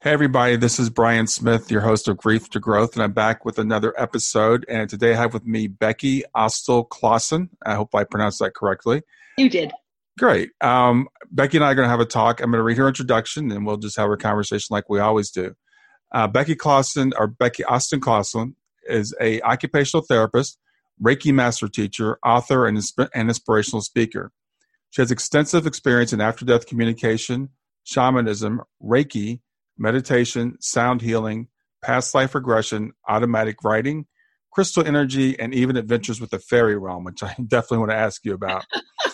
Hey, 0.00 0.12
everybody, 0.12 0.54
this 0.54 0.78
is 0.78 0.90
Brian 0.90 1.26
Smith, 1.26 1.72
your 1.72 1.80
host 1.80 2.06
of 2.06 2.18
Grief 2.18 2.48
to 2.50 2.60
Growth, 2.60 2.94
and 2.94 3.02
I'm 3.02 3.10
back 3.10 3.44
with 3.44 3.58
another 3.58 4.00
episode. 4.00 4.64
And 4.68 4.88
today 4.88 5.12
I 5.12 5.16
have 5.16 5.34
with 5.34 5.44
me 5.44 5.66
Becky 5.66 6.22
Ostel 6.36 6.88
Clausen. 6.88 7.50
I 7.66 7.74
hope 7.74 7.92
I 7.96 8.04
pronounced 8.04 8.38
that 8.38 8.54
correctly. 8.54 9.02
You 9.36 9.50
did. 9.50 9.72
Great. 10.16 10.50
Um, 10.60 11.08
Becky 11.32 11.56
and 11.56 11.64
I 11.64 11.72
are 11.72 11.74
going 11.74 11.86
to 11.86 11.90
have 11.90 11.98
a 11.98 12.04
talk. 12.04 12.40
I'm 12.40 12.52
going 12.52 12.60
to 12.60 12.62
read 12.62 12.76
her 12.76 12.86
introduction 12.86 13.50
and 13.50 13.66
we'll 13.66 13.76
just 13.76 13.96
have 13.96 14.08
a 14.08 14.16
conversation 14.16 14.68
like 14.72 14.88
we 14.88 15.00
always 15.00 15.32
do. 15.32 15.56
Uh, 16.12 16.28
Becky 16.28 16.54
Clausen, 16.54 17.12
or 17.18 17.26
Becky 17.26 17.64
Austin 17.64 17.98
Clausen, 17.98 18.54
is 18.84 19.12
a 19.20 19.40
occupational 19.40 20.06
therapist, 20.06 20.60
Reiki 21.02 21.34
master 21.34 21.66
teacher, 21.66 22.20
author, 22.24 22.66
and, 22.66 22.78
insp- 22.78 23.10
and 23.16 23.28
inspirational 23.28 23.82
speaker. 23.82 24.30
She 24.90 25.02
has 25.02 25.10
extensive 25.10 25.66
experience 25.66 26.12
in 26.12 26.20
after 26.20 26.44
death 26.44 26.66
communication, 26.66 27.48
shamanism, 27.82 28.62
Reiki, 28.80 29.40
meditation, 29.78 30.56
sound 30.60 31.00
healing, 31.00 31.48
past 31.82 32.14
life 32.14 32.34
regression, 32.34 32.92
automatic 33.08 33.62
writing, 33.64 34.06
crystal 34.52 34.86
energy, 34.86 35.38
and 35.38 35.54
even 35.54 35.76
adventures 35.76 36.20
with 36.20 36.30
the 36.30 36.38
fairy 36.38 36.76
realm, 36.76 37.04
which 37.04 37.22
I 37.22 37.34
definitely 37.46 37.78
want 37.78 37.90
to 37.90 37.96
ask 37.96 38.24
you 38.24 38.34
about. 38.34 38.64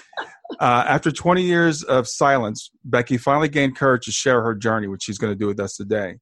uh, 0.61 0.85
after 0.87 1.11
20 1.11 1.43
years 1.43 1.83
of 1.83 2.09
silence, 2.09 2.71
Becky 2.85 3.19
finally 3.19 3.49
gained 3.49 3.77
courage 3.77 4.05
to 4.07 4.13
share 4.13 4.43
her 4.43 4.55
journey, 4.55 4.89
which 4.89 5.03
she's 5.03 5.19
going 5.19 5.33
to 5.33 5.39
do 5.39 5.47
with 5.47 5.61
us 5.61 5.77
today. 5.77 6.17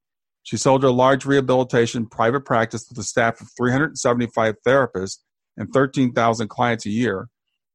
She 0.45 0.57
sold 0.57 0.83
her 0.83 0.91
large 0.91 1.25
rehabilitation 1.25 2.07
private 2.07 2.45
practice 2.45 2.87
with 2.89 2.99
a 2.99 3.05
staff 3.05 3.41
of 3.41 3.49
375 3.57 4.57
therapists 4.67 5.19
and 5.57 5.73
13,000 5.73 6.49
clients 6.49 6.85
a 6.87 6.91
year, 6.91 7.29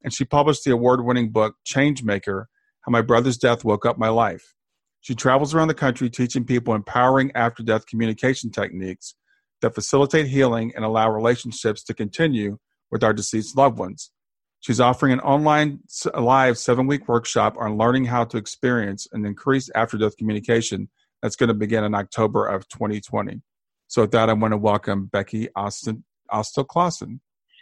and 0.04 0.14
she 0.14 0.26
published 0.26 0.66
the 0.66 0.72
award 0.72 1.06
winning 1.06 1.32
book, 1.32 1.56
Changemaker 1.66 2.46
How 2.82 2.92
My 2.92 3.02
Brother's 3.02 3.38
Death 3.38 3.64
Woke 3.64 3.86
Up 3.86 3.98
My 3.98 4.10
Life. 4.10 4.54
She 5.02 5.16
travels 5.16 5.54
around 5.54 5.70
the 5.70 5.74
country 5.74 6.10
teaching 6.10 6.44
people 6.44 6.74
empowering 6.74 7.32
after 7.36 7.64
death 7.64 7.86
communication 7.86 8.52
techniques 8.52 9.16
that 9.62 9.76
facilitate 9.76 10.28
healing 10.28 10.74
and 10.76 10.84
allow 10.84 11.10
relationships 11.10 11.84
to 11.84 11.94
continue 11.94 12.58
with 12.92 13.04
our 13.04 13.14
deceased 13.14 13.58
loved 13.58 13.80
ones. 13.80 14.12
She's 14.60 14.80
offering 14.80 15.14
an 15.14 15.20
online 15.20 15.80
live 16.16 16.58
seven 16.58 16.88
week 16.88 17.08
workshop 17.08 17.56
on 17.60 17.78
learning 17.78 18.06
how 18.06 18.26
to 18.26 18.38
experience 18.38 19.08
and 19.12 19.26
increase 19.26 19.70
after 19.76 19.98
death 19.98 20.18
communication 20.18 20.90
that's 21.22 21.36
going 21.36 21.50
to 21.50 21.54
begin 21.54 21.84
in 21.84 21.96
October 21.96 22.46
of 22.48 22.68
2020. 22.70 23.42
So, 23.88 24.02
with 24.02 24.12
that, 24.12 24.30
I 24.30 24.34
want 24.34 24.52
to 24.52 24.58
welcome 24.58 25.06
Becky 25.06 25.48
Austin 25.56 26.04
Ostel 26.32 26.68
Clausen. 26.68 27.22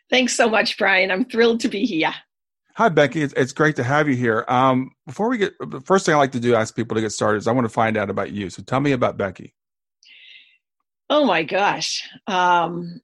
Thanks 0.09 0.35
so 0.35 0.49
much, 0.49 0.77
Brian. 0.77 1.11
I'm 1.11 1.25
thrilled 1.25 1.59
to 1.61 1.67
be 1.67 1.85
here. 1.85 2.13
Hi, 2.77 2.89
Becky. 2.89 3.21
It's, 3.21 3.33
it's 3.37 3.53
great 3.53 3.77
to 3.77 3.85
have 3.85 4.09
you 4.09 4.15
here. 4.15 4.43
Um, 4.49 4.91
before 5.05 5.29
we 5.29 5.37
get, 5.37 5.53
the 5.65 5.79
first 5.79 6.05
thing 6.05 6.13
I 6.13 6.17
like 6.17 6.33
to 6.33 6.41
do, 6.41 6.55
ask 6.55 6.75
people 6.75 6.95
to 6.95 7.01
get 7.01 7.13
started, 7.13 7.37
is 7.37 7.47
I 7.47 7.53
want 7.53 7.63
to 7.63 7.73
find 7.73 7.95
out 7.95 8.09
about 8.09 8.33
you. 8.33 8.49
So 8.49 8.63
tell 8.63 8.81
me 8.81 8.91
about 8.91 9.15
Becky. 9.15 9.53
Oh 11.09 11.23
my 11.23 11.43
gosh. 11.43 12.05
Um, 12.27 12.99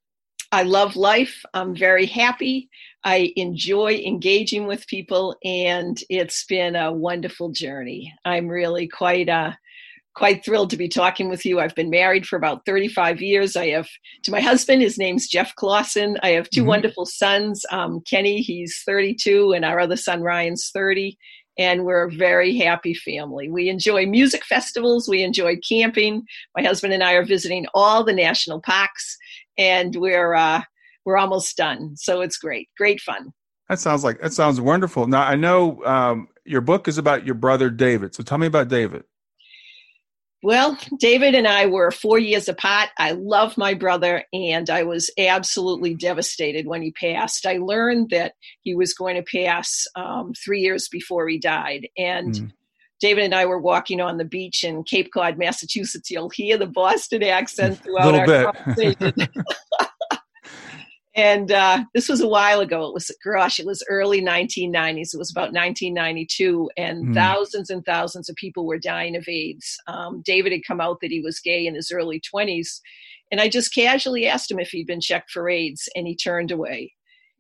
I 0.51 0.63
love 0.63 0.97
life. 0.97 1.45
I'm 1.53 1.73
very 1.73 2.05
happy. 2.05 2.69
I 3.05 3.31
enjoy 3.37 3.93
engaging 4.05 4.67
with 4.67 4.85
people, 4.87 5.37
and 5.45 5.97
it's 6.09 6.43
been 6.43 6.75
a 6.75 6.91
wonderful 6.91 7.53
journey. 7.53 8.13
I'm 8.25 8.49
really 8.49 8.89
quite 8.89 9.29
uh, 9.29 9.53
quite 10.13 10.43
thrilled 10.43 10.69
to 10.69 10.77
be 10.77 10.89
talking 10.89 11.29
with 11.29 11.45
you. 11.45 11.59
I've 11.59 11.75
been 11.75 11.89
married 11.89 12.25
for 12.25 12.35
about 12.35 12.65
35 12.65 13.21
years. 13.21 13.55
I 13.55 13.69
have 13.69 13.87
to 14.23 14.31
my 14.31 14.41
husband, 14.41 14.81
his 14.81 14.97
name's 14.97 15.27
Jeff 15.27 15.55
Clausen. 15.55 16.17
I 16.21 16.29
have 16.29 16.49
2 16.49 16.61
mm-hmm. 16.61 16.67
wonderful 16.67 17.05
sons, 17.05 17.65
um, 17.71 18.01
Kenny, 18.01 18.41
he's 18.41 18.81
32, 18.85 19.53
and 19.53 19.63
our 19.65 19.79
other 19.79 19.95
son, 19.95 20.21
Ryan's 20.21 20.69
30. 20.73 21.17
And 21.57 21.85
we're 21.85 22.07
a 22.07 22.11
very 22.11 22.57
happy 22.57 22.93
family. 22.93 23.49
We 23.49 23.69
enjoy 23.69 24.05
music 24.05 24.45
festivals. 24.45 25.07
We 25.07 25.21
enjoy 25.21 25.57
camping. 25.67 26.23
My 26.55 26.63
husband 26.63 26.93
and 26.93 27.03
I 27.03 27.13
are 27.13 27.25
visiting 27.25 27.67
all 27.73 28.03
the 28.03 28.13
national 28.13 28.61
parks, 28.61 29.17
and 29.57 29.95
we're 29.95 30.33
uh, 30.33 30.61
we're 31.05 31.17
almost 31.17 31.57
done. 31.57 31.97
So 31.97 32.21
it's 32.21 32.37
great, 32.37 32.69
great 32.77 33.01
fun. 33.01 33.33
That 33.67 33.79
sounds 33.79 34.03
like 34.03 34.21
that 34.21 34.33
sounds 34.33 34.61
wonderful. 34.61 35.07
Now 35.07 35.23
I 35.23 35.35
know 35.35 35.83
um, 35.85 36.29
your 36.45 36.61
book 36.61 36.87
is 36.87 36.97
about 36.97 37.25
your 37.25 37.35
brother 37.35 37.69
David. 37.69 38.15
So 38.15 38.23
tell 38.23 38.37
me 38.37 38.47
about 38.47 38.69
David. 38.69 39.03
Well, 40.43 40.77
David 40.97 41.35
and 41.35 41.47
I 41.47 41.67
were 41.67 41.91
four 41.91 42.17
years 42.17 42.49
apart. 42.49 42.89
I 42.97 43.11
love 43.11 43.57
my 43.57 43.75
brother, 43.75 44.23
and 44.33 44.69
I 44.69 44.83
was 44.83 45.11
absolutely 45.17 45.93
devastated 45.93 46.65
when 46.65 46.81
he 46.81 46.91
passed. 46.91 47.45
I 47.45 47.57
learned 47.57 48.09
that 48.09 48.33
he 48.61 48.73
was 48.73 48.93
going 48.93 49.15
to 49.17 49.23
pass 49.23 49.85
um, 49.95 50.33
three 50.33 50.61
years 50.61 50.87
before 50.87 51.27
he 51.27 51.37
died. 51.37 51.87
And 51.95 52.33
mm. 52.33 52.51
David 53.01 53.23
and 53.25 53.35
I 53.35 53.45
were 53.45 53.59
walking 53.59 53.99
on 53.99 54.17
the 54.17 54.25
beach 54.25 54.63
in 54.63 54.83
Cape 54.83 55.11
Cod, 55.11 55.37
Massachusetts. 55.37 56.09
You'll 56.09 56.29
hear 56.29 56.57
the 56.57 56.67
Boston 56.67 57.23
accent 57.23 57.79
throughout 57.83 58.15
our 58.15 58.25
bit. 58.25 58.55
conversation. 58.55 59.13
and 61.13 61.51
uh, 61.51 61.83
this 61.93 62.07
was 62.07 62.21
a 62.21 62.27
while 62.27 62.61
ago. 62.61 62.85
It 62.85 62.93
was, 62.93 63.11
gosh, 63.23 63.59
it 63.59 63.65
was 63.65 63.83
early 63.89 64.21
1990s. 64.21 65.13
It 65.13 65.17
was 65.17 65.31
about 65.31 65.53
1992, 65.53 66.69
and 66.77 67.07
mm. 67.07 67.13
thousands 67.13 67.69
and 67.69 67.83
thousands 67.85 68.29
of 68.29 68.35
people 68.37 68.65
were 68.65 68.79
dying 68.79 69.17
of 69.17 69.27
AIDS. 69.27 69.77
Um, 69.87 70.21
David 70.25 70.53
had 70.53 70.65
come 70.65 70.79
out 70.79 70.99
that 71.01 71.11
he 71.11 71.19
was 71.19 71.39
gay 71.39 71.67
in 71.67 71.75
his 71.75 71.91
early 71.91 72.21
20s, 72.33 72.79
and 73.29 73.41
I 73.41 73.49
just 73.49 73.73
casually 73.73 74.25
asked 74.25 74.49
him 74.49 74.59
if 74.59 74.69
he'd 74.69 74.87
been 74.87 75.01
checked 75.01 75.31
for 75.31 75.49
AIDS, 75.49 75.89
and 75.95 76.07
he 76.07 76.15
turned 76.15 76.51
away. 76.51 76.93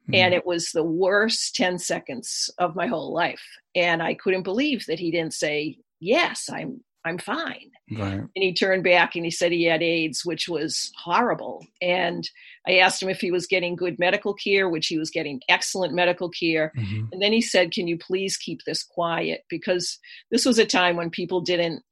Mm. 0.09 0.15
And 0.17 0.33
it 0.33 0.45
was 0.45 0.71
the 0.71 0.83
worst 0.83 1.55
10 1.55 1.79
seconds 1.79 2.49
of 2.57 2.75
my 2.75 2.87
whole 2.87 3.13
life. 3.13 3.43
And 3.75 4.03
I 4.03 4.15
couldn't 4.15 4.43
believe 4.43 4.85
that 4.87 4.99
he 4.99 5.11
didn't 5.11 5.33
say, 5.33 5.77
Yes, 5.99 6.49
I'm 6.51 6.81
I'm 7.03 7.17
fine. 7.17 7.71
Right. 7.91 8.19
And 8.19 8.29
he 8.35 8.53
turned 8.53 8.83
back 8.83 9.15
and 9.15 9.25
he 9.25 9.31
said 9.31 9.51
he 9.51 9.65
had 9.65 9.81
AIDS, 9.81 10.23
which 10.23 10.47
was 10.47 10.91
horrible. 10.97 11.65
And 11.81 12.29
I 12.67 12.77
asked 12.77 13.01
him 13.01 13.09
if 13.09 13.19
he 13.19 13.31
was 13.31 13.47
getting 13.47 13.75
good 13.75 13.97
medical 13.97 14.33
care, 14.33 14.69
which 14.69 14.87
he 14.87 14.97
was 14.97 15.09
getting 15.09 15.41
excellent 15.49 15.93
medical 15.93 16.29
care. 16.29 16.71
Mm-hmm. 16.77 17.05
And 17.11 17.21
then 17.21 17.33
he 17.33 17.41
said, 17.41 17.71
Can 17.71 17.87
you 17.87 17.97
please 17.97 18.37
keep 18.37 18.63
this 18.65 18.83
quiet? 18.83 19.45
Because 19.49 19.97
this 20.29 20.45
was 20.45 20.59
a 20.59 20.65
time 20.65 20.95
when 20.95 21.09
people 21.09 21.41
didn't 21.41 21.83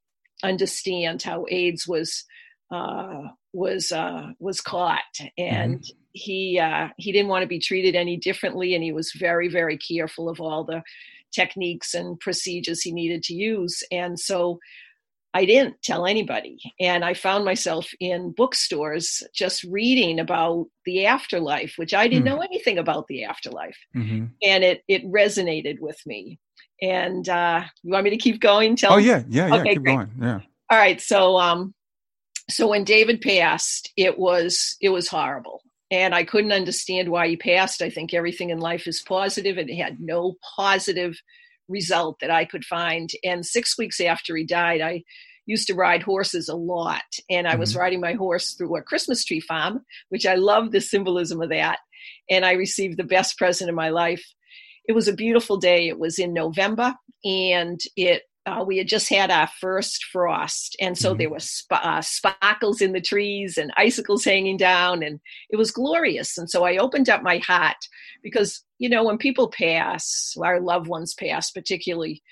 understand 0.43 1.23
how 1.23 1.45
AIDS 1.49 1.87
was 1.87 2.23
uh, 2.71 3.23
was 3.51 3.91
uh, 3.91 4.27
was 4.39 4.61
caught, 4.61 5.01
and 5.37 5.79
mm-hmm. 5.79 5.97
he 6.11 6.59
uh, 6.59 6.89
he 6.97 7.11
didn't 7.11 7.29
want 7.29 7.41
to 7.41 7.47
be 7.47 7.59
treated 7.59 7.95
any 7.95 8.15
differently, 8.15 8.75
and 8.75 8.83
he 8.83 8.91
was 8.91 9.11
very 9.17 9.47
very 9.49 9.77
careful 9.77 10.29
of 10.29 10.39
all 10.39 10.63
the 10.63 10.83
techniques 11.31 11.93
and 11.93 12.19
procedures 12.19 12.81
he 12.81 12.91
needed 12.91 13.23
to 13.23 13.33
use. 13.33 13.83
And 13.91 14.19
so 14.19 14.59
I 15.33 15.45
didn't 15.45 15.81
tell 15.83 16.05
anybody. 16.05 16.57
And 16.79 17.05
I 17.05 17.13
found 17.13 17.45
myself 17.45 17.87
in 17.99 18.31
bookstores 18.31 19.23
just 19.33 19.63
reading 19.63 20.19
about 20.19 20.67
the 20.85 21.05
afterlife, 21.05 21.73
which 21.77 21.93
I 21.93 22.07
didn't 22.07 22.23
mm. 22.23 22.31
know 22.31 22.39
anything 22.39 22.79
about 22.79 23.05
the 23.07 23.25
afterlife. 23.25 23.77
Mm-hmm. 23.95 24.25
And 24.41 24.63
it, 24.63 24.83
it 24.87 25.05
resonated 25.05 25.79
with 25.79 25.99
me. 26.05 26.39
And 26.81 27.27
uh, 27.29 27.63
you 27.83 27.91
want 27.91 28.05
me 28.05 28.09
to 28.11 28.17
keep 28.17 28.41
going? 28.41 28.75
Tell 28.75 28.93
oh, 28.93 28.97
yeah, 28.97 29.23
yeah, 29.29 29.47
yeah. 29.47 29.55
Okay, 29.55 29.73
keep 29.73 29.83
great. 29.83 29.95
going. 29.95 30.11
Yeah. 30.19 30.39
All 30.71 30.77
right. 30.77 30.99
So, 31.01 31.37
um, 31.37 31.73
so 32.49 32.67
when 32.67 32.83
David 32.83 33.21
passed, 33.21 33.91
it 33.95 34.17
was 34.17 34.75
it 34.81 34.89
was 34.89 35.07
horrible, 35.07 35.61
and 35.91 36.15
I 36.15 36.23
couldn't 36.23 36.51
understand 36.51 37.09
why 37.09 37.27
he 37.27 37.35
passed. 37.35 37.81
I 37.81 37.89
think 37.89 38.13
everything 38.13 38.49
in 38.49 38.59
life 38.59 38.87
is 38.87 39.03
positive, 39.03 39.57
and 39.57 39.69
it 39.69 39.75
had 39.75 39.99
no 39.99 40.35
positive 40.55 41.19
result 41.69 42.19
that 42.19 42.31
I 42.31 42.45
could 42.45 42.65
find. 42.65 43.09
And 43.23 43.45
six 43.45 43.77
weeks 43.77 44.01
after 44.01 44.35
he 44.35 44.45
died, 44.45 44.81
I 44.81 45.03
used 45.45 45.67
to 45.67 45.75
ride 45.75 46.03
horses 46.03 46.49
a 46.49 46.55
lot. 46.55 47.03
And 47.29 47.47
I 47.47 47.55
was 47.55 47.71
mm-hmm. 47.71 47.79
riding 47.79 48.01
my 48.01 48.13
horse 48.13 48.53
through 48.53 48.75
a 48.77 48.81
Christmas 48.81 49.23
tree 49.23 49.39
farm, 49.39 49.85
which 50.09 50.25
I 50.25 50.35
love 50.35 50.71
the 50.71 50.81
symbolism 50.81 51.41
of 51.41 51.49
that. 51.49 51.79
And 52.29 52.45
I 52.45 52.53
received 52.53 52.97
the 52.97 53.03
best 53.03 53.37
present 53.37 53.69
of 53.69 53.75
my 53.75 53.89
life. 53.89 54.23
It 54.87 54.93
was 54.93 55.07
a 55.07 55.13
beautiful 55.13 55.57
day. 55.57 55.87
It 55.87 55.99
was 55.99 56.19
in 56.19 56.33
November 56.33 56.95
and 57.23 57.79
it 57.95 58.23
uh, 58.45 58.63
we 58.65 58.77
had 58.77 58.87
just 58.87 59.09
had 59.09 59.29
our 59.29 59.49
first 59.59 60.05
frost, 60.05 60.75
and 60.79 60.97
so 60.97 61.11
mm-hmm. 61.11 61.19
there 61.19 61.29
were 61.29 61.39
sp- 61.39 61.83
uh, 61.83 62.01
sparkles 62.01 62.81
in 62.81 62.93
the 62.93 63.01
trees 63.01 63.57
and 63.57 63.71
icicles 63.77 64.23
hanging 64.23 64.57
down, 64.57 65.03
and 65.03 65.19
it 65.49 65.57
was 65.57 65.71
glorious. 65.71 66.37
And 66.37 66.49
so 66.49 66.63
I 66.63 66.77
opened 66.77 67.09
up 67.09 67.21
my 67.21 67.37
heart 67.39 67.77
because 68.23 68.63
you 68.77 68.89
know 68.89 69.03
when 69.03 69.17
people 69.17 69.49
pass, 69.49 70.35
our 70.41 70.59
loved 70.59 70.87
ones 70.87 71.13
pass, 71.13 71.51
particularly, 71.51 72.23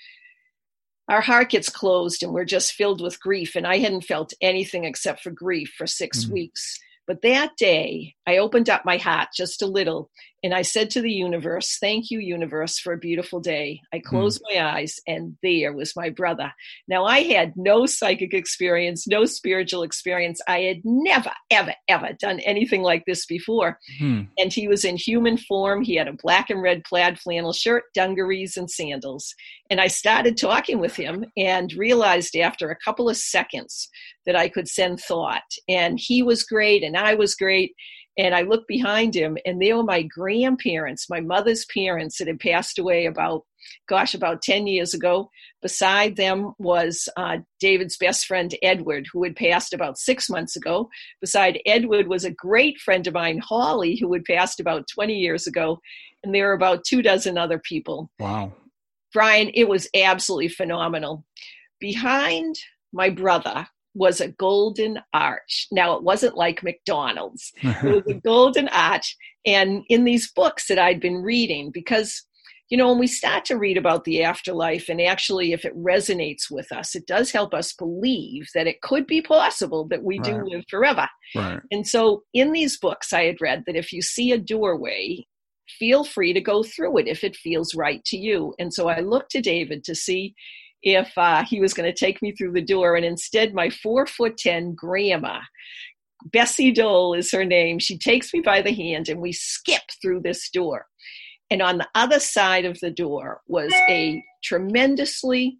our 1.08 1.20
heart 1.20 1.50
gets 1.50 1.68
closed 1.68 2.22
and 2.22 2.32
we're 2.32 2.44
just 2.44 2.72
filled 2.72 3.00
with 3.00 3.20
grief. 3.20 3.56
And 3.56 3.66
I 3.66 3.78
hadn't 3.78 4.04
felt 4.04 4.34
anything 4.40 4.84
except 4.84 5.22
for 5.22 5.30
grief 5.30 5.72
for 5.76 5.86
6 5.86 6.18
mm-hmm. 6.18 6.32
weeks. 6.32 6.78
But 7.06 7.22
that 7.22 7.56
day, 7.56 8.14
I 8.26 8.36
opened 8.36 8.68
up 8.68 8.84
my 8.84 8.98
heart 8.98 9.28
just 9.34 9.62
a 9.62 9.66
little 9.66 10.10
and 10.44 10.54
I 10.54 10.62
said 10.62 10.90
to 10.90 11.00
the 11.00 11.10
universe, 11.10 11.78
Thank 11.80 12.10
you, 12.10 12.20
universe, 12.20 12.78
for 12.78 12.92
a 12.92 12.98
beautiful 12.98 13.40
day. 13.40 13.80
I 13.92 13.98
hmm. 13.98 14.08
closed 14.08 14.40
mm. 14.40 14.54
my 14.54 14.78
eyes, 14.78 15.00
and 15.06 15.36
there 15.42 15.72
was 15.72 15.96
my 15.96 16.10
brother. 16.10 16.52
Now, 16.86 17.04
I 17.04 17.20
had 17.20 17.54
no 17.56 17.86
psychic 17.86 18.34
experience, 18.34 19.06
no 19.08 19.24
spiritual 19.24 19.82
experience. 19.82 20.40
I 20.46 20.60
had 20.60 20.80
never, 20.84 21.32
ever, 21.50 21.74
ever 21.88 22.10
done 22.20 22.40
anything 22.40 22.82
like 22.82 23.04
this 23.06 23.26
before. 23.26 23.78
Mm. 24.00 24.28
And 24.38 24.52
he 24.52 24.68
was 24.68 24.84
in 24.84 24.96
human 24.96 25.36
form. 25.36 25.82
He 25.82 25.96
had 25.96 26.08
a 26.08 26.16
black 26.22 26.50
and 26.50 26.62
red 26.62 26.84
plaid 26.84 27.18
flannel 27.18 27.52
shirt, 27.52 27.84
dungarees, 27.94 28.56
and 28.56 28.70
sandals. 28.70 29.34
And 29.70 29.80
I 29.80 29.88
started 29.88 30.36
talking 30.36 30.78
with 30.78 30.94
him 30.94 31.24
and 31.36 31.72
realized 31.74 32.36
after 32.36 32.70
a 32.70 32.78
couple 32.84 33.08
of 33.08 33.16
seconds 33.16 33.88
that 34.24 34.36
I 34.36 34.48
could 34.48 34.68
send 34.68 35.00
thought. 35.00 35.42
And 35.68 35.98
he 36.00 36.22
was 36.22 36.44
great, 36.44 36.84
and 36.84 36.96
I 36.96 37.14
was 37.14 37.34
great 37.34 37.74
and 38.18 38.34
I 38.34 38.42
looked 38.42 38.66
behind 38.66 39.14
him, 39.14 39.38
and 39.46 39.62
there 39.62 39.76
were 39.76 39.84
my 39.84 40.02
grandparents, 40.02 41.08
my 41.08 41.20
mother's 41.20 41.64
parents 41.66 42.18
that 42.18 42.26
had 42.26 42.40
passed 42.40 42.76
away 42.76 43.06
about, 43.06 43.44
gosh, 43.88 44.12
about 44.12 44.42
10 44.42 44.66
years 44.66 44.92
ago. 44.92 45.30
Beside 45.62 46.16
them 46.16 46.52
was 46.58 47.08
uh, 47.16 47.38
David's 47.60 47.96
best 47.96 48.26
friend, 48.26 48.52
Edward, 48.60 49.06
who 49.12 49.22
had 49.22 49.36
passed 49.36 49.72
about 49.72 49.98
six 49.98 50.28
months 50.28 50.56
ago. 50.56 50.90
Beside 51.20 51.60
Edward 51.64 52.08
was 52.08 52.24
a 52.24 52.32
great 52.32 52.78
friend 52.80 53.06
of 53.06 53.14
mine, 53.14 53.38
Holly, 53.38 53.96
who 53.96 54.12
had 54.12 54.24
passed 54.24 54.58
about 54.58 54.88
20 54.92 55.14
years 55.14 55.46
ago. 55.46 55.78
And 56.24 56.34
there 56.34 56.48
were 56.48 56.54
about 56.54 56.84
two 56.84 57.02
dozen 57.02 57.38
other 57.38 57.60
people. 57.60 58.10
Wow. 58.18 58.52
Brian, 59.14 59.52
it 59.54 59.68
was 59.68 59.88
absolutely 59.94 60.48
phenomenal. 60.48 61.24
Behind 61.78 62.56
my 62.92 63.10
brother 63.10 63.68
was 63.94 64.20
a 64.20 64.28
golden 64.28 64.98
arch. 65.12 65.66
Now, 65.72 65.94
it 65.94 66.02
wasn't 66.02 66.36
like 66.36 66.62
McDonald's, 66.62 67.52
it 67.62 67.82
was 67.82 68.06
a 68.08 68.20
golden 68.20 68.68
arch. 68.68 69.16
And 69.46 69.84
in 69.88 70.04
these 70.04 70.30
books 70.32 70.68
that 70.68 70.78
I'd 70.78 71.00
been 71.00 71.22
reading, 71.22 71.70
because 71.72 72.24
you 72.68 72.76
know, 72.76 72.90
when 72.90 72.98
we 72.98 73.06
start 73.06 73.46
to 73.46 73.56
read 73.56 73.78
about 73.78 74.04
the 74.04 74.22
afterlife, 74.22 74.90
and 74.90 75.00
actually, 75.00 75.52
if 75.52 75.64
it 75.64 75.76
resonates 75.76 76.50
with 76.50 76.70
us, 76.70 76.94
it 76.94 77.06
does 77.06 77.30
help 77.30 77.54
us 77.54 77.72
believe 77.72 78.48
that 78.54 78.66
it 78.66 78.82
could 78.82 79.06
be 79.06 79.22
possible 79.22 79.86
that 79.88 80.02
we 80.02 80.18
do 80.18 80.44
live 80.44 80.64
forever. 80.68 81.08
Right. 81.34 81.60
And 81.70 81.86
so, 81.88 82.24
in 82.34 82.52
these 82.52 82.78
books, 82.78 83.12
I 83.12 83.24
had 83.24 83.40
read 83.40 83.64
that 83.66 83.76
if 83.76 83.90
you 83.90 84.02
see 84.02 84.32
a 84.32 84.38
doorway, 84.38 85.24
feel 85.78 86.04
free 86.04 86.34
to 86.34 86.42
go 86.42 86.62
through 86.62 86.98
it 86.98 87.08
if 87.08 87.24
it 87.24 87.36
feels 87.36 87.74
right 87.74 88.04
to 88.04 88.18
you. 88.18 88.54
And 88.58 88.72
so, 88.72 88.88
I 88.88 89.00
looked 89.00 89.30
to 89.30 89.40
David 89.40 89.82
to 89.84 89.94
see 89.94 90.34
if 90.82 91.10
uh, 91.16 91.44
he 91.44 91.60
was 91.60 91.74
going 91.74 91.90
to 91.92 91.98
take 91.98 92.22
me 92.22 92.32
through 92.32 92.52
the 92.52 92.62
door. 92.62 92.96
And 92.96 93.04
instead, 93.04 93.54
my 93.54 93.70
four 93.70 94.06
foot 94.06 94.36
10 94.36 94.74
grandma, 94.74 95.40
Bessie 96.24 96.72
Dole 96.72 97.14
is 97.14 97.30
her 97.32 97.44
name, 97.44 97.78
she 97.78 97.98
takes 97.98 98.32
me 98.32 98.40
by 98.40 98.62
the 98.62 98.72
hand 98.72 99.08
and 99.08 99.20
we 99.20 99.32
skip 99.32 99.82
through 100.00 100.20
this 100.20 100.50
door. 100.50 100.86
And 101.50 101.62
on 101.62 101.78
the 101.78 101.88
other 101.94 102.20
side 102.20 102.64
of 102.64 102.78
the 102.80 102.90
door 102.90 103.40
was 103.46 103.72
a 103.88 104.22
tremendously 104.42 105.58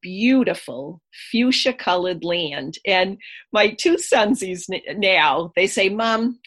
beautiful 0.00 1.00
fuchsia 1.32 1.72
colored 1.72 2.22
land. 2.22 2.78
And 2.86 3.18
my 3.52 3.70
two 3.70 3.96
sonsies 3.96 4.64
now, 4.96 5.50
they 5.56 5.66
say, 5.66 5.88
Mom, 5.88 6.38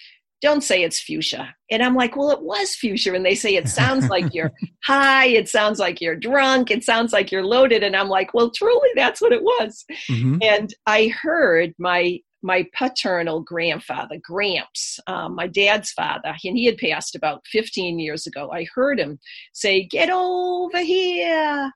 don't 0.42 0.62
say 0.62 0.84
it's 0.84 1.00
fuchsia. 1.00 1.56
And 1.72 1.82
I'm 1.82 1.96
like, 1.96 2.16
well, 2.16 2.32
it 2.32 2.42
was 2.42 2.76
fuchsia. 2.76 3.14
And 3.14 3.26
they 3.26 3.36
say 3.36 3.56
it 3.56 3.68
sounds 3.68 4.08
like 4.10 4.34
you're 4.34 4.52
high. 4.84 5.26
It 5.26 5.50
sounds 5.50 5.80
like 5.80 6.00
you're 6.00 6.16
drunk. 6.16 6.70
It 6.70 6.84
sounds 6.84 7.12
like 7.12 7.32
you're 7.32 7.46
loaded. 7.46 7.84
And 7.84 7.96
I'm 7.96 8.10
like, 8.10 8.34
well, 8.34 8.52
truly, 8.52 8.90
that's 8.96 9.22
what 9.22 9.34
it 9.34 9.44
was. 9.44 9.86
Mm-hmm. 10.10 10.38
And 10.42 10.74
I 10.86 11.08
heard 11.08 11.74
my 11.80 12.20
my 12.44 12.66
paternal 12.78 13.42
grandfather, 13.42 14.18
Gramps, 14.24 15.00
um, 15.08 15.36
my 15.36 15.48
dad's 15.48 15.92
father, 15.92 16.36
and 16.46 16.56
he 16.56 16.66
had 16.66 16.78
passed 16.78 17.16
about 17.16 17.42
15 17.48 17.98
years 17.98 18.28
ago. 18.28 18.52
I 18.52 18.68
heard 18.76 19.00
him 19.00 19.20
say, 19.54 19.84
Get 19.84 20.10
over 20.12 20.80
here. 20.80 21.72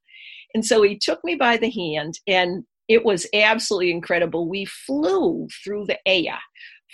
And 0.54 0.66
so 0.66 0.84
he 0.84 0.98
took 0.98 1.24
me 1.24 1.36
by 1.36 1.58
the 1.58 1.70
hand, 1.70 2.20
and 2.28 2.64
it 2.88 3.04
was 3.04 3.26
absolutely 3.34 3.92
incredible. 3.92 4.48
We 4.48 4.66
flew 4.66 5.48
through 5.64 5.86
the 5.88 5.98
air 6.06 6.38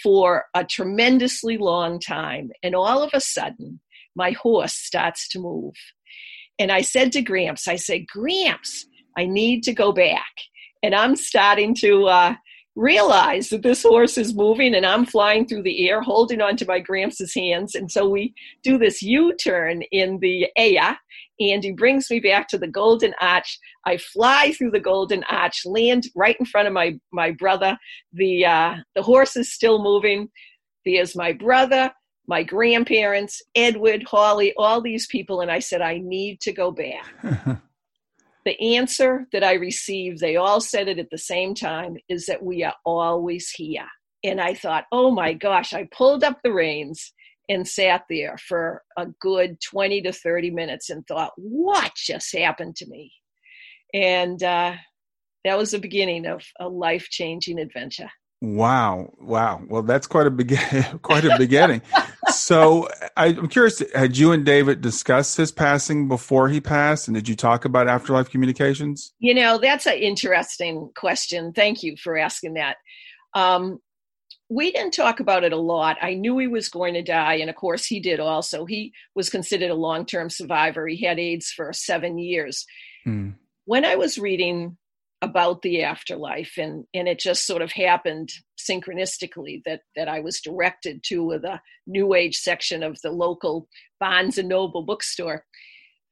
for 0.04 0.46
a 0.54 0.64
tremendously 0.64 1.58
long 1.58 2.00
time. 2.00 2.52
And 2.64 2.76
all 2.76 3.04
of 3.04 3.12
a 3.14 3.22
sudden, 3.22 3.80
my 4.16 4.32
horse 4.32 4.74
starts 4.74 5.28
to 5.30 5.40
move. 5.40 5.76
And 6.60 6.72
I 6.72 6.82
said 6.82 7.12
to 7.14 7.22
Gramps, 7.22 7.68
I 7.68 7.76
said, 7.76 8.08
Gramps, 8.08 8.86
I 9.18 9.26
need 9.26 9.64
to 9.64 9.74
go 9.74 9.92
back. 9.92 10.32
And 10.84 10.94
I'm 10.96 11.16
starting 11.16 11.76
to 11.76 12.06
uh, 12.06 12.36
realize 12.78 13.50
that 13.50 13.64
this 13.64 13.82
horse 13.82 14.20
is 14.20 14.36
moving 14.36 14.76
and 14.76 14.86
I'm 14.86 15.04
flying 15.04 15.48
through 15.48 15.64
the 15.64 15.90
air, 15.90 16.00
holding 16.00 16.42
onto 16.42 16.64
my 16.66 16.80
Gramps' 16.80 17.34
hands. 17.34 17.74
And 17.74 17.92
so 17.92 18.08
we 18.08 18.36
do 18.64 18.78
this 18.78 19.02
U 19.02 19.36
turn 19.36 19.82
in 19.92 20.20
the 20.20 20.48
air 20.56 20.98
and 21.40 21.64
he 21.64 21.72
brings 21.72 22.10
me 22.10 22.20
back 22.20 22.48
to 22.50 22.58
the 22.58 22.68
golden 22.68 23.16
arch. 23.20 23.60
I 23.86 23.98
fly 23.98 24.54
through 24.54 24.72
the 24.72 24.80
golden 24.80 25.24
arch 25.24 25.64
land 25.66 26.06
right 26.16 26.38
in 26.40 26.46
front 26.46 26.68
of 26.68 26.74
my 26.74 27.00
my 27.12 27.32
brother. 27.32 27.78
The 28.14 28.46
uh, 28.46 28.76
the 28.96 29.02
horse 29.02 29.36
is 29.36 29.52
still 29.52 29.82
moving. 29.82 30.30
There's 30.86 31.16
my 31.16 31.34
brother 31.34 31.92
my 32.30 32.44
grandparents 32.44 33.42
edward 33.56 34.04
holly 34.06 34.54
all 34.58 34.82
these 34.82 35.08
people. 35.08 35.40
And 35.40 35.50
i 35.50 35.60
said 35.60 35.82
i 35.82 35.98
need 35.98 36.42
to 36.42 36.52
go 36.52 36.72
back 36.72 37.06
the 38.48 38.76
answer 38.76 39.28
that 39.32 39.44
i 39.44 39.54
received 39.54 40.20
they 40.20 40.38
all 40.38 40.62
said 40.62 40.88
it 40.88 40.98
at 40.98 41.10
the 41.12 41.18
same 41.18 41.54
time 41.54 41.98
is 42.10 42.26
that 42.26 42.42
we 42.42 42.64
are 42.64 42.76
always 42.86 43.50
here 43.50 43.88
and 44.24 44.42
i 44.42 44.54
thought 44.54 44.86
oh 44.92 45.12
my 45.12 45.34
gosh 45.34 45.74
i 45.74 45.88
pulled 45.92 46.24
up 46.24 46.40
the 46.44 46.52
reins 46.52 47.14
and 47.50 47.68
sat 47.68 48.04
there 48.10 48.38
for 48.38 48.84
a 48.98 49.06
good 49.22 49.58
20 49.62 50.02
to 50.02 50.12
30 50.12 50.52
minutes 50.52 50.90
and 50.90 51.06
thought, 51.08 51.32
what 51.38 51.94
just 51.96 52.36
happened 52.36 52.76
to 52.78 52.88
me? 52.88 53.12
And 53.94 54.42
uh, 54.44 54.74
that 55.46 55.58
was 55.58 55.72
the 55.72 55.80
beginning 55.80 56.26
of 56.26 56.44
a 56.60 56.68
life 56.68 57.08
changing 57.10 57.60
adventure. 57.60 58.10
Wow. 58.42 59.14
Wow. 59.20 59.64
Well, 59.68 59.82
that's 59.82 60.06
quite 60.06 60.28
a 60.28 60.32
beginning, 60.32 60.84
quite 61.02 61.26
a 61.26 61.38
beginning. 61.38 61.82
so 62.30 62.88
I, 63.16 63.28
am 63.28 63.48
curious, 63.48 63.82
had 63.94 64.16
you 64.16 64.32
and 64.32 64.46
David 64.46 64.82
discussed 64.82 65.38
his 65.38 65.52
passing 65.52 66.08
before 66.08 66.50
he 66.50 66.62
passed? 66.62 67.08
And 67.08 67.16
did 67.16 67.28
you 67.28 67.36
talk 67.36 67.66
about 67.66 67.88
afterlife 67.88 68.30
communications? 68.30 69.14
You 69.20 69.34
know, 69.34 69.58
that's 69.58 69.88
an 69.88 69.96
interesting 69.96 70.92
question. 70.96 71.52
Thank 71.54 71.82
you 71.82 71.96
for 71.98 72.18
asking 72.18 72.54
that. 72.56 72.78
Um, 73.34 73.80
we 74.50 74.72
didn't 74.72 74.94
talk 74.94 75.20
about 75.20 75.44
it 75.44 75.52
a 75.52 75.58
lot. 75.58 75.98
I 76.02 76.14
knew 76.14 76.38
he 76.38 76.48
was 76.48 76.70
going 76.70 76.94
to 76.94 77.02
die, 77.02 77.36
and 77.36 77.50
of 77.50 77.56
course, 77.56 77.86
he 77.86 78.00
did 78.00 78.20
also. 78.20 78.66
He 78.66 78.94
was 79.14 79.30
considered 79.30 79.72
a 79.72 79.76
long 79.76 80.06
term 80.06 80.30
survivor. 80.30 80.88
He 80.88 81.04
had 81.06 81.20
AIDS 81.20 81.52
for 81.52 81.74
seven 81.74 82.18
years. 82.18 82.66
Hmm. 83.04 83.32
When 83.66 83.84
I 83.84 83.96
was 83.96 84.18
reading 84.18 84.78
about 85.22 85.62
the 85.62 85.84
afterlife, 85.84 86.54
and, 86.58 86.86
and 86.94 87.08
it 87.08 87.20
just 87.20 87.46
sort 87.46 87.62
of 87.62 87.72
happened 87.72 88.30
synchronistically 88.60 89.62
that, 89.66 89.82
that 89.96 90.08
I 90.08 90.20
was 90.20 90.42
directed 90.42 91.04
to 91.08 91.40
the 91.42 91.60
New 91.88 92.14
Age 92.14 92.36
section 92.36 92.84
of 92.84 93.00
the 93.02 93.12
local 93.12 93.68
Barnes 94.00 94.38
and 94.38 94.48
Noble 94.50 94.84
bookstore. 94.84 95.44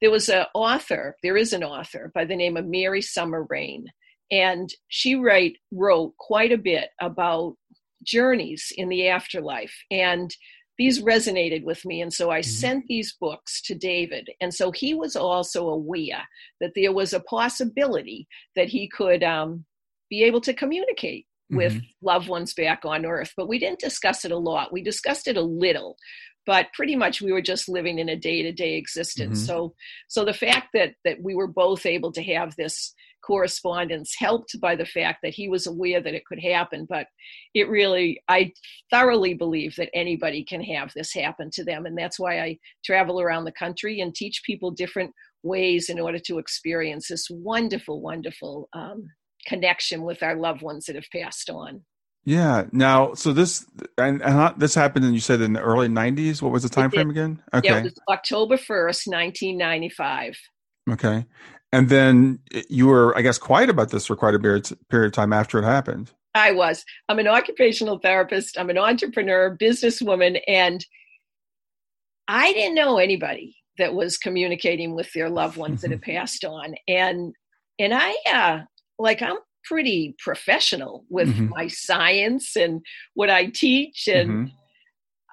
There 0.00 0.10
was 0.10 0.28
an 0.28 0.46
author, 0.54 1.16
there 1.22 1.36
is 1.36 1.52
an 1.52 1.62
author 1.62 2.10
by 2.14 2.24
the 2.24 2.36
name 2.36 2.56
of 2.56 2.66
Mary 2.66 3.00
Summer 3.00 3.46
Rain 3.48 3.86
and 4.30 4.70
she 4.88 5.14
write 5.14 5.56
wrote 5.72 6.16
quite 6.18 6.52
a 6.52 6.58
bit 6.58 6.88
about 7.00 7.54
journeys 8.02 8.72
in 8.76 8.88
the 8.88 9.08
afterlife 9.08 9.74
and 9.90 10.34
these 10.78 11.02
resonated 11.02 11.64
with 11.64 11.84
me 11.84 12.00
and 12.00 12.12
so 12.12 12.30
i 12.30 12.40
mm-hmm. 12.40 12.50
sent 12.50 12.84
these 12.86 13.14
books 13.20 13.60
to 13.62 13.74
david 13.74 14.28
and 14.40 14.52
so 14.54 14.70
he 14.70 14.94
was 14.94 15.16
also 15.16 15.68
aware 15.68 16.22
that 16.60 16.72
there 16.74 16.92
was 16.92 17.12
a 17.12 17.20
possibility 17.20 18.26
that 18.54 18.68
he 18.68 18.88
could 18.88 19.22
um, 19.22 19.64
be 20.10 20.22
able 20.22 20.40
to 20.40 20.54
communicate 20.54 21.26
with 21.50 21.74
mm-hmm. 21.74 22.06
loved 22.06 22.28
ones 22.28 22.54
back 22.54 22.80
on 22.84 23.06
earth 23.06 23.32
but 23.36 23.48
we 23.48 23.58
didn't 23.58 23.78
discuss 23.78 24.24
it 24.24 24.32
a 24.32 24.38
lot 24.38 24.72
we 24.72 24.82
discussed 24.82 25.28
it 25.28 25.36
a 25.36 25.42
little 25.42 25.96
but 26.44 26.72
pretty 26.74 26.96
much 26.96 27.20
we 27.20 27.32
were 27.32 27.42
just 27.42 27.68
living 27.68 27.98
in 27.98 28.08
a 28.08 28.16
day-to-day 28.16 28.76
existence 28.76 29.40
mm-hmm. 29.40 29.46
so 29.46 29.74
so 30.08 30.24
the 30.24 30.34
fact 30.34 30.68
that 30.74 30.94
that 31.04 31.22
we 31.22 31.34
were 31.34 31.46
both 31.46 31.86
able 31.86 32.12
to 32.12 32.22
have 32.22 32.54
this 32.56 32.94
correspondence 33.26 34.14
helped 34.16 34.58
by 34.60 34.76
the 34.76 34.86
fact 34.86 35.18
that 35.22 35.34
he 35.34 35.48
was 35.48 35.66
aware 35.66 36.00
that 36.00 36.14
it 36.14 36.24
could 36.26 36.40
happen 36.40 36.86
but 36.88 37.06
it 37.54 37.68
really 37.68 38.20
i 38.28 38.52
thoroughly 38.90 39.34
believe 39.34 39.74
that 39.76 39.90
anybody 39.94 40.44
can 40.44 40.62
have 40.62 40.92
this 40.94 41.12
happen 41.12 41.50
to 41.50 41.64
them 41.64 41.86
and 41.86 41.98
that's 41.98 42.18
why 42.18 42.40
i 42.40 42.56
travel 42.84 43.20
around 43.20 43.44
the 43.44 43.52
country 43.52 44.00
and 44.00 44.14
teach 44.14 44.42
people 44.44 44.70
different 44.70 45.12
ways 45.42 45.88
in 45.88 45.98
order 45.98 46.18
to 46.18 46.38
experience 46.38 47.08
this 47.08 47.26
wonderful 47.30 48.00
wonderful 48.00 48.68
um, 48.72 49.08
connection 49.46 50.02
with 50.02 50.22
our 50.22 50.36
loved 50.36 50.62
ones 50.62 50.86
that 50.86 50.96
have 50.96 51.10
passed 51.12 51.50
on 51.50 51.82
yeah. 52.26 52.64
Now, 52.72 53.14
so 53.14 53.32
this 53.32 53.64
and, 53.96 54.20
and 54.20 54.60
this 54.60 54.74
happened, 54.74 55.04
and 55.04 55.14
you 55.14 55.20
said 55.20 55.40
in 55.40 55.52
the 55.52 55.60
early 55.60 55.86
'90s. 55.86 56.42
What 56.42 56.50
was 56.50 56.64
the 56.64 56.68
time 56.68 56.90
frame 56.90 57.08
again? 57.08 57.40
Okay. 57.54 57.68
Yeah, 57.68 57.78
it 57.78 57.84
was 57.84 57.94
October 58.10 58.56
first, 58.56 59.06
1995. 59.06 60.36
Okay, 60.90 61.24
and 61.72 61.88
then 61.88 62.38
you 62.68 62.86
were, 62.86 63.16
I 63.16 63.22
guess, 63.22 63.38
quiet 63.38 63.70
about 63.70 63.90
this 63.90 64.06
for 64.06 64.16
quite 64.16 64.34
a 64.34 64.38
period 64.38 64.68
period 64.88 65.08
of 65.08 65.12
time 65.12 65.32
after 65.32 65.58
it 65.58 65.64
happened. 65.64 66.12
I 66.34 66.52
was. 66.52 66.84
I'm 67.08 67.18
an 67.18 67.28
occupational 67.28 67.98
therapist. 67.98 68.58
I'm 68.58 68.70
an 68.70 68.78
entrepreneur, 68.78 69.56
businesswoman, 69.56 70.40
and 70.46 70.84
I 72.28 72.52
didn't 72.52 72.74
know 72.74 72.98
anybody 72.98 73.56
that 73.78 73.94
was 73.94 74.16
communicating 74.16 74.94
with 74.94 75.12
their 75.12 75.28
loved 75.28 75.56
ones 75.56 75.82
that 75.82 75.90
had 75.90 76.02
passed 76.02 76.44
on, 76.44 76.74
and 76.86 77.34
and 77.78 77.92
I 77.94 78.16
uh, 78.32 78.60
like 78.98 79.22
I'm 79.22 79.38
pretty 79.66 80.14
professional 80.18 81.04
with 81.10 81.28
mm-hmm. 81.28 81.48
my 81.48 81.68
science 81.68 82.56
and 82.56 82.80
what 83.14 83.30
I 83.30 83.46
teach. 83.46 84.08
And 84.08 84.30
mm-hmm. 84.30 84.54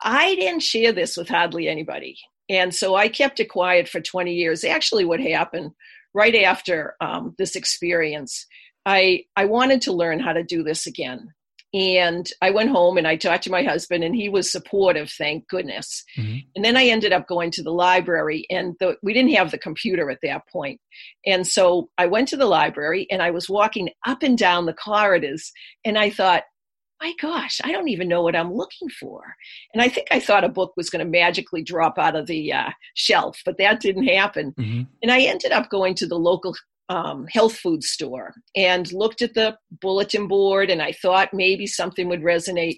I 0.03 0.35
didn't 0.35 0.61
share 0.61 0.91
this 0.91 1.15
with 1.15 1.29
hardly 1.29 1.69
anybody. 1.69 2.17
And 2.49 2.73
so 2.75 2.95
I 2.95 3.07
kept 3.07 3.39
it 3.39 3.49
quiet 3.49 3.87
for 3.87 4.01
20 4.01 4.33
years. 4.33 4.63
Actually, 4.63 5.05
what 5.05 5.19
happened 5.19 5.71
right 6.13 6.35
after 6.35 6.95
um, 7.01 7.35
this 7.37 7.55
experience, 7.55 8.45
I, 8.85 9.23
I 9.35 9.45
wanted 9.45 9.81
to 9.83 9.93
learn 9.93 10.19
how 10.19 10.33
to 10.33 10.43
do 10.43 10.63
this 10.63 10.87
again. 10.87 11.33
And 11.75 12.29
I 12.39 12.51
went 12.51 12.69
home 12.69 12.97
and 12.97 13.07
I 13.07 13.15
talked 13.15 13.45
to 13.45 13.51
my 13.51 13.63
husband, 13.63 14.03
and 14.03 14.15
he 14.15 14.29
was 14.29 14.51
supportive, 14.51 15.09
thank 15.09 15.47
goodness. 15.47 16.03
Mm-hmm. 16.15 16.37
And 16.55 16.63
then 16.63 16.77
I 16.77 16.85
ended 16.85 17.13
up 17.13 17.27
going 17.27 17.49
to 17.51 17.63
the 17.63 17.71
library, 17.71 18.45
and 18.51 18.75
the, 18.79 18.95
we 19.01 19.11
didn't 19.11 19.33
have 19.33 19.49
the 19.49 19.57
computer 19.57 20.11
at 20.11 20.19
that 20.21 20.43
point. 20.51 20.79
And 21.25 21.47
so 21.47 21.89
I 21.97 22.05
went 22.05 22.27
to 22.27 22.37
the 22.37 22.45
library 22.45 23.07
and 23.09 23.23
I 23.23 23.31
was 23.31 23.49
walking 23.49 23.89
up 24.05 24.21
and 24.21 24.37
down 24.37 24.67
the 24.67 24.73
corridors, 24.73 25.51
and 25.83 25.97
I 25.97 26.11
thought, 26.11 26.43
my 27.03 27.13
gosh, 27.19 27.59
I 27.63 27.71
don't 27.71 27.89
even 27.89 28.07
know 28.07 28.21
what 28.21 28.35
I'm 28.35 28.53
looking 28.53 28.87
for. 28.89 29.35
And 29.73 29.81
I 29.81 29.89
think 29.89 30.07
I 30.09 30.19
thought 30.19 30.45
a 30.45 30.49
book 30.49 30.73
was 30.77 30.89
going 30.89 31.03
to 31.03 31.11
magically 31.11 31.61
drop 31.61 31.97
out 31.97 32.15
of 32.15 32.27
the 32.27 32.53
uh, 32.53 32.69
shelf, 32.95 33.41
but 33.45 33.57
that 33.57 33.81
didn't 33.81 34.07
happen. 34.07 34.53
Mm-hmm. 34.53 34.83
And 35.01 35.11
I 35.11 35.21
ended 35.21 35.51
up 35.51 35.69
going 35.69 35.95
to 35.95 36.07
the 36.07 36.17
local 36.17 36.55
um, 36.87 37.27
health 37.27 37.57
food 37.57 37.83
store 37.83 38.33
and 38.55 38.91
looked 38.93 39.21
at 39.21 39.33
the 39.33 39.57
bulletin 39.81 40.27
board 40.27 40.69
and 40.69 40.81
I 40.81 40.93
thought 40.93 41.33
maybe 41.33 41.67
something 41.67 42.07
would 42.07 42.21
resonate. 42.21 42.77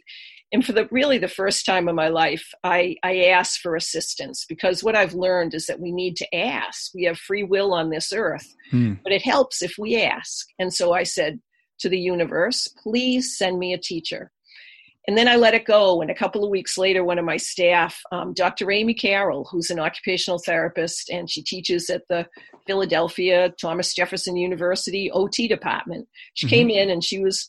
And 0.52 0.66
for 0.66 0.74
the 0.74 0.88
really 0.90 1.18
the 1.18 1.28
first 1.28 1.66
time 1.66 1.88
in 1.88 1.96
my 1.96 2.08
life, 2.08 2.48
I, 2.64 2.96
I 3.04 3.26
asked 3.26 3.60
for 3.60 3.76
assistance 3.76 4.46
because 4.48 4.84
what 4.84 4.96
I've 4.96 5.14
learned 5.14 5.54
is 5.54 5.66
that 5.68 5.80
we 5.80 5.92
need 5.92 6.16
to 6.18 6.36
ask. 6.36 6.92
We 6.96 7.04
have 7.04 7.18
free 7.18 7.44
will 7.44 7.74
on 7.74 7.90
this 7.90 8.12
earth, 8.14 8.48
hmm. 8.72 8.94
but 9.04 9.12
it 9.12 9.24
helps 9.24 9.62
if 9.62 9.74
we 9.78 10.02
ask. 10.02 10.48
And 10.58 10.74
so 10.74 10.94
I 10.94 11.04
said 11.04 11.40
to 11.80 11.90
the 11.90 12.00
universe, 12.00 12.68
please 12.84 13.38
send 13.38 13.60
me 13.60 13.74
a 13.74 13.78
teacher. 13.78 14.32
And 15.08 15.18
then 15.18 15.28
I 15.28 15.36
let 15.36 15.54
it 15.54 15.66
go. 15.66 16.02
And 16.02 16.10
a 16.10 16.16
couple 16.16 16.44
of 16.44 16.50
weeks 16.50 16.78
later, 16.78 17.04
one 17.04 17.20
of 17.20 17.26
my 17.26 17.38
staff, 17.38 18.00
um, 18.12 18.34
Dr. 18.34 18.72
Amy 18.72 18.96
Carroll, 18.96 19.48
who's 19.52 19.70
an 19.70 19.80
occupational 19.80 20.40
therapist, 20.40 21.10
and 21.12 21.30
she 21.30 21.44
teaches 21.44 21.90
at 21.90 22.08
the 22.10 22.26
Philadelphia 22.66 23.54
Thomas 23.62 23.94
Jefferson 23.94 24.36
University 24.36 25.12
OT 25.12 25.48
department, 25.48 26.08
she 26.34 26.48
mm-hmm. 26.48 26.56
came 26.56 26.70
in 26.72 26.90
and 26.90 27.04
she 27.04 27.20
was 27.20 27.48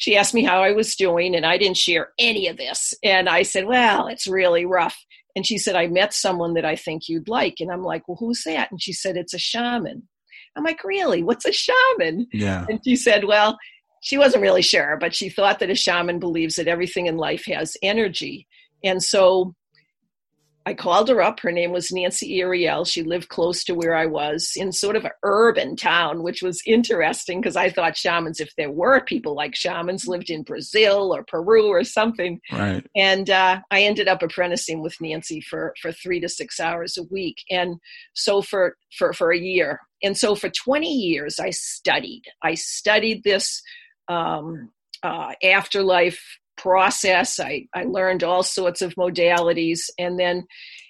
she 0.00 0.16
asked 0.16 0.32
me 0.32 0.42
how 0.42 0.62
I 0.62 0.72
was 0.72 0.96
doing, 0.96 1.36
and 1.36 1.44
I 1.44 1.58
didn't 1.58 1.76
share 1.76 2.12
any 2.18 2.48
of 2.48 2.56
this. 2.56 2.94
And 3.04 3.28
I 3.28 3.42
said, 3.42 3.66
Well, 3.66 4.06
it's 4.06 4.26
really 4.26 4.64
rough. 4.64 4.96
And 5.36 5.46
she 5.46 5.58
said, 5.58 5.76
I 5.76 5.88
met 5.88 6.14
someone 6.14 6.54
that 6.54 6.64
I 6.64 6.74
think 6.74 7.06
you'd 7.06 7.28
like. 7.28 7.56
And 7.60 7.70
I'm 7.70 7.84
like, 7.84 8.08
Well, 8.08 8.16
who's 8.18 8.42
that? 8.44 8.70
And 8.70 8.80
she 8.80 8.94
said, 8.94 9.18
It's 9.18 9.34
a 9.34 9.38
shaman. 9.38 10.08
I'm 10.56 10.64
like, 10.64 10.84
Really? 10.84 11.22
What's 11.22 11.46
a 11.46 11.52
shaman? 11.52 12.26
Yeah. 12.32 12.66
And 12.68 12.80
she 12.84 12.96
said, 12.96 13.24
Well, 13.24 13.58
she 14.02 14.18
wasn't 14.18 14.42
really 14.42 14.62
sure, 14.62 14.96
but 14.98 15.14
she 15.14 15.28
thought 15.28 15.58
that 15.58 15.70
a 15.70 15.74
shaman 15.74 16.18
believes 16.18 16.56
that 16.56 16.68
everything 16.68 17.06
in 17.06 17.16
life 17.16 17.44
has 17.46 17.76
energy. 17.82 18.46
And 18.82 19.02
so 19.02 19.54
I 20.66 20.74
called 20.74 21.08
her 21.08 21.22
up. 21.22 21.40
Her 21.40 21.52
name 21.52 21.72
was 21.72 21.90
Nancy 21.90 22.38
Ariel. 22.40 22.84
She 22.84 23.02
lived 23.02 23.28
close 23.28 23.64
to 23.64 23.74
where 23.74 23.94
I 23.94 24.06
was 24.06 24.52
in 24.56 24.72
sort 24.72 24.94
of 24.94 25.06
an 25.06 25.12
urban 25.22 25.74
town, 25.74 26.22
which 26.22 26.42
was 26.42 26.62
interesting 26.66 27.40
because 27.40 27.56
I 27.56 27.70
thought 27.70 27.96
shamans, 27.96 28.40
if 28.40 28.54
there 28.56 28.70
were 28.70 29.00
people 29.00 29.34
like 29.34 29.54
shamans, 29.54 30.06
lived 30.06 30.28
in 30.28 30.42
Brazil 30.42 31.14
or 31.14 31.24
Peru 31.24 31.68
or 31.68 31.82
something. 31.82 32.40
Right. 32.52 32.86
And 32.94 33.30
uh, 33.30 33.60
I 33.70 33.82
ended 33.82 34.06
up 34.06 34.22
apprenticing 34.22 34.82
with 34.82 35.00
Nancy 35.00 35.40
for, 35.40 35.74
for 35.80 35.92
three 35.92 36.20
to 36.20 36.28
six 36.28 36.60
hours 36.60 36.98
a 36.98 37.04
week. 37.04 37.42
And 37.50 37.76
so 38.12 38.42
for, 38.42 38.76
for, 38.98 39.14
for 39.14 39.32
a 39.32 39.38
year. 39.38 39.80
And 40.02 40.16
so 40.16 40.34
for 40.34 40.50
20 40.50 40.86
years, 40.92 41.40
I 41.40 41.50
studied. 41.50 42.24
I 42.42 42.54
studied 42.54 43.24
this 43.24 43.62
um, 44.08 44.70
uh, 45.02 45.32
afterlife 45.42 46.20
process. 46.60 47.40
I, 47.40 47.66
I 47.74 47.84
learned 47.84 48.22
all 48.22 48.42
sorts 48.42 48.82
of 48.82 48.94
modalities, 48.94 49.80
and 49.98 50.18
then 50.18 50.46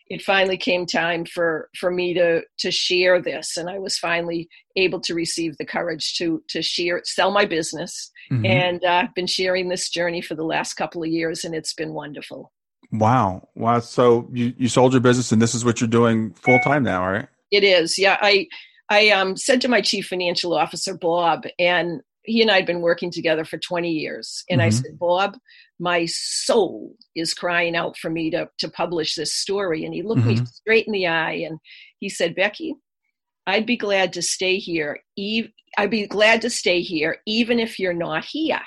it 0.08 0.22
finally 0.22 0.56
came 0.56 0.86
time 0.86 1.24
for, 1.24 1.68
for 1.78 1.90
me 1.90 2.14
to, 2.14 2.42
to 2.58 2.70
share 2.70 3.22
this, 3.22 3.56
and 3.56 3.70
I 3.70 3.78
was 3.78 3.96
finally 3.96 4.48
able 4.76 5.00
to 5.02 5.14
receive 5.14 5.56
the 5.56 5.64
courage 5.64 6.14
to 6.18 6.42
to 6.48 6.62
share, 6.62 7.00
sell 7.04 7.30
my 7.30 7.44
business, 7.44 8.10
mm-hmm. 8.30 8.46
and 8.46 8.84
I've 8.84 9.08
uh, 9.08 9.12
been 9.14 9.28
sharing 9.28 9.68
this 9.68 9.88
journey 9.88 10.20
for 10.20 10.34
the 10.34 10.44
last 10.44 10.74
couple 10.74 11.02
of 11.02 11.08
years, 11.08 11.44
and 11.44 11.54
it's 11.54 11.74
been 11.74 11.94
wonderful. 11.94 12.52
Wow, 12.92 13.48
wow! 13.54 13.78
So 13.78 14.28
you 14.32 14.52
you 14.58 14.68
sold 14.68 14.92
your 14.92 15.00
business, 15.00 15.30
and 15.30 15.40
this 15.40 15.54
is 15.54 15.64
what 15.64 15.80
you're 15.80 15.88
doing 15.88 16.32
full 16.34 16.58
time 16.58 16.82
now, 16.82 17.06
right? 17.06 17.28
It 17.52 17.62
is, 17.62 17.98
yeah. 17.98 18.18
I 18.20 18.48
I 18.88 19.10
um, 19.10 19.36
said 19.36 19.60
to 19.60 19.68
my 19.68 19.80
chief 19.80 20.08
financial 20.08 20.54
officer 20.54 20.94
Bob, 20.94 21.44
and 21.58 22.02
he 22.24 22.42
and 22.42 22.50
I 22.50 22.56
had 22.56 22.66
been 22.66 22.80
working 22.80 23.10
together 23.10 23.44
for 23.44 23.58
20 23.58 23.90
years. 23.90 24.44
And 24.50 24.60
mm-hmm. 24.60 24.66
I 24.66 24.70
said, 24.70 24.98
Bob, 24.98 25.36
my 25.78 26.06
soul 26.06 26.94
is 27.16 27.34
crying 27.34 27.74
out 27.74 27.96
for 27.96 28.10
me 28.10 28.30
to, 28.30 28.48
to 28.58 28.68
publish 28.68 29.14
this 29.14 29.34
story. 29.34 29.84
And 29.84 29.94
he 29.94 30.02
looked 30.02 30.22
mm-hmm. 30.22 30.40
me 30.40 30.46
straight 30.46 30.86
in 30.86 30.92
the 30.92 31.06
eye 31.06 31.44
and 31.46 31.58
he 31.98 32.08
said, 32.08 32.34
Becky, 32.34 32.74
I'd 33.46 33.66
be 33.66 33.76
glad 33.76 34.12
to 34.14 34.22
stay 34.22 34.58
here. 34.58 35.00
I'd 35.78 35.90
be 35.90 36.06
glad 36.06 36.42
to 36.42 36.50
stay 36.50 36.82
here, 36.82 37.18
even 37.26 37.58
if 37.58 37.78
you're 37.78 37.92
not 37.92 38.24
here. 38.24 38.60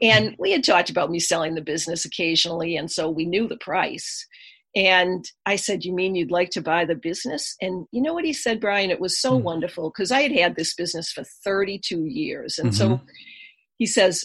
And 0.00 0.36
we 0.38 0.52
had 0.52 0.64
talked 0.64 0.90
about 0.90 1.10
me 1.10 1.18
selling 1.18 1.54
the 1.54 1.60
business 1.60 2.04
occasionally, 2.04 2.76
and 2.76 2.90
so 2.90 3.10
we 3.10 3.26
knew 3.26 3.48
the 3.48 3.56
price. 3.56 4.26
And 4.74 5.24
I 5.46 5.56
said, 5.56 5.84
You 5.84 5.94
mean 5.94 6.14
you'd 6.14 6.30
like 6.30 6.50
to 6.50 6.62
buy 6.62 6.84
the 6.84 6.94
business? 6.94 7.56
And 7.60 7.86
you 7.92 8.02
know 8.02 8.14
what 8.14 8.24
he 8.24 8.32
said, 8.32 8.60
Brian? 8.60 8.90
It 8.90 9.00
was 9.00 9.20
so 9.20 9.32
mm-hmm. 9.32 9.44
wonderful 9.44 9.90
because 9.90 10.10
I 10.10 10.22
had 10.22 10.32
had 10.32 10.56
this 10.56 10.74
business 10.74 11.10
for 11.10 11.24
32 11.44 12.04
years. 12.04 12.58
And 12.58 12.70
mm-hmm. 12.70 12.94
so 12.94 13.00
he 13.78 13.86
says, 13.86 14.24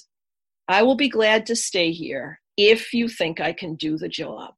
I 0.67 0.83
will 0.83 0.95
be 0.95 1.09
glad 1.09 1.45
to 1.47 1.55
stay 1.55 1.91
here 1.91 2.39
if 2.57 2.93
you 2.93 3.07
think 3.07 3.39
I 3.39 3.53
can 3.53 3.75
do 3.75 3.97
the 3.97 4.09
job. 4.09 4.53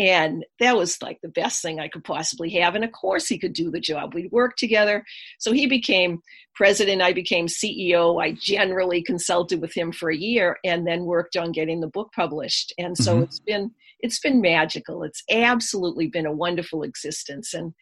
And 0.00 0.44
that 0.60 0.76
was 0.76 1.02
like 1.02 1.18
the 1.22 1.28
best 1.28 1.60
thing 1.60 1.80
I 1.80 1.88
could 1.88 2.04
possibly 2.04 2.50
have. 2.50 2.76
And 2.76 2.84
of 2.84 2.92
course, 2.92 3.26
he 3.26 3.36
could 3.36 3.52
do 3.52 3.68
the 3.70 3.80
job. 3.80 4.14
We'd 4.14 4.30
work 4.30 4.56
together. 4.56 5.04
So 5.40 5.50
he 5.50 5.66
became 5.66 6.20
president. 6.54 7.02
I 7.02 7.12
became 7.12 7.46
CEO. 7.46 8.22
I 8.22 8.32
generally 8.32 9.02
consulted 9.02 9.60
with 9.60 9.76
him 9.76 9.90
for 9.90 10.08
a 10.08 10.16
year 10.16 10.58
and 10.64 10.86
then 10.86 11.04
worked 11.04 11.36
on 11.36 11.50
getting 11.50 11.80
the 11.80 11.88
book 11.88 12.12
published. 12.14 12.72
And 12.78 12.96
so 12.96 13.14
mm-hmm. 13.14 13.22
it's 13.24 13.40
been 13.40 13.72
it's 14.00 14.20
been 14.20 14.40
magical. 14.40 15.02
It's 15.02 15.22
absolutely 15.30 16.06
been 16.06 16.26
a 16.26 16.32
wonderful 16.32 16.82
existence, 16.82 17.54
and 17.54 17.74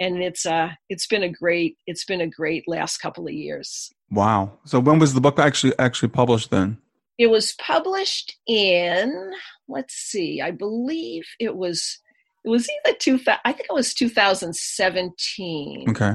and 0.00 0.22
it's 0.22 0.46
uh 0.46 0.70
it's 0.88 1.06
been 1.06 1.22
a 1.22 1.28
great 1.28 1.76
it's 1.86 2.04
been 2.04 2.20
a 2.20 2.26
great 2.26 2.64
last 2.66 2.98
couple 2.98 3.26
of 3.26 3.32
years. 3.32 3.90
Wow. 4.10 4.58
So 4.64 4.80
when 4.80 4.98
was 4.98 5.14
the 5.14 5.20
book 5.20 5.38
actually 5.38 5.78
actually 5.78 6.08
published 6.08 6.50
then? 6.50 6.78
It 7.18 7.28
was 7.28 7.54
published 7.54 8.36
in 8.46 9.32
let's 9.68 9.94
see, 9.94 10.40
I 10.40 10.50
believe 10.50 11.24
it 11.38 11.56
was 11.56 11.98
it 12.44 12.50
was 12.50 12.68
either 12.86 12.96
two 12.98 13.18
I 13.44 13.52
think 13.52 13.68
it 13.70 13.74
was 13.74 13.94
2017. 13.94 15.86
Okay. 15.90 16.12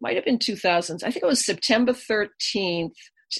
Might 0.00 0.14
have 0.14 0.24
been 0.24 0.38
2000s. 0.38 1.02
I 1.02 1.10
think 1.10 1.24
it 1.24 1.26
was 1.26 1.44
September 1.44 1.92
13th 1.92 2.92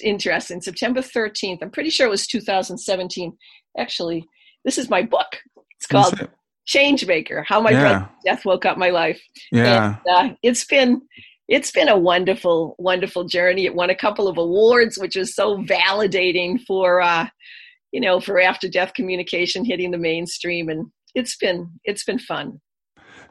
interesting. 0.03 0.61
September 0.61 1.01
13th. 1.01 1.59
I'm 1.61 1.71
pretty 1.71 1.89
sure 1.89 2.05
it 2.05 2.11
was 2.11 2.27
2017. 2.27 3.35
Actually, 3.77 4.25
this 4.65 4.77
is 4.77 4.89
my 4.89 5.01
book. 5.01 5.37
It's 5.77 5.87
called 5.87 6.27
Changemaker: 6.67 7.43
How 7.45 7.61
My 7.61 7.71
yeah. 7.71 8.07
Death 8.25 8.45
Woke 8.45 8.65
Up 8.65 8.77
My 8.77 8.89
Life. 8.89 9.21
Yeah, 9.51 9.97
and, 10.05 10.31
uh, 10.31 10.35
it's 10.43 10.65
been 10.65 11.01
it's 11.47 11.71
been 11.71 11.89
a 11.89 11.97
wonderful, 11.97 12.75
wonderful 12.77 13.23
journey. 13.23 13.65
It 13.65 13.73
won 13.73 13.89
a 13.89 13.95
couple 13.95 14.27
of 14.27 14.37
awards, 14.37 14.97
which 14.97 15.15
was 15.15 15.35
so 15.35 15.57
validating 15.57 16.59
for 16.65 17.01
uh, 17.01 17.27
you 17.91 17.99
know 17.99 18.19
for 18.19 18.39
after 18.39 18.67
death 18.67 18.93
communication 18.93 19.65
hitting 19.65 19.91
the 19.91 19.97
mainstream, 19.97 20.69
and 20.69 20.87
it's 21.15 21.35
been 21.37 21.71
it's 21.83 22.03
been 22.03 22.19
fun. 22.19 22.61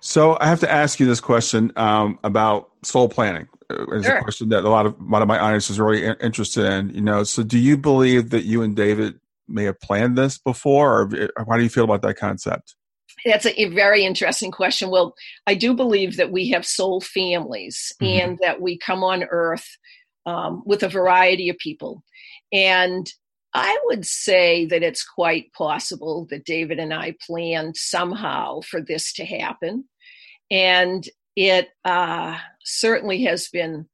So 0.01 0.37
I 0.41 0.47
have 0.47 0.61
to 0.61 0.71
ask 0.71 1.01
you 1.01 1.07
this 1.07 1.21
question 1.21 1.73
um, 1.77 2.19
about 2.25 2.71
soul 2.85 3.09
planning. 3.09 3.49
Uh, 3.71 3.85
it's 3.93 4.07
sure. 4.07 4.17
a 4.17 4.23
question 4.23 4.49
that 4.51 4.65
a 4.65 4.69
lot 4.69 4.87
of 4.87 4.95
a 4.99 5.05
lot 5.05 5.23
of 5.23 5.29
my 5.29 5.39
audience 5.39 5.71
is 5.71 5.79
really 5.79 6.05
interested 6.21 6.65
in. 6.65 6.91
You 6.91 7.03
know, 7.03 7.23
so 7.25 7.43
do 7.43 7.59
you 7.59 7.77
believe 7.77 8.31
that 8.31 8.45
you 8.45 8.63
and 8.63 8.75
David 8.75 9.19
may 9.49 9.65
have 9.65 9.81
planned 9.81 10.17
this 10.17 10.39
before, 10.39 11.03
or, 11.03 11.31
how 11.49 11.57
do 11.57 11.63
you 11.63 11.69
feel 11.69 11.85
about 11.85 12.03
that 12.03 12.17
concept? 12.17 12.75
That's 13.25 13.47
a, 13.47 13.63
a, 13.63 13.69
very 13.71 14.05
interesting 14.05 14.51
question. 14.51 14.91
Well, 14.91 15.15
I 15.47 15.55
do 15.55 15.75
believe 15.75 16.17
that 16.17 16.31
we 16.31 16.51
have 16.51 16.65
soul 16.65 17.01
families 17.01 17.93
mm-hmm. 18.01 18.31
and 18.31 18.39
that 18.43 18.61
we 18.61 18.79
come 18.79 19.03
on 19.03 19.25
earth 19.25 19.67
um, 20.27 20.63
with 20.65 20.83
a 20.83 20.89
variety 20.89 21.49
of 21.49 21.59
people. 21.59 22.05
And 22.53 23.11
I 23.55 23.79
would 23.87 24.07
say 24.07 24.67
that 24.67 24.83
it's 24.83 25.03
quite 25.05 25.53
possible 25.53 26.27
that 26.31 26.45
David 26.45 26.79
and 26.79 26.93
I 26.93 27.15
planned 27.27 27.77
somehow 27.77 28.61
for 28.61 28.81
this 28.81 29.13
to 29.15 29.25
happen. 29.25 29.85
And 30.51 31.09
it 31.35 31.69
uh, 31.85 32.37
certainly 32.65 33.25
has 33.25 33.49
been 33.49 33.87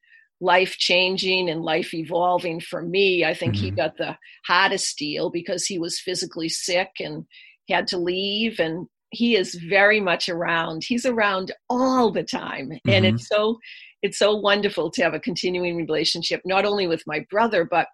life 0.45 0.77
changing 0.79 1.49
and 1.49 1.63
life 1.63 1.95
evolving 1.95 2.61
for 2.61 2.83
me. 2.83 3.25
I 3.25 3.35
think 3.35 3.55
mm-hmm. 3.55 3.65
he 3.65 3.71
got 3.71 3.97
the 3.97 4.17
hottest 4.47 4.99
deal 4.99 5.31
because 5.31 5.65
he 5.65 5.79
was 5.79 5.99
physically 5.99 6.49
sick 6.49 6.91
and 7.01 7.25
had 7.69 7.87
to 7.89 7.99
leave. 7.99 8.61
And 8.61 8.87
he 9.11 9.37
is 9.37 9.55
very 9.55 10.01
much 10.01 10.29
around. 10.29 10.83
He's 10.85 11.07
around 11.07 11.53
all 11.71 12.11
the 12.11 12.25
time. 12.25 12.71
Mm-hmm. 12.71 12.91
And 12.91 13.07
it's 13.07 13.27
so 13.29 13.59
it's 14.05 14.19
so 14.19 14.37
wonderful 14.37 14.91
to 14.91 15.03
have 15.03 15.15
a 15.15 15.19
continuing 15.21 15.77
relationship 15.79 16.43
not 16.45 16.67
only 16.67 16.87
with 16.87 17.03
my 17.07 17.25
brother 17.31 17.65
but 17.65 17.89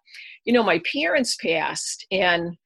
you 0.44 0.52
know 0.52 0.62
my 0.62 0.82
parents 0.92 1.36
passed 1.36 2.04
and 2.10 2.56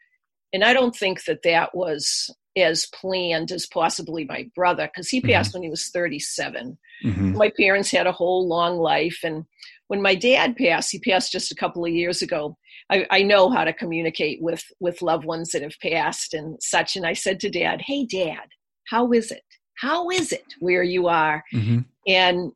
and 0.54 0.64
i 0.64 0.72
don't 0.72 0.96
think 0.96 1.24
that 1.24 1.42
that 1.44 1.74
was 1.74 2.34
as 2.56 2.86
planned 2.94 3.52
as 3.52 3.66
possibly 3.66 4.24
my 4.24 4.48
brother 4.56 4.86
because 4.86 5.10
he 5.10 5.20
passed 5.20 5.50
mm-hmm. 5.50 5.58
when 5.58 5.64
he 5.64 5.70
was 5.70 5.90
37 5.90 6.78
mm-hmm. 7.04 7.36
my 7.36 7.52
parents 7.56 7.90
had 7.90 8.06
a 8.06 8.12
whole 8.12 8.48
long 8.48 8.78
life 8.78 9.18
and 9.22 9.44
when 9.88 10.02
my 10.02 10.14
dad 10.14 10.56
passed 10.56 10.90
he 10.90 10.98
passed 10.98 11.32
just 11.32 11.52
a 11.52 11.56
couple 11.56 11.84
of 11.84 11.90
years 11.92 12.22
ago 12.22 12.56
I, 12.90 13.06
I 13.10 13.22
know 13.22 13.48
how 13.50 13.64
to 13.64 13.72
communicate 13.72 14.42
with 14.42 14.62
with 14.80 15.02
loved 15.02 15.24
ones 15.24 15.50
that 15.50 15.62
have 15.62 15.76
passed 15.82 16.34
and 16.34 16.58
such. 16.60 16.96
And 16.96 17.06
i 17.06 17.12
said 17.12 17.40
to 17.40 17.50
dad 17.50 17.80
hey 17.86 18.04
dad 18.04 18.48
how 18.86 19.12
is 19.12 19.30
it? 19.30 19.42
How 19.78 20.10
is 20.10 20.32
it 20.32 20.54
where 20.60 20.82
you 20.82 21.08
are? 21.08 21.42
Mm-hmm. 21.52 21.80
and 22.06 22.52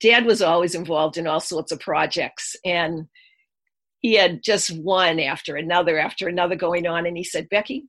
dad 0.00 0.26
was 0.26 0.42
always 0.42 0.74
involved 0.74 1.16
in 1.16 1.26
all 1.26 1.40
sorts 1.40 1.72
of 1.72 1.80
projects. 1.80 2.56
And 2.64 3.06
he 4.00 4.14
had 4.14 4.42
just 4.42 4.70
one 4.82 5.18
after 5.18 5.56
another 5.56 5.98
after 5.98 6.28
another 6.28 6.56
going 6.56 6.86
on. 6.86 7.06
And 7.06 7.16
he 7.16 7.24
said 7.24 7.48
becky 7.48 7.84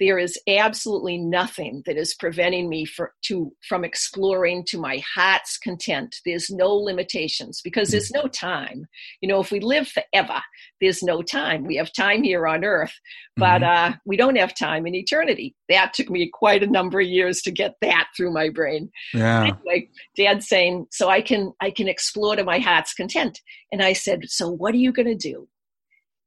there 0.00 0.18
is 0.18 0.38
absolutely 0.46 1.18
nothing 1.18 1.82
that 1.86 1.96
is 1.96 2.14
preventing 2.14 2.68
me 2.68 2.84
for, 2.84 3.12
to, 3.24 3.52
from 3.68 3.84
exploring 3.84 4.64
to 4.68 4.78
my 4.78 5.02
heart's 5.14 5.58
content. 5.58 6.16
There's 6.24 6.50
no 6.50 6.74
limitations 6.74 7.60
because 7.62 7.90
there's 7.90 8.10
no 8.10 8.26
time. 8.26 8.86
You 9.20 9.28
know, 9.28 9.40
if 9.40 9.50
we 9.50 9.60
live 9.60 9.88
forever, 9.88 10.40
there's 10.80 11.02
no 11.02 11.22
time. 11.22 11.64
We 11.64 11.76
have 11.76 11.92
time 11.92 12.22
here 12.22 12.46
on 12.46 12.64
earth, 12.64 12.94
but 13.36 13.62
mm-hmm. 13.62 13.92
uh, 13.92 13.96
we 14.04 14.16
don't 14.16 14.38
have 14.38 14.54
time 14.54 14.86
in 14.86 14.94
eternity. 14.94 15.54
That 15.68 15.94
took 15.94 16.10
me 16.10 16.30
quite 16.32 16.62
a 16.62 16.70
number 16.70 17.00
of 17.00 17.06
years 17.06 17.42
to 17.42 17.50
get 17.50 17.74
that 17.82 18.08
through 18.16 18.32
my 18.32 18.50
brain. 18.50 18.90
Yeah. 19.12 19.42
Anyway, 19.42 19.90
Dad's 20.16 20.48
saying, 20.48 20.86
so 20.90 21.08
I 21.08 21.20
can 21.20 21.52
I 21.60 21.70
can 21.70 21.88
explore 21.88 22.36
to 22.36 22.44
my 22.44 22.58
heart's 22.58 22.94
content. 22.94 23.40
And 23.72 23.82
I 23.82 23.92
said, 23.92 24.22
so 24.26 24.48
what 24.48 24.74
are 24.74 24.78
you 24.78 24.92
going 24.92 25.08
to 25.08 25.14
do? 25.14 25.48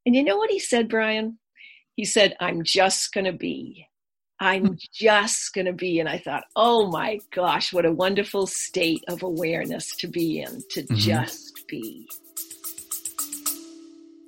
And 0.06 0.16
you 0.16 0.24
know 0.24 0.38
what 0.38 0.50
he 0.50 0.60
said, 0.60 0.90
Brian? 0.90 1.38
He 2.02 2.06
said, 2.06 2.36
I'm 2.40 2.64
just 2.64 3.14
going 3.14 3.26
to 3.26 3.32
be. 3.32 3.88
I'm 4.40 4.70
hmm. 4.70 4.74
just 4.92 5.54
going 5.54 5.68
to 5.68 5.74
be. 5.74 6.00
And 6.00 6.10
I 6.10 6.18
thought, 6.18 6.46
oh 6.56 6.90
my 6.90 7.20
gosh, 7.32 7.72
what 7.72 7.86
a 7.86 7.92
wonderful 7.92 8.48
state 8.48 9.04
of 9.08 9.22
awareness 9.22 9.96
to 9.98 10.08
be 10.08 10.40
in, 10.40 10.64
to 10.72 10.82
mm-hmm. 10.82 10.96
just 10.96 11.68
be. 11.68 12.10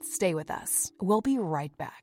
Stay 0.04 0.36
with 0.36 0.52
us. 0.52 0.92
We'll 1.02 1.22
be 1.22 1.40
right 1.40 1.76
back. 1.76 2.03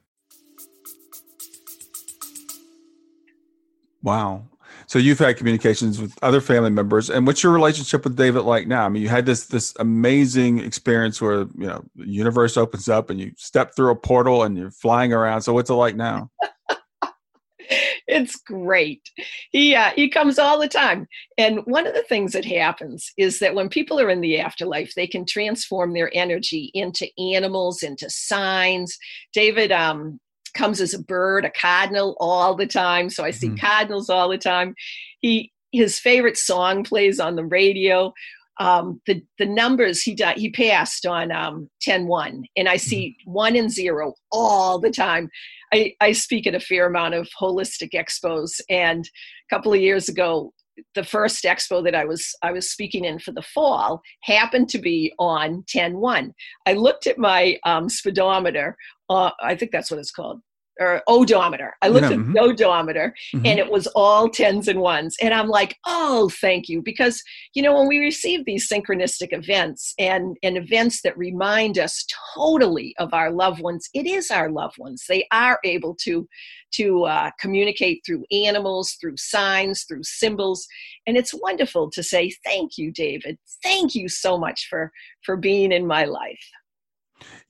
Wow. 4.03 4.45
So 4.87 4.99
you've 4.99 5.19
had 5.19 5.37
communications 5.37 6.01
with 6.01 6.17
other 6.21 6.41
family 6.41 6.69
members, 6.69 7.09
and 7.09 7.27
what's 7.27 7.43
your 7.43 7.51
relationship 7.51 8.03
with 8.03 8.15
David 8.15 8.41
like 8.41 8.67
now? 8.67 8.85
I 8.85 8.89
mean, 8.89 9.01
you 9.01 9.09
had 9.09 9.25
this 9.25 9.45
this 9.47 9.73
amazing 9.79 10.59
experience 10.59 11.21
where 11.21 11.39
you 11.39 11.67
know 11.67 11.83
the 11.95 12.07
universe 12.07 12.57
opens 12.57 12.89
up 12.89 13.09
and 13.09 13.19
you 13.19 13.31
step 13.37 13.75
through 13.75 13.91
a 13.91 13.95
portal 13.95 14.43
and 14.43 14.57
you're 14.57 14.71
flying 14.71 15.13
around. 15.13 15.41
So 15.41 15.53
what's 15.53 15.69
it 15.69 15.75
like 15.75 15.95
now? 15.95 16.29
it's 18.07 18.35
great. 18.37 19.09
He 19.51 19.75
uh, 19.75 19.91
he 19.95 20.09
comes 20.09 20.39
all 20.39 20.59
the 20.59 20.67
time, 20.67 21.07
and 21.37 21.59
one 21.65 21.87
of 21.87 21.93
the 21.93 22.03
things 22.03 22.33
that 22.33 22.45
happens 22.45 23.11
is 23.17 23.39
that 23.39 23.55
when 23.55 23.69
people 23.69 23.99
are 23.99 24.09
in 24.09 24.21
the 24.21 24.39
afterlife, 24.39 24.93
they 24.95 25.07
can 25.07 25.25
transform 25.25 25.93
their 25.93 26.11
energy 26.13 26.71
into 26.73 27.07
animals, 27.17 27.83
into 27.83 28.09
signs. 28.09 28.97
David 29.33 29.71
um, 29.71 30.19
comes 30.53 30.81
as 30.81 30.93
a 30.93 31.01
bird, 31.01 31.45
a 31.45 31.51
cardinal, 31.51 32.15
all 32.19 32.55
the 32.55 32.67
time, 32.67 33.09
so 33.09 33.23
I 33.23 33.31
see 33.31 33.47
mm-hmm. 33.47 33.65
cardinals 33.65 34.09
all 34.09 34.29
the 34.29 34.37
time. 34.37 34.75
He 35.19 35.51
his 35.71 35.99
favorite 35.99 36.37
song 36.37 36.83
plays 36.83 37.19
on 37.19 37.35
the 37.35 37.45
radio. 37.45 38.13
Um, 38.59 39.01
the 39.07 39.23
the 39.39 39.45
numbers 39.45 40.01
he 40.01 40.13
died, 40.13 40.37
he 40.37 40.51
passed 40.51 41.05
on 41.05 41.31
um, 41.31 41.69
10 41.81 42.05
1 42.05 42.43
and 42.57 42.67
i 42.67 42.75
see 42.75 43.17
mm-hmm. 43.21 43.31
one 43.31 43.55
and 43.55 43.71
zero 43.71 44.13
all 44.31 44.77
the 44.77 44.91
time 44.91 45.29
I, 45.73 45.95
I 46.01 46.11
speak 46.11 46.47
at 46.47 46.55
a 46.55 46.59
fair 46.59 46.85
amount 46.85 47.13
of 47.13 47.29
holistic 47.39 47.91
expos, 47.93 48.59
and 48.69 49.05
a 49.05 49.55
couple 49.55 49.73
of 49.73 49.79
years 49.79 50.09
ago, 50.09 50.53
the 50.95 51.03
first 51.03 51.43
expo 51.43 51.83
that 51.83 51.95
I 51.95 52.05
was 52.05 52.33
I 52.41 52.51
was 52.51 52.71
speaking 52.71 53.05
in 53.05 53.19
for 53.19 53.31
the 53.31 53.41
fall 53.41 54.01
happened 54.23 54.69
to 54.69 54.79
be 54.79 55.13
on 55.19 55.63
10-1. 55.73 56.31
I 56.65 56.73
looked 56.73 57.07
at 57.07 57.17
my 57.17 57.57
um, 57.65 57.87
speedometer. 57.87 58.75
Uh, 59.11 59.31
I 59.41 59.55
think 59.55 59.71
that's 59.71 59.91
what 59.91 59.99
it's 59.99 60.11
called 60.11 60.41
or 60.79 61.01
odometer. 61.07 61.75
I 61.81 61.89
looked 61.89 62.07
yeah, 62.07 62.13
at 62.13 62.17
mm-hmm. 62.17 62.33
the 62.33 62.39
odometer 62.41 63.13
mm-hmm. 63.35 63.45
and 63.45 63.59
it 63.59 63.69
was 63.69 63.87
all 63.87 64.29
tens 64.29 64.67
and 64.67 64.79
ones. 64.79 65.15
And 65.21 65.33
I'm 65.33 65.47
like, 65.47 65.77
oh, 65.85 66.29
thank 66.41 66.69
you. 66.69 66.81
Because, 66.81 67.21
you 67.53 67.61
know, 67.61 67.77
when 67.77 67.87
we 67.87 67.99
receive 67.99 68.45
these 68.45 68.67
synchronistic 68.67 69.27
events 69.31 69.93
and, 69.99 70.37
and 70.41 70.57
events 70.57 71.01
that 71.03 71.17
remind 71.17 71.77
us 71.77 72.05
totally 72.35 72.95
of 72.97 73.13
our 73.13 73.31
loved 73.31 73.61
ones, 73.61 73.89
it 73.93 74.07
is 74.07 74.31
our 74.31 74.49
loved 74.49 74.77
ones. 74.77 75.05
They 75.07 75.27
are 75.31 75.59
able 75.63 75.95
to, 76.01 76.27
to 76.75 77.03
uh, 77.03 77.31
communicate 77.39 78.01
through 78.05 78.25
animals, 78.31 78.97
through 78.99 79.17
signs, 79.17 79.83
through 79.83 80.03
symbols. 80.03 80.65
And 81.05 81.15
it's 81.15 81.33
wonderful 81.33 81.91
to 81.91 82.01
say, 82.01 82.31
thank 82.43 82.77
you, 82.77 82.91
David. 82.91 83.37
Thank 83.61 83.93
you 83.93 84.09
so 84.09 84.37
much 84.37 84.67
for, 84.69 84.91
for 85.23 85.37
being 85.37 85.71
in 85.71 85.85
my 85.85 86.05
life. 86.05 86.39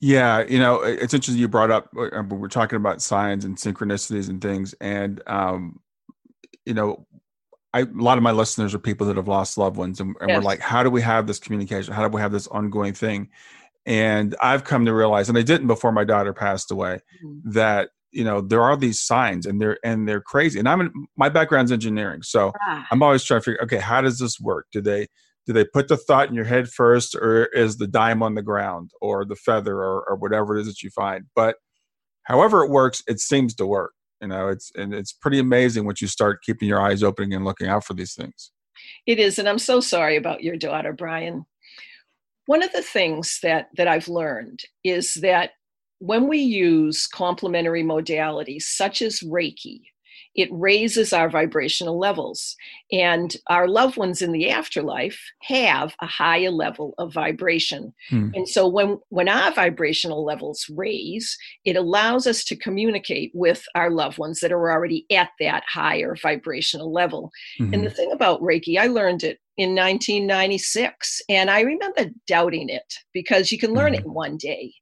Yeah, 0.00 0.44
you 0.48 0.58
know, 0.58 0.82
it's 0.82 1.14
interesting 1.14 1.40
you 1.40 1.48
brought 1.48 1.70
up. 1.70 1.90
Uh, 1.96 2.22
we're 2.28 2.48
talking 2.48 2.76
about 2.76 3.02
signs 3.02 3.44
and 3.44 3.56
synchronicities 3.56 4.28
and 4.28 4.40
things, 4.40 4.74
and 4.80 5.22
um, 5.26 5.80
you 6.66 6.74
know, 6.74 7.06
I, 7.72 7.80
a 7.80 7.86
lot 7.94 8.18
of 8.18 8.24
my 8.24 8.32
listeners 8.32 8.74
are 8.74 8.78
people 8.78 9.06
that 9.06 9.16
have 9.16 9.28
lost 9.28 9.56
loved 9.56 9.76
ones, 9.76 10.00
and, 10.00 10.14
and 10.20 10.30
yes. 10.30 10.38
we're 10.38 10.44
like, 10.44 10.60
how 10.60 10.82
do 10.82 10.90
we 10.90 11.02
have 11.02 11.26
this 11.26 11.38
communication? 11.38 11.94
How 11.94 12.06
do 12.06 12.14
we 12.14 12.20
have 12.20 12.32
this 12.32 12.46
ongoing 12.48 12.92
thing? 12.92 13.30
And 13.86 14.36
I've 14.40 14.64
come 14.64 14.84
to 14.86 14.94
realize, 14.94 15.28
and 15.28 15.38
I 15.38 15.42
didn't 15.42 15.66
before 15.66 15.92
my 15.92 16.04
daughter 16.04 16.32
passed 16.32 16.70
away, 16.70 17.00
mm-hmm. 17.24 17.50
that 17.52 17.90
you 18.10 18.24
know 18.24 18.40
there 18.40 18.62
are 18.62 18.76
these 18.76 19.00
signs, 19.00 19.46
and 19.46 19.60
they're 19.60 19.78
and 19.84 20.08
they're 20.08 20.20
crazy. 20.20 20.58
And 20.58 20.68
I'm 20.68 20.82
in, 20.82 20.92
my 21.16 21.28
background's 21.28 21.72
engineering, 21.72 22.22
so 22.22 22.52
ah. 22.60 22.86
I'm 22.90 23.02
always 23.02 23.24
trying 23.24 23.40
to 23.40 23.44
figure, 23.44 23.62
okay, 23.62 23.78
how 23.78 24.00
does 24.00 24.18
this 24.18 24.38
work? 24.38 24.66
Do 24.72 24.80
they 24.80 25.08
do 25.46 25.52
they 25.52 25.64
put 25.64 25.88
the 25.88 25.96
thought 25.96 26.28
in 26.28 26.34
your 26.34 26.44
head 26.44 26.68
first 26.68 27.14
or 27.14 27.46
is 27.46 27.76
the 27.78 27.86
dime 27.86 28.22
on 28.22 28.34
the 28.34 28.42
ground 28.42 28.90
or 29.00 29.24
the 29.24 29.36
feather 29.36 29.76
or, 29.76 30.04
or 30.08 30.16
whatever 30.16 30.56
it 30.56 30.60
is 30.60 30.66
that 30.66 30.82
you 30.82 30.90
find 30.90 31.24
but 31.34 31.56
however 32.24 32.64
it 32.64 32.70
works, 32.70 33.02
it 33.06 33.20
seems 33.20 33.54
to 33.56 33.66
work. 33.66 33.92
You 34.20 34.28
know, 34.28 34.48
it's 34.48 34.70
and 34.76 34.94
it's 34.94 35.12
pretty 35.12 35.38
amazing 35.38 35.84
once 35.84 36.00
you 36.00 36.06
start 36.06 36.42
keeping 36.42 36.68
your 36.68 36.80
eyes 36.80 37.02
open 37.02 37.32
and 37.32 37.44
looking 37.44 37.66
out 37.66 37.84
for 37.84 37.94
these 37.94 38.14
things. 38.14 38.52
It 39.06 39.18
is, 39.18 39.38
and 39.38 39.48
I'm 39.48 39.58
so 39.58 39.80
sorry 39.80 40.16
about 40.16 40.44
your 40.44 40.56
daughter, 40.56 40.92
Brian. 40.92 41.44
One 42.46 42.62
of 42.62 42.72
the 42.72 42.82
things 42.82 43.38
that 43.42 43.68
that 43.76 43.88
I've 43.88 44.08
learned 44.08 44.60
is 44.84 45.14
that 45.14 45.50
when 45.98 46.28
we 46.28 46.38
use 46.38 47.06
complementary 47.06 47.82
modalities 47.82 48.62
such 48.62 49.02
as 49.02 49.20
Reiki, 49.20 49.80
it 50.34 50.48
raises 50.52 51.12
our 51.12 51.28
vibrational 51.28 51.98
levels. 51.98 52.56
And 52.90 53.36
our 53.48 53.68
loved 53.68 53.96
ones 53.96 54.22
in 54.22 54.32
the 54.32 54.50
afterlife 54.50 55.20
have 55.42 55.94
a 56.00 56.06
higher 56.06 56.50
level 56.50 56.94
of 56.98 57.12
vibration. 57.12 57.92
Hmm. 58.08 58.30
And 58.34 58.48
so 58.48 58.66
when, 58.66 58.98
when 59.08 59.28
our 59.28 59.52
vibrational 59.52 60.24
levels 60.24 60.66
raise, 60.74 61.36
it 61.64 61.76
allows 61.76 62.26
us 62.26 62.44
to 62.44 62.56
communicate 62.56 63.30
with 63.34 63.64
our 63.74 63.90
loved 63.90 64.18
ones 64.18 64.40
that 64.40 64.52
are 64.52 64.70
already 64.70 65.06
at 65.10 65.30
that 65.40 65.64
higher 65.68 66.16
vibrational 66.20 66.92
level. 66.92 67.30
Mm-hmm. 67.60 67.74
And 67.74 67.86
the 67.86 67.90
thing 67.90 68.12
about 68.12 68.40
Reiki, 68.40 68.78
I 68.78 68.86
learned 68.86 69.22
it 69.22 69.38
in 69.58 69.74
1996 69.74 71.20
and 71.28 71.50
i 71.50 71.60
remember 71.60 72.06
doubting 72.26 72.70
it 72.70 72.94
because 73.12 73.52
you 73.52 73.58
can 73.58 73.74
learn 73.74 73.92
mm-hmm. 73.92 74.00
it 74.00 74.06
in 74.06 74.14
one 74.14 74.38
day 74.38 74.72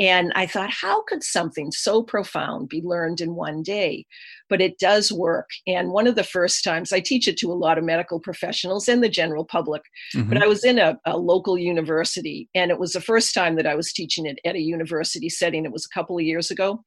and 0.00 0.32
I 0.34 0.46
thought, 0.46 0.70
how 0.70 1.02
could 1.04 1.22
something 1.22 1.70
so 1.70 2.02
profound 2.02 2.68
be 2.68 2.80
learned 2.82 3.20
in 3.20 3.34
one 3.34 3.62
day? 3.62 4.06
But 4.48 4.60
it 4.60 4.78
does 4.78 5.12
work. 5.12 5.48
And 5.66 5.90
one 5.90 6.06
of 6.06 6.14
the 6.14 6.24
first 6.24 6.64
times 6.64 6.92
I 6.92 7.00
teach 7.00 7.28
it 7.28 7.36
to 7.38 7.52
a 7.52 7.54
lot 7.54 7.78
of 7.78 7.84
medical 7.84 8.18
professionals 8.18 8.88
and 8.88 9.02
the 9.02 9.08
general 9.08 9.44
public, 9.44 9.82
mm-hmm. 10.14 10.28
but 10.28 10.42
I 10.42 10.46
was 10.46 10.64
in 10.64 10.78
a, 10.78 10.98
a, 11.04 11.16
local 11.16 11.58
university, 11.58 12.48
and 12.54 12.70
it 12.70 12.78
was 12.78 12.92
the 12.92 13.00
first 13.00 13.34
time 13.34 13.56
that 13.56 13.66
I 13.66 13.74
was 13.74 13.92
teaching 13.92 14.26
it 14.26 14.38
at 14.44 14.56
a 14.56 14.60
university 14.60 15.28
setting. 15.28 15.64
It 15.64 15.72
was 15.72 15.86
a 15.86 15.94
couple 15.94 16.16
of 16.16 16.24
years 16.24 16.50
ago. 16.50 16.82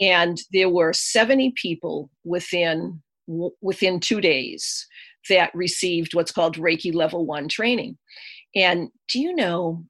And 0.00 0.40
there 0.52 0.68
were 0.68 0.92
70 0.92 1.52
people 1.56 2.10
within 2.24 3.02
within 3.60 4.00
two 4.00 4.20
days 4.20 4.88
that 5.28 5.54
received 5.54 6.14
what's 6.14 6.32
called 6.32 6.56
Reiki 6.56 6.92
level 6.92 7.24
one 7.26 7.48
training. 7.48 7.96
And 8.56 8.88
do 9.08 9.20
you 9.20 9.34
know, 9.34 9.84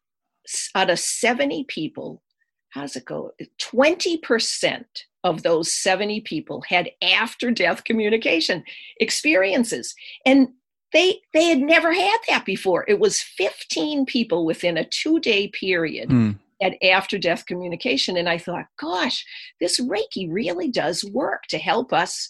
out 0.74 0.90
of 0.90 0.98
70 0.98 1.64
people, 1.68 2.22
how 2.70 2.82
does 2.82 2.96
it 2.96 3.04
go? 3.04 3.32
20% 3.58 4.84
of 5.24 5.42
those 5.42 5.72
70 5.72 6.22
people 6.22 6.62
had 6.68 6.90
after 7.02 7.50
death 7.50 7.84
communication 7.84 8.64
experiences. 8.98 9.94
And 10.24 10.48
they 10.92 11.20
they 11.32 11.44
had 11.44 11.60
never 11.60 11.92
had 11.92 12.18
that 12.28 12.44
before. 12.44 12.84
It 12.88 12.98
was 12.98 13.22
15 13.22 14.06
people 14.06 14.44
within 14.44 14.76
a 14.76 14.84
two-day 14.84 15.48
period 15.48 16.08
mm. 16.08 16.38
at 16.60 16.74
after 16.82 17.18
death 17.18 17.46
communication. 17.46 18.16
And 18.16 18.28
I 18.28 18.38
thought, 18.38 18.66
gosh, 18.78 19.24
this 19.60 19.80
Reiki 19.80 20.26
really 20.28 20.68
does 20.68 21.04
work 21.04 21.44
to 21.50 21.58
help 21.58 21.92
us 21.92 22.28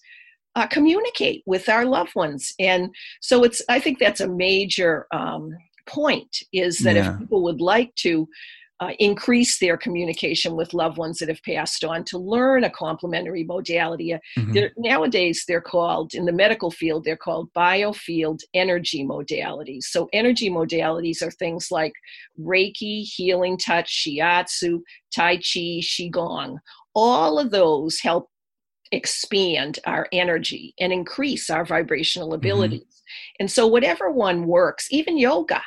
uh, 0.56 0.66
communicate 0.66 1.42
with 1.46 1.68
our 1.68 1.84
loved 1.84 2.14
ones. 2.14 2.52
And 2.58 2.94
so 3.20 3.44
it's 3.44 3.62
I 3.68 3.78
think 3.78 3.98
that's 3.98 4.20
a 4.20 4.28
major 4.28 5.06
um, 5.12 5.56
point 5.86 6.42
is 6.52 6.78
that 6.80 6.96
yeah. 6.96 7.12
if 7.12 7.18
people 7.20 7.42
would 7.42 7.60
like 7.60 7.94
to 7.96 8.28
uh, 8.80 8.92
increase 8.98 9.58
their 9.58 9.76
communication 9.76 10.56
with 10.56 10.72
loved 10.72 10.96
ones 10.96 11.18
that 11.18 11.28
have 11.28 11.42
passed 11.42 11.84
on 11.84 12.02
to 12.02 12.18
learn 12.18 12.64
a 12.64 12.70
complementary 12.70 13.44
modality. 13.44 14.14
Uh, 14.14 14.18
mm-hmm. 14.38 14.52
They're, 14.52 14.72
nowadays, 14.78 15.44
they're 15.46 15.60
called, 15.60 16.14
in 16.14 16.24
the 16.24 16.32
medical 16.32 16.70
field, 16.70 17.04
they're 17.04 17.16
called 17.16 17.52
biofield 17.52 18.40
energy 18.54 19.04
modalities. 19.04 19.84
So, 19.84 20.08
energy 20.14 20.50
modalities 20.50 21.20
are 21.22 21.30
things 21.30 21.68
like 21.70 21.92
Reiki, 22.40 23.02
healing 23.02 23.58
touch, 23.58 24.06
Shiatsu, 24.06 24.80
Tai 25.14 25.36
Chi, 25.36 25.82
Qigong. 25.82 26.56
All 26.94 27.38
of 27.38 27.50
those 27.50 28.00
help 28.00 28.30
expand 28.92 29.78
our 29.86 30.08
energy 30.10 30.74
and 30.80 30.92
increase 30.92 31.50
our 31.50 31.64
vibrational 31.64 32.28
mm-hmm. 32.28 32.36
abilities. 32.36 32.80
Mm-hmm. 32.80 33.40
And 33.40 33.50
so, 33.50 33.66
whatever 33.66 34.10
one 34.10 34.46
works, 34.46 34.88
even 34.90 35.18
yoga, 35.18 35.60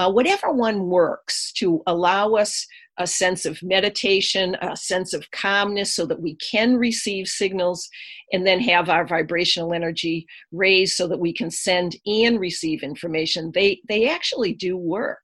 uh, 0.00 0.10
whatever 0.10 0.50
one 0.50 0.88
works 0.88 1.52
to 1.52 1.82
allow 1.86 2.32
us 2.32 2.66
a 2.96 3.06
sense 3.06 3.44
of 3.44 3.62
meditation, 3.62 4.56
a 4.62 4.74
sense 4.74 5.12
of 5.12 5.30
calmness, 5.30 5.94
so 5.94 6.06
that 6.06 6.22
we 6.22 6.36
can 6.36 6.76
receive 6.76 7.26
signals 7.28 7.86
and 8.32 8.46
then 8.46 8.60
have 8.60 8.88
our 8.88 9.06
vibrational 9.06 9.74
energy 9.74 10.26
raised 10.52 10.96
so 10.96 11.06
that 11.06 11.20
we 11.20 11.34
can 11.34 11.50
send 11.50 11.96
and 12.06 12.40
receive 12.40 12.82
information. 12.82 13.52
They 13.52 13.82
they 13.90 14.08
actually 14.08 14.54
do 14.54 14.74
work. 14.74 15.22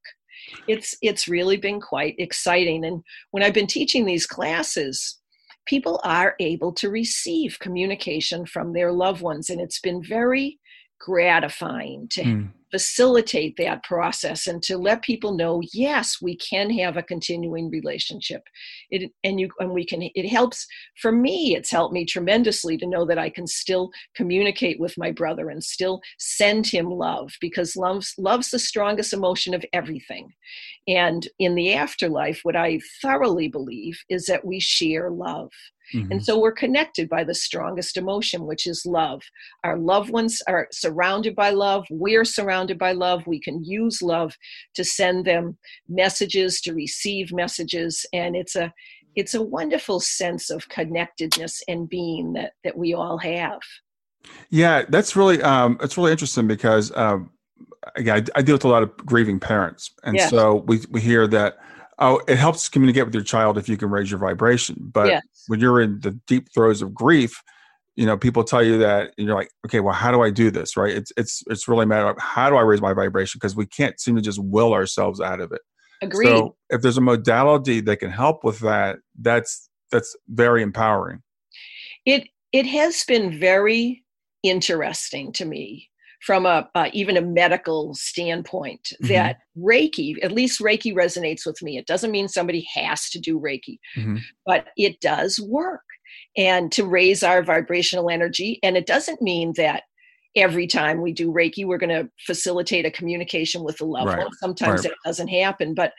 It's 0.69 0.95
it's 1.01 1.27
really 1.27 1.57
been 1.57 1.81
quite 1.81 2.15
exciting. 2.19 2.85
And 2.85 3.03
when 3.31 3.43
I've 3.43 3.55
been 3.55 3.67
teaching 3.67 4.05
these 4.05 4.27
classes, 4.27 5.19
people 5.67 6.03
are 6.05 6.35
able 6.39 6.73
to 6.75 6.91
receive 6.91 7.59
communication 7.61 8.45
from 8.45 8.75
their 8.75 8.93
loved 8.93 9.23
ones, 9.23 9.49
and 9.49 9.59
it's 9.59 9.81
been 9.81 10.03
very 10.03 10.59
gratifying 11.01 12.09
to 12.11 12.23
mm 12.23 12.51
facilitate 12.71 13.57
that 13.57 13.83
process 13.85 14.47
and 14.47 14.63
to 14.63 14.77
let 14.77 15.03
people 15.03 15.35
know 15.35 15.63
yes 15.73 16.17
we 16.21 16.37
can 16.37 16.69
have 16.71 16.97
a 16.97 17.03
continuing 17.03 17.71
relationship 17.71 18.43
it 18.91 19.11
and 19.25 19.39
you 19.39 19.49
and 19.61 19.71
we 19.71 19.85
can 19.85 20.03
it 20.03 20.29
helps 20.29 20.67
for 21.01 21.13
me 21.13 21.55
it's 21.55 21.71
helped 21.71 21.95
me 21.95 22.05
tremendously 22.05 22.77
to 22.77 22.87
know 22.87 23.05
that 23.05 23.19
i 23.19 23.31
can 23.31 23.47
still 23.47 23.91
communicate 24.15 24.81
with 24.81 24.95
my 24.99 25.11
brother 25.13 25.51
and 25.51 25.63
still 25.63 26.01
send 26.19 26.67
him 26.67 26.91
love 26.91 27.33
because 27.41 27.77
love's 27.77 28.15
love's 28.19 28.51
the 28.51 28.59
strongest 28.59 29.13
emotion 29.13 29.55
of 29.55 29.65
everything 29.73 30.33
and 30.89 31.29
in 31.39 31.55
the 31.55 31.73
afterlife 31.73 32.41
what 32.43 32.57
i 32.57 32.81
thoroughly 33.01 33.49
believe 33.49 33.99
is 34.09 34.27
that 34.27 34.45
we 34.45 34.59
share 34.59 35.11
love 35.11 35.51
Mm-hmm. 35.95 36.13
And 36.13 36.25
so 36.25 36.39
we're 36.39 36.53
connected 36.53 37.09
by 37.09 37.25
the 37.25 37.35
strongest 37.35 37.97
emotion, 37.97 38.47
which 38.47 38.67
is 38.67 38.85
love. 38.87 39.23
Our 39.65 39.79
loved 39.79 40.11
ones 40.11 40.43
are 40.49 40.69
surrounded 40.73 41.37
by 41.37 41.51
love. 41.51 41.87
We're 41.91 42.25
surrounded 42.25 42.56
by 42.79 42.93
love. 42.93 43.27
We 43.27 43.41
can 43.41 43.65
use 43.65 44.03
love 44.03 44.35
to 44.75 44.85
send 44.85 45.25
them 45.25 45.59
messages, 45.89 46.61
to 46.63 46.73
receive 46.73 47.33
messages. 47.33 48.07
And 48.13 48.37
it's 48.37 48.57
a 48.57 48.73
it's 49.15 49.35
a 49.35 49.43
wonderful 49.43 49.99
sense 49.99 50.51
of 50.51 50.69
connectedness 50.69 51.63
and 51.69 51.89
being 51.89 52.35
that 52.35 52.53
that 52.65 52.77
we 52.77 52.95
all 52.95 53.19
have. 53.19 53.61
Yeah, 54.51 54.85
that's 54.89 55.17
really 55.17 55.43
um, 55.43 55.79
it's 55.83 55.97
really 55.97 56.13
interesting 56.13 56.47
because 56.47 56.95
um, 56.97 57.31
again, 57.95 58.27
I, 58.35 58.39
I, 58.39 58.43
deal 58.43 58.55
with 58.55 58.65
a 58.65 58.69
lot 58.69 58.83
of 58.83 58.97
grieving 58.99 59.41
parents, 59.41 59.93
and 60.05 60.17
yes. 60.17 60.31
so 60.31 60.65
we 60.67 60.81
we 60.91 61.01
hear 61.01 61.27
that 61.29 61.59
oh, 61.99 62.21
it 62.29 62.37
helps 62.37 62.69
communicate 62.69 63.05
with 63.07 63.15
your 63.15 63.25
child 63.25 63.57
if 63.57 63.69
you 63.69 63.77
can 63.77 63.91
raise 63.91 64.11
your 64.11 64.21
vibration. 64.21 64.77
But 64.93 65.09
yes. 65.09 65.23
when 65.47 65.61
you're 65.61 65.81
in 65.81 66.01
the 66.01 66.13
deep 66.27 66.53
throes 66.53 66.83
of 66.83 66.93
grief, 66.95 67.43
you 67.97 68.05
know, 68.05 68.17
people 68.17 68.45
tell 68.45 68.63
you 68.63 68.79
that 68.79 69.13
and 69.17 69.27
you're 69.27 69.37
like, 69.37 69.51
okay, 69.67 69.81
well, 69.81 69.95
how 69.95 70.13
do 70.13 70.23
I 70.23 70.31
do 70.31 70.51
this? 70.51 70.77
Right. 70.77 70.95
It's 70.95 71.13
it's 71.17 71.43
it's 71.49 71.67
really 71.67 71.85
a 71.85 71.87
matter 71.87 72.09
of 72.09 72.19
how 72.19 72.51
do 72.51 72.57
I 72.57 72.63
raise 72.63 72.83
my 72.83 72.93
vibration? 72.93 73.39
Because 73.39 73.57
we 73.57 73.67
can't 73.67 73.99
seem 73.99 74.17
to 74.17 74.23
just 74.23 74.39
will 74.43 74.75
ourselves 74.75 75.21
out 75.21 75.41
of 75.41 75.51
it. 75.53 75.63
Agreed. 76.03 76.27
So 76.27 76.57
if 76.69 76.83
there's 76.83 76.99
a 76.99 77.03
modality 77.03 77.81
that 77.81 77.97
can 77.97 78.11
help 78.11 78.45
with 78.45 78.61
that, 78.61 78.99
that's 79.19 79.69
that's 79.91 80.15
very 80.29 80.63
empowering. 80.63 81.23
It 82.05 82.29
it 82.53 82.67
has 82.67 83.03
been 83.05 83.41
very 83.41 84.05
interesting 84.43 85.33
to 85.33 85.47
me 85.47 85.89
from 86.21 86.45
a 86.45 86.69
uh, 86.75 86.91
even 86.93 87.17
a 87.17 87.23
medical 87.23 87.95
standpoint 87.95 88.89
mm-hmm. 88.93 89.09
that 89.09 89.39
reiki 89.59 90.15
at 90.23 90.33
least 90.33 90.61
reiki 90.61 90.95
resonates 90.95 91.47
with 91.47 91.61
me 91.63 91.77
it 91.77 91.87
doesn't 91.87 92.11
mean 92.11 92.29
somebody 92.29 92.67
has 92.75 93.11
to 93.11 93.19
do 93.19 93.41
reiki 93.41 93.79
mm-hmm. 93.97 94.17
but 94.45 94.67
it 94.77 95.01
does 95.01 95.41
work 95.41 95.83
and 96.37 96.73
to 96.73 96.85
raise 96.85 97.23
our 97.23 97.43
vibrational 97.43 98.11
energy 98.11 98.59
and 98.63 98.77
it 98.77 98.87
doesn't 98.87 99.23
mean 99.23 99.53
that 99.57 99.85
every 100.35 100.67
time 100.67 101.01
we 101.01 101.13
do 101.13 101.33
reiki 101.33 101.67
we're 101.67 101.79
going 101.79 101.89
to 101.89 102.09
facilitate 102.27 102.85
a 102.85 102.91
communication 102.91 103.63
with 103.63 103.77
the 103.79 103.85
loved 103.85 104.09
right. 104.09 104.19
one 104.19 104.33
sometimes 104.35 104.85
right. 104.85 104.91
that 104.91 105.09
doesn't 105.09 105.29
happen 105.29 105.75
but 105.75 105.93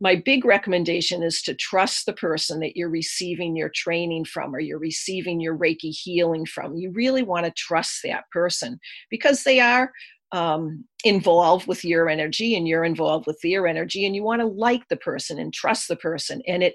my 0.00 0.14
big 0.14 0.44
recommendation 0.44 1.22
is 1.22 1.40
to 1.42 1.54
trust 1.54 2.04
the 2.04 2.12
person 2.12 2.60
that 2.60 2.76
you're 2.76 2.90
receiving 2.90 3.56
your 3.56 3.70
training 3.74 4.26
from 4.26 4.54
or 4.54 4.60
you're 4.60 4.78
receiving 4.78 5.40
your 5.40 5.56
Reiki 5.56 5.90
healing 5.90 6.44
from. 6.44 6.76
You 6.76 6.90
really 6.90 7.22
want 7.22 7.46
to 7.46 7.52
trust 7.52 8.00
that 8.04 8.24
person 8.30 8.78
because 9.10 9.42
they 9.42 9.58
are 9.58 9.90
um, 10.32 10.84
involved 11.04 11.66
with 11.66 11.84
your 11.84 12.08
energy 12.08 12.54
and 12.54 12.66
you're 12.66 12.84
involved 12.84 13.26
with 13.26 13.38
their 13.42 13.66
energy 13.66 14.04
and 14.04 14.14
you 14.14 14.22
want 14.22 14.40
to 14.40 14.46
like 14.46 14.82
the 14.88 14.96
person 14.96 15.38
and 15.38 15.52
trust 15.52 15.88
the 15.88 15.96
person 15.96 16.42
and 16.48 16.62
it 16.64 16.74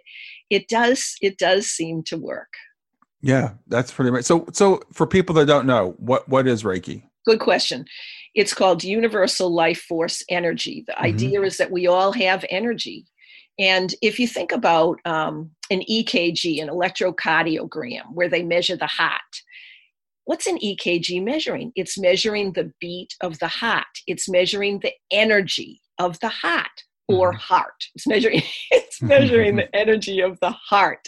it 0.49 0.69
does 0.69 1.15
it 1.21 1.37
does 1.37 1.67
seem 1.67 2.01
to 2.03 2.17
work 2.17 2.53
yeah 3.21 3.51
that's 3.67 3.91
pretty 3.91 4.11
much 4.11 4.25
so 4.25 4.45
so 4.53 4.81
for 4.93 5.05
people 5.07 5.35
that 5.35 5.45
don't 5.45 5.65
know 5.65 5.95
what 5.97 6.27
what 6.29 6.47
is 6.47 6.63
reiki 6.63 7.03
good 7.25 7.39
question 7.39 7.85
it's 8.33 8.53
called 8.53 8.83
universal 8.83 9.53
life 9.53 9.81
force 9.81 10.23
energy 10.29 10.83
the 10.87 10.93
mm-hmm. 10.93 11.05
idea 11.05 11.41
is 11.41 11.57
that 11.57 11.71
we 11.71 11.87
all 11.87 12.11
have 12.11 12.45
energy 12.49 13.05
and 13.59 13.93
if 14.01 14.19
you 14.19 14.27
think 14.27 14.51
about 14.51 14.99
um, 15.05 15.51
an 15.69 15.81
EKG, 15.89 16.61
an 16.61 16.69
electrocardiogram, 16.69 18.11
where 18.13 18.29
they 18.29 18.41
measure 18.41 18.75
the 18.75 18.87
heart, 18.87 19.21
what's 20.25 20.47
an 20.47 20.57
EKG 20.57 21.23
measuring? 21.23 21.71
It's 21.75 21.97
measuring 21.97 22.53
the 22.53 22.71
beat 22.79 23.13
of 23.21 23.39
the 23.39 23.47
heart, 23.47 23.85
it's 24.07 24.29
measuring 24.29 24.79
the 24.79 24.93
energy 25.11 25.81
of 25.99 26.19
the 26.21 26.29
heart 26.29 26.69
or 27.07 27.31
mm-hmm. 27.31 27.39
heart. 27.39 27.85
It's 27.93 28.07
measuring 28.07 28.41
it's 28.71 29.01
measuring 29.01 29.57
the 29.57 29.75
energy 29.75 30.21
of 30.21 30.39
the 30.41 30.51
heart. 30.51 31.07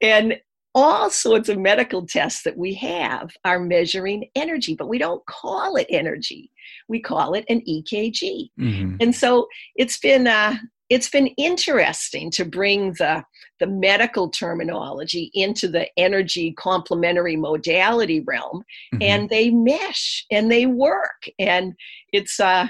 And 0.00 0.36
all 0.74 1.10
sorts 1.10 1.48
of 1.48 1.58
medical 1.58 2.06
tests 2.06 2.42
that 2.44 2.56
we 2.56 2.74
have 2.74 3.30
are 3.44 3.60
measuring 3.60 4.28
energy, 4.34 4.74
but 4.74 4.88
we 4.88 4.98
don't 4.98 5.24
call 5.26 5.76
it 5.76 5.86
energy. 5.90 6.50
We 6.88 7.00
call 7.00 7.34
it 7.34 7.44
an 7.48 7.60
EKG. 7.68 8.50
Mm-hmm. 8.58 8.96
And 9.00 9.14
so 9.14 9.48
it's 9.76 9.98
been 9.98 10.26
uh, 10.26 10.56
it's 10.88 11.10
been 11.10 11.28
interesting 11.38 12.30
to 12.32 12.44
bring 12.44 12.92
the 12.94 13.24
the 13.60 13.66
medical 13.66 14.28
terminology 14.28 15.30
into 15.34 15.68
the 15.68 15.88
energy 15.96 16.52
complementary 16.52 17.36
modality 17.36 18.20
realm, 18.20 18.62
mm-hmm. 18.94 19.02
and 19.02 19.28
they 19.28 19.50
mesh 19.50 20.24
and 20.30 20.50
they 20.50 20.66
work, 20.66 21.28
and 21.38 21.74
it's 22.12 22.40
uh 22.40 22.66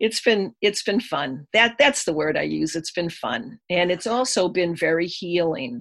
it's 0.00 0.20
been 0.20 0.54
it's 0.60 0.82
been 0.82 1.00
fun. 1.00 1.46
That 1.52 1.76
that's 1.78 2.04
the 2.04 2.12
word 2.12 2.36
I 2.36 2.42
use. 2.42 2.74
It's 2.76 2.92
been 2.92 3.10
fun, 3.10 3.58
and 3.68 3.90
it's 3.90 4.06
also 4.06 4.48
been 4.48 4.74
very 4.74 5.06
healing 5.06 5.80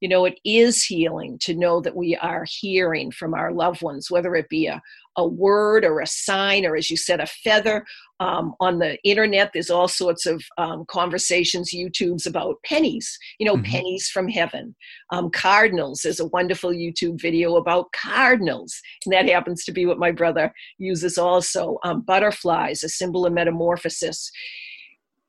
you 0.00 0.08
know, 0.08 0.24
it 0.24 0.38
is 0.44 0.84
healing 0.84 1.38
to 1.42 1.54
know 1.54 1.80
that 1.80 1.96
we 1.96 2.16
are 2.16 2.44
hearing 2.48 3.10
from 3.10 3.34
our 3.34 3.52
loved 3.52 3.82
ones, 3.82 4.10
whether 4.10 4.34
it 4.36 4.48
be 4.48 4.66
a, 4.66 4.80
a 5.16 5.26
word 5.26 5.84
or 5.84 6.00
a 6.00 6.06
sign, 6.06 6.64
or 6.64 6.76
as 6.76 6.90
you 6.90 6.96
said, 6.96 7.20
a 7.20 7.26
feather. 7.26 7.84
Um, 8.20 8.54
on 8.60 8.78
the 8.78 8.98
internet, 9.04 9.50
there's 9.52 9.70
all 9.70 9.88
sorts 9.88 10.26
of 10.26 10.42
um, 10.56 10.84
conversations, 10.88 11.72
YouTubes 11.72 12.26
about 12.26 12.56
pennies, 12.64 13.16
you 13.38 13.46
know, 13.46 13.54
mm-hmm. 13.54 13.70
pennies 13.70 14.08
from 14.08 14.28
heaven. 14.28 14.74
Um, 15.10 15.30
cardinals, 15.30 16.00
there's 16.02 16.20
a 16.20 16.26
wonderful 16.26 16.70
YouTube 16.70 17.20
video 17.20 17.56
about 17.56 17.92
cardinals, 17.92 18.80
and 19.04 19.12
that 19.12 19.28
happens 19.28 19.64
to 19.64 19.72
be 19.72 19.86
what 19.86 19.98
my 19.98 20.10
brother 20.10 20.52
uses 20.78 21.18
also. 21.18 21.78
Um, 21.84 22.02
butterflies, 22.02 22.82
a 22.82 22.88
symbol 22.88 23.26
of 23.26 23.32
metamorphosis 23.32 24.30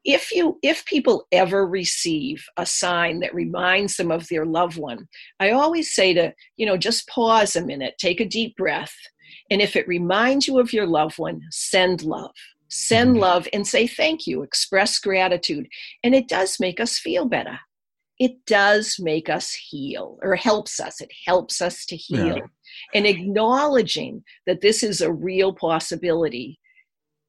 if 0.06 0.32
you 0.32 0.58
if 0.64 0.86
people 0.86 1.26
ever 1.32 1.68
receive 1.68 2.44
a 2.58 2.66
sign 2.66 3.20
that 3.20 3.36
reminds 3.36 3.98
them 3.98 4.12
of 4.12 4.28
their 4.30 4.46
loved 4.46 4.78
one 4.78 5.08
i 5.40 5.52
always 5.52 5.94
say 5.94 6.14
to 6.14 6.34
you 6.58 6.66
know 6.66 6.78
just 6.78 7.08
pause 7.08 7.56
a 7.56 7.66
minute 7.66 7.94
take 8.00 8.20
a 8.20 8.26
deep 8.26 8.56
breath 8.56 8.96
and 9.50 9.62
if 9.62 9.76
it 9.76 9.88
reminds 9.88 10.48
you 10.48 10.60
of 10.60 10.74
your 10.74 10.88
loved 10.88 11.18
one 11.18 11.42
send 11.52 12.04
love. 12.04 12.32
Send 12.72 13.12
mm-hmm. 13.12 13.22
love 13.22 13.48
and 13.52 13.66
say 13.66 13.88
thank 13.88 14.28
you 14.28 14.44
express 14.44 15.00
gratitude 15.00 15.68
and 16.04 16.14
it 16.14 16.28
does 16.28 16.60
make 16.60 16.80
us 16.80 17.00
feel 17.00 17.26
better. 17.26 17.60
It 18.20 18.46
does 18.46 18.98
make 19.00 19.30
us 19.30 19.54
heal 19.54 20.20
or 20.22 20.36
helps 20.36 20.80
us. 20.80 21.02
It 21.02 21.10
helps 21.26 21.62
us 21.62 21.86
to 21.86 21.96
heal. 21.96 22.38
Yeah. 22.38 22.44
and 22.94 23.08
acknowledging 23.08 24.24
that 24.46 24.62
this 24.62 24.84
is 24.84 25.02
a 25.02 25.12
real 25.12 25.54
possibility 25.54 26.60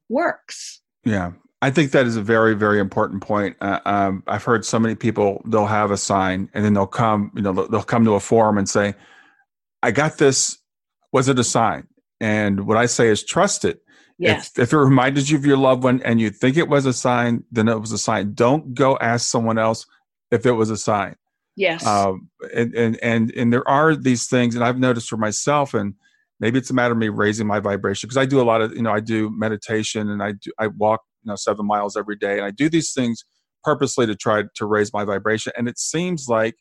works. 0.09 0.83
Yeah 1.05 1.33
I 1.63 1.71
think 1.71 1.91
that 1.93 2.07
is 2.07 2.17
a 2.17 2.23
very, 2.23 2.55
very 2.55 2.81
important 2.81 3.23
point. 3.23 3.57
Uh, 3.61 3.81
um, 3.85 4.23
I've 4.27 4.45
heard 4.45 4.65
so 4.65 4.79
many 4.79 4.95
people 4.95 5.43
they'll 5.47 5.67
have 5.67 5.91
a 5.91 5.97
sign 5.97 6.49
and 6.55 6.65
then 6.65 6.73
they'll 6.73 6.87
come, 6.87 7.31
you 7.35 7.43
know, 7.43 7.53
they'll 7.53 7.83
come 7.83 8.05
to 8.07 8.15
a 8.15 8.21
forum 8.21 8.57
and 8.57 8.69
say, 8.69 8.95
"I 9.83 9.91
got 9.91 10.19
this. 10.19 10.59
Was 11.13 11.29
it 11.29 11.39
a 11.39 11.45
sign?" 11.45 11.87
And 12.21 12.67
what 12.67 12.77
I 12.77 12.87
say 12.87 13.09
is, 13.09 13.25
trust 13.25 13.65
it. 13.65 13.83
Yes. 14.19 14.51
If, 14.51 14.59
if 14.59 14.73
it 14.73 14.79
reminded 14.79 15.31
you 15.31 15.39
of 15.39 15.47
your 15.47 15.57
loved 15.57 15.83
one 15.85 16.03
and 16.03 16.21
you 16.21 16.31
think 16.31 16.57
it 16.57 16.69
was 16.69 16.85
a 16.87 16.93
sign, 16.93 17.45
then 17.51 17.69
it 17.69 17.81
was 17.81 17.93
a 17.93 17.99
sign. 17.99 18.35
Don't 18.35 18.75
go 18.75 18.99
ask 18.99 19.27
someone 19.27 19.59
else 19.59 19.87
if 20.31 20.45
it 20.45 20.53
was 20.53 20.71
a 20.71 20.77
sign. 20.77 21.17
Yes. 21.57 21.87
Um, 21.87 22.29
and, 22.55 22.75
and 22.75 22.97
and 23.03 23.31
and 23.33 23.53
there 23.53 23.67
are 23.69 23.95
these 23.97 24.29
things, 24.29 24.55
and 24.55 24.65
I've 24.65 24.79
noticed 24.79 25.09
for 25.09 25.17
myself, 25.17 25.75
and 25.75 25.95
maybe 26.39 26.59
it's 26.59 26.71
a 26.71 26.75
matter 26.75 26.93
of 26.93 26.99
me 26.99 27.09
raising 27.09 27.47
my 27.47 27.61
vibration 27.61 28.09
because 28.09 28.17
I 28.17 28.25
do 28.25 28.41
a 28.41 28.45
lot 28.45 28.63
of, 28.63 28.75
you 28.75 28.83
know, 28.83 28.93
I 28.93 29.01
do 29.01 29.31
meditation 29.31 30.09
and 30.09 30.23
I 30.23 30.33
do 30.33 30.51
I 30.59 30.69
walk 30.69 31.03
you 31.23 31.31
know 31.31 31.37
seven 31.37 31.67
miles 31.67 31.97
every 31.97 32.17
day. 32.17 32.35
And 32.35 32.45
i 32.45 32.51
do 32.51 32.69
these 32.69 32.93
things 32.93 33.25
purposely 33.63 34.07
to 34.07 34.15
try 34.15 34.45
to 34.55 34.67
raise 34.67 34.93
my 34.93 35.05
vibration. 35.05 35.53
And 35.57 35.69
it 35.69 35.79
seems 35.79 36.29
like 36.29 36.57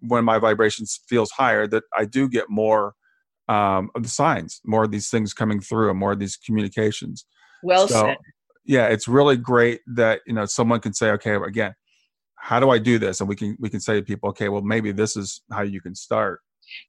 when 0.00 0.24
my 0.24 0.38
vibration 0.38 0.86
feels 1.08 1.30
higher 1.30 1.66
that 1.66 1.84
i 1.96 2.04
do 2.04 2.28
get 2.28 2.48
more 2.48 2.94
um, 3.48 3.90
of 3.96 4.02
the 4.04 4.08
signs 4.08 4.60
more 4.64 4.84
of 4.84 4.92
these 4.92 5.10
things 5.10 5.34
coming 5.34 5.60
through 5.60 5.90
and 5.90 5.98
more 5.98 6.12
of 6.12 6.18
these 6.18 6.36
communications. 6.36 7.26
Well 7.62 7.88
so, 7.88 8.06
said. 8.06 8.16
yeah 8.64 8.86
it's 8.86 9.08
really 9.08 9.36
great 9.36 9.80
that 9.94 10.20
you 10.26 10.32
know 10.32 10.46
someone 10.46 10.80
can 10.80 10.94
say 10.94 11.10
okay 11.10 11.34
again 11.34 11.74
how 12.40 12.58
do 12.58 12.70
i 12.70 12.78
do 12.78 12.98
this? 12.98 13.20
And 13.20 13.28
we 13.28 13.36
can 13.36 13.56
we 13.60 13.68
can 13.68 13.80
say 13.80 13.94
to 13.94 14.02
people 14.02 14.30
okay 14.30 14.48
well 14.48 14.62
maybe 14.62 14.92
this 14.92 15.16
is 15.16 15.42
how 15.52 15.62
you 15.62 15.80
can 15.80 15.94
start. 15.94 16.40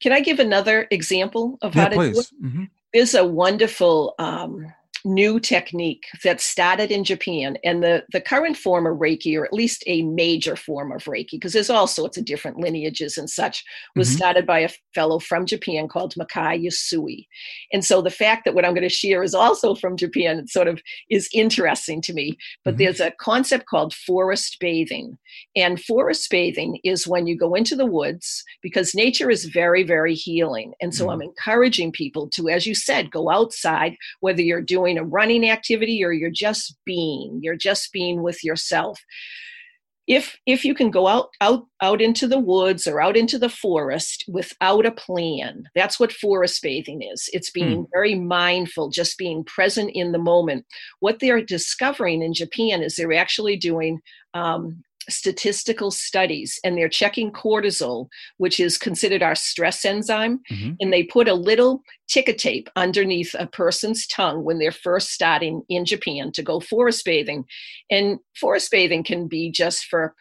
Can 0.01 0.13
i 0.13 0.21
give 0.21 0.39
another 0.39 0.87
example 0.91 1.57
of 1.61 1.75
yeah, 1.75 1.83
how 1.83 1.89
to 1.89 1.95
please. 1.95 2.13
do 2.13 2.19
it? 2.19 2.45
mm-hmm. 2.45 2.63
there's 2.93 3.15
a 3.15 3.25
wonderful 3.25 4.15
um, 4.19 4.65
new 5.05 5.39
technique 5.39 6.05
that 6.23 6.41
started 6.41 6.91
in 6.91 7.03
Japan. 7.03 7.57
And 7.63 7.83
the, 7.83 8.03
the 8.11 8.21
current 8.21 8.57
form 8.57 8.85
of 8.85 8.97
Reiki, 8.97 9.37
or 9.37 9.45
at 9.45 9.53
least 9.53 9.83
a 9.87 10.03
major 10.03 10.55
form 10.55 10.91
of 10.91 11.03
Reiki, 11.05 11.31
because 11.31 11.53
there's 11.53 11.69
all 11.69 11.87
sorts 11.87 12.17
of 12.17 12.25
different 12.25 12.57
lineages 12.57 13.17
and 13.17 13.29
such, 13.29 13.63
was 13.95 14.09
mm-hmm. 14.09 14.17
started 14.17 14.45
by 14.45 14.59
a 14.59 14.69
fellow 14.93 15.19
from 15.19 15.45
Japan 15.45 15.87
called 15.87 16.13
Mikao 16.15 16.61
Usui. 16.65 17.27
And 17.71 17.83
so 17.83 18.01
the 18.01 18.09
fact 18.09 18.45
that 18.45 18.53
what 18.53 18.65
I'm 18.65 18.73
going 18.73 18.87
to 18.87 18.89
share 18.89 19.23
is 19.23 19.33
also 19.33 19.75
from 19.75 19.97
Japan 19.97 20.39
it 20.39 20.49
sort 20.49 20.67
of 20.67 20.81
is 21.09 21.29
interesting 21.33 22.01
to 22.01 22.13
me. 22.13 22.37
But 22.63 22.71
mm-hmm. 22.71 22.83
there's 22.83 22.99
a 22.99 23.11
concept 23.11 23.65
called 23.67 23.93
forest 23.93 24.57
bathing. 24.59 25.17
And 25.55 25.81
forest 25.81 26.29
bathing 26.29 26.79
is 26.83 27.07
when 27.07 27.27
you 27.27 27.37
go 27.37 27.55
into 27.55 27.75
the 27.75 27.85
woods 27.85 28.43
because 28.61 28.95
nature 28.95 29.29
is 29.29 29.45
very, 29.45 29.83
very 29.83 30.13
healing. 30.13 30.73
And 30.81 30.93
so 30.93 31.05
mm-hmm. 31.05 31.13
I'm 31.13 31.21
encouraging 31.21 31.91
people 31.91 32.29
to, 32.29 32.49
as 32.49 32.65
you 32.65 32.75
said, 32.75 33.11
go 33.11 33.29
outside, 33.29 33.95
whether 34.19 34.41
you're 34.41 34.61
doing 34.61 34.90
doing 34.91 35.03
a 35.03 35.07
running 35.07 35.49
activity 35.49 36.03
or 36.03 36.11
you're 36.11 36.29
just 36.29 36.77
being 36.85 37.39
you're 37.41 37.55
just 37.55 37.91
being 37.91 38.21
with 38.21 38.43
yourself. 38.43 38.99
If 40.07 40.35
if 40.45 40.65
you 40.65 40.73
can 40.73 40.91
go 40.91 41.07
out 41.07 41.29
out 41.39 41.65
out 41.81 42.01
into 42.01 42.27
the 42.27 42.39
woods 42.39 42.87
or 42.87 42.99
out 42.99 43.15
into 43.15 43.37
the 43.37 43.49
forest 43.49 44.25
without 44.27 44.85
a 44.85 44.91
plan 44.91 45.63
that's 45.75 45.99
what 45.99 46.11
forest 46.11 46.61
bathing 46.61 47.01
is. 47.01 47.29
It's 47.33 47.51
being 47.51 47.83
mm. 47.83 47.87
very 47.93 48.15
mindful 48.15 48.89
just 48.89 49.17
being 49.17 49.43
present 49.45 49.91
in 49.93 50.11
the 50.11 50.19
moment. 50.19 50.65
What 50.99 51.19
they're 51.19 51.43
discovering 51.43 52.21
in 52.23 52.33
japan 52.33 52.81
is 52.81 52.95
they're 52.95 53.13
actually 53.13 53.57
doing 53.57 54.01
um, 54.33 54.83
statistical 55.09 55.91
studies 55.91 56.59
and 56.63 56.77
they're 56.77 56.89
checking 56.89 57.31
cortisol, 57.31 58.07
which 58.37 58.59
is 58.59 58.77
considered 58.77 59.23
our 59.23 59.35
stress 59.35 59.83
enzyme, 59.85 60.39
mm-hmm. 60.51 60.73
and 60.79 60.93
they 60.93 61.03
put 61.03 61.27
a 61.27 61.33
little 61.33 61.81
ticker 62.07 62.33
tape 62.33 62.69
underneath 62.75 63.33
a 63.39 63.47
person's 63.47 64.05
tongue 64.07 64.43
when 64.43 64.59
they're 64.59 64.71
first 64.71 65.11
starting 65.11 65.63
in 65.69 65.85
Japan 65.85 66.31
to 66.33 66.43
go 66.43 66.59
forest 66.59 67.05
bathing. 67.05 67.45
And 67.89 68.19
forest 68.35 68.69
bathing 68.71 69.03
can 69.03 69.27
be 69.27 69.51
just 69.51 69.85
for, 69.85 70.13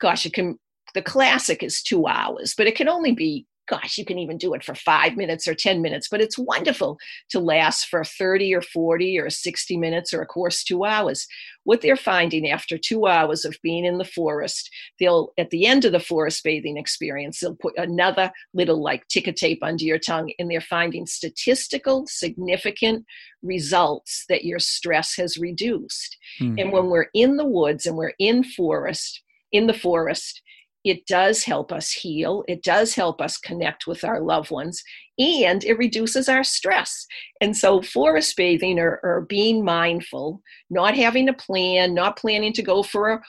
gosh, 0.00 0.26
it 0.26 0.32
can, 0.32 0.58
the 0.94 1.02
classic 1.02 1.62
is 1.62 1.82
two 1.82 2.06
hours, 2.06 2.54
but 2.56 2.66
it 2.66 2.76
can 2.76 2.88
only 2.88 3.12
be 3.12 3.46
gosh, 3.72 3.96
you 3.96 4.04
can 4.04 4.18
even 4.18 4.36
do 4.36 4.52
it 4.52 4.62
for 4.62 4.74
five 4.74 5.16
minutes 5.16 5.48
or 5.48 5.54
10 5.54 5.80
minutes, 5.80 6.06
but 6.10 6.20
it's 6.20 6.36
wonderful 6.36 6.98
to 7.30 7.40
last 7.40 7.86
for 7.86 8.04
30 8.04 8.54
or 8.54 8.60
40 8.60 9.18
or 9.18 9.30
60 9.30 9.78
minutes 9.78 10.12
or, 10.12 10.20
of 10.20 10.28
course, 10.28 10.62
two 10.62 10.84
hours. 10.84 11.26
What 11.64 11.80
they're 11.80 11.96
finding 11.96 12.50
after 12.50 12.76
two 12.76 13.06
hours 13.06 13.46
of 13.46 13.56
being 13.62 13.86
in 13.86 13.96
the 13.96 14.04
forest, 14.04 14.68
they'll, 15.00 15.32
at 15.38 15.48
the 15.48 15.64
end 15.64 15.86
of 15.86 15.92
the 15.92 16.00
forest 16.00 16.44
bathing 16.44 16.76
experience, 16.76 17.40
they'll 17.40 17.56
put 17.56 17.72
another 17.78 18.30
little 18.52 18.82
like 18.82 19.08
ticker 19.08 19.32
tape 19.32 19.60
under 19.62 19.84
your 19.84 19.98
tongue, 19.98 20.34
and 20.38 20.50
they're 20.50 20.60
finding 20.60 21.06
statistical 21.06 22.06
significant 22.06 23.06
results 23.42 24.26
that 24.28 24.44
your 24.44 24.58
stress 24.58 25.16
has 25.16 25.38
reduced. 25.38 26.18
Mm-hmm. 26.42 26.58
And 26.58 26.72
when 26.72 26.90
we're 26.90 27.08
in 27.14 27.38
the 27.38 27.46
woods 27.46 27.86
and 27.86 27.96
we're 27.96 28.14
in 28.18 28.44
forest, 28.44 29.22
in 29.50 29.66
the 29.66 29.74
forest, 29.74 30.42
it 30.84 31.06
does 31.06 31.44
help 31.44 31.72
us 31.72 31.90
heal. 31.90 32.44
It 32.48 32.62
does 32.62 32.94
help 32.94 33.20
us 33.20 33.38
connect 33.38 33.86
with 33.86 34.04
our 34.04 34.20
loved 34.20 34.50
ones 34.50 34.82
and 35.18 35.62
it 35.64 35.78
reduces 35.78 36.28
our 36.28 36.42
stress. 36.42 37.06
And 37.40 37.56
so, 37.56 37.82
forest 37.82 38.36
bathing 38.36 38.78
or, 38.78 39.00
or 39.02 39.26
being 39.28 39.64
mindful, 39.64 40.42
not 40.70 40.96
having 40.96 41.28
a 41.28 41.34
plan, 41.34 41.94
not 41.94 42.16
planning 42.16 42.52
to 42.54 42.62
go 42.62 42.82
for 42.82 43.10
a, 43.10 43.20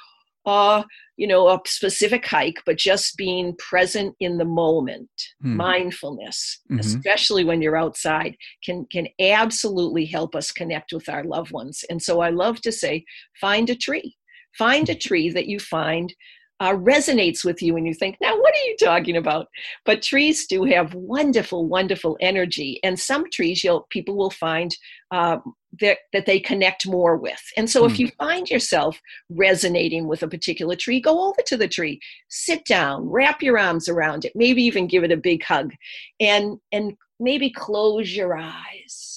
uh, 0.50 0.84
you 1.16 1.28
know, 1.28 1.48
a 1.48 1.60
specific 1.66 2.26
hike, 2.26 2.62
but 2.66 2.78
just 2.78 3.16
being 3.18 3.56
present 3.58 4.16
in 4.20 4.38
the 4.38 4.46
moment, 4.46 5.10
hmm. 5.42 5.56
mindfulness, 5.56 6.60
mm-hmm. 6.70 6.80
especially 6.80 7.44
when 7.44 7.62
you're 7.62 7.78
outside, 7.78 8.36
can 8.64 8.86
can 8.92 9.08
absolutely 9.20 10.06
help 10.06 10.36
us 10.36 10.52
connect 10.52 10.92
with 10.94 11.08
our 11.10 11.24
loved 11.24 11.52
ones. 11.52 11.84
And 11.90 12.02
so, 12.02 12.22
I 12.22 12.30
love 12.30 12.62
to 12.62 12.72
say, 12.72 13.06
find 13.40 13.70
a 13.70 13.76
tree, 13.76 14.16
find 14.58 14.90
a 14.90 14.96
tree 14.96 15.30
that 15.30 15.48
you 15.48 15.60
find 15.60 16.14
uh, 16.60 16.74
resonates 16.74 17.44
with 17.44 17.62
you 17.62 17.76
and 17.76 17.86
you 17.86 17.94
think, 17.94 18.18
now 18.22 18.38
what 18.38 18.54
are 18.54 18.66
you 18.68 18.76
talking 18.78 19.18
about? 19.18 19.48
But 19.86 20.02
trees 20.02 20.48
do 20.48 20.64
have 20.64 20.94
wonderful, 20.94 21.68
wonderful 21.68 22.18
energy, 22.22 22.80
and 22.84 23.00
some 23.00 23.30
trees 23.32 23.64
you'll 23.64 23.88
people 23.90 24.16
will 24.16 24.30
find 24.30 24.76
uh, 25.12 25.40
that 25.82 26.00
that 26.14 26.26
they 26.26 26.40
connect 26.40 26.88
more 26.88 27.18
with. 27.18 27.42
And 27.58 27.70
so, 27.70 27.86
if 27.86 27.96
hmm. 27.96 28.04
you 28.04 28.08
find 28.18 28.50
yourself 28.50 29.00
resonating 29.30 30.08
with 30.08 30.24
a 30.24 30.28
particular 30.28 30.76
tree, 30.76 31.02
go 31.02 31.28
over 31.28 31.42
to 31.48 31.58
the 31.58 31.68
tree, 31.68 32.00
sit 32.30 32.66
down, 32.66 33.10
wrap 33.10 33.42
your 33.42 33.58
arms 33.58 33.90
around 33.90 34.26
it, 34.26 34.34
maybe 34.36 34.64
even 34.64 34.88
give 34.88 35.04
it 35.04 35.12
a 35.12 35.18
big 35.18 35.44
hug, 35.44 35.74
and 36.20 36.60
and 36.72 36.94
maybe 37.20 37.50
close 37.50 38.16
your 38.16 38.38
eyes 38.38 39.13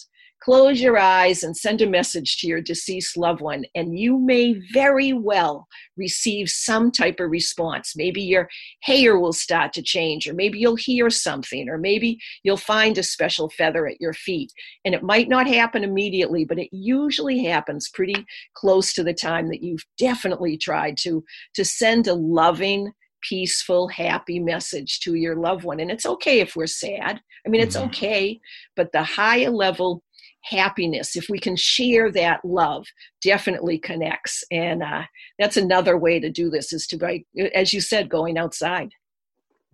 close 0.47 0.81
your 0.81 0.97
eyes 0.97 1.43
and 1.43 1.57
send 1.57 1.83
a 1.83 1.91
message 1.91 2.37
to 2.37 2.47
your 2.47 2.61
deceased 2.61 3.17
loved 3.17 3.41
one, 3.41 3.65
and 3.75 3.99
you 3.99 4.17
may 4.17 4.55
very 4.73 5.13
well 5.13 5.67
receive 5.97 6.49
some 6.49 6.93
type 6.93 7.19
of 7.19 7.33
response. 7.33 7.95
Maybe 7.97 8.23
your 8.23 8.49
hair 8.83 9.19
will 9.19 9.33
start 9.33 9.73
to 9.73 9.83
change, 9.83 10.29
or 10.29 10.35
maybe 10.35 10.61
you'll 10.61 10.77
hear 10.77 11.11
something, 11.11 11.69
or 11.69 11.79
maybe 11.79 12.21
you'll 12.45 12.57
find 12.57 12.97
a 12.97 13.03
special 13.03 13.51
feather 13.51 13.89
at 13.89 14.01
your 14.01 14.13
feet. 14.13 14.53
And 14.85 14.95
it 14.95 15.03
might 15.03 15.29
not 15.29 15.49
happen 15.49 15.83
immediately, 15.83 16.45
but 16.45 16.61
it 16.61 16.69
usually 16.71 17.43
happens 17.43 17.91
pretty 17.93 18.25
close 18.55 18.93
to 18.93 19.03
the 19.03 19.15
time 19.15 19.49
that 19.49 19.65
you've 19.65 19.85
definitely 19.99 20.57
tried 20.57 20.97
to, 20.99 21.25
to 21.55 21.65
send 21.65 22.07
a 22.07 22.15
loving, 22.15 22.93
peaceful, 23.29 23.89
happy 23.89 24.39
message 24.39 25.01
to 25.01 25.15
your 25.15 25.35
loved 25.35 25.65
one. 25.65 25.81
And 25.81 25.91
it's 25.91 26.07
okay 26.07 26.39
if 26.39 26.55
we're 26.55 26.69
sad. 26.69 27.21
I 27.45 27.49
mean, 27.49 27.63
it's 27.63 27.77
mm-hmm. 27.77 27.87
okay, 27.87 28.41
but 28.77 28.93
the 28.93 29.03
higher 29.03 29.51
level 29.51 30.05
happiness, 30.49 31.17
if 31.17 31.29
we 31.29 31.39
can 31.39 31.57
share 31.57 32.11
that 32.13 32.45
love, 32.45 32.87
definitely 33.23 33.79
connects. 33.79 34.45
And 34.51 34.83
uh, 34.83 35.03
that's 35.39 35.57
another 35.57 35.99
way 35.99 36.21
to 36.21 36.31
do 36.31 36.51
this 36.51 36.73
is 36.73 36.87
to, 36.89 36.97
by, 36.97 37.25
as 37.55 37.73
you 37.73 37.81
said, 37.81 38.09
going 38.09 38.39
outside. 38.39 38.91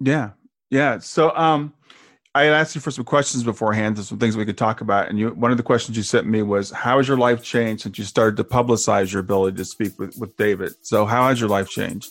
Yeah. 0.01 0.31
Yeah. 0.71 0.99
So, 0.99 1.37
um, 1.37 1.75
I 2.35 2.45
had 2.45 2.55
asked 2.55 2.75
you 2.75 2.81
for 2.81 2.91
some 2.91 3.05
questions 3.05 3.45
beforehand, 3.45 3.99
and 3.99 4.07
some 4.07 4.19
things 4.19 4.39
we 4.39 4.47
could 4.47 4.57
talk 4.57 4.81
about. 4.81 5.11
And 5.11 5.19
you, 5.19 5.31
one 5.35 5.51
of 5.51 5.59
the 5.59 5.63
questions 5.63 5.99
you 5.99 6.03
sent 6.03 6.27
me 6.27 6.43
was, 6.43 6.71
"How 6.71 6.97
has 6.97 7.07
your 7.07 7.19
life 7.19 7.43
changed 7.43 7.83
since 7.83 7.99
you 7.99 8.05
started 8.05 8.39
to 8.39 8.45
publicize 8.45 9.13
your 9.13 9.21
ability 9.21 9.59
to 9.59 9.67
speak 9.67 9.99
with, 9.99 10.17
with 10.17 10.35
David?" 10.39 10.73
So, 10.81 11.05
how 11.05 11.29
has 11.29 11.39
your 11.39 11.51
life 11.51 11.69
changed? 11.69 12.11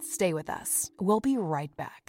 Stay 0.00 0.32
with 0.32 0.48
us. 0.48 0.90
We'll 0.98 1.20
be 1.20 1.36
right 1.36 1.74
back. 1.76 2.07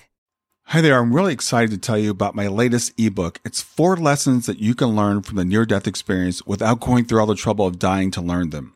Hi 0.70 0.82
there. 0.82 1.00
I'm 1.00 1.14
really 1.14 1.34
excited 1.34 1.72
to 1.72 1.80
tell 1.80 1.98
you 1.98 2.12
about 2.12 2.36
my 2.36 2.46
latest 2.46 2.94
ebook. 2.96 3.40
It's 3.44 3.60
four 3.60 3.98
lessons 3.98 4.46
that 4.46 4.60
you 4.60 4.76
can 4.76 4.90
learn 4.90 5.24
from 5.24 5.38
the 5.38 5.44
near 5.44 5.66
death 5.66 5.88
experience 5.88 6.46
without 6.46 6.80
going 6.80 7.06
through 7.06 7.22
all 7.22 7.26
the 7.26 7.34
trouble 7.34 7.66
of 7.66 7.80
dying 7.80 8.12
to 8.12 8.22
learn 8.22 8.52
them. 8.52 8.76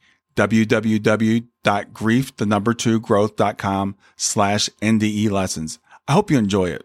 www.grief, 0.35 2.35
the 2.35 2.45
number 2.45 2.73
two 2.73 2.99
growth.com 2.99 3.95
slash 4.15 4.69
NDE 4.81 5.29
lessons. 5.29 5.79
I 6.07 6.13
hope 6.13 6.31
you 6.31 6.37
enjoy 6.37 6.69
it. 6.69 6.83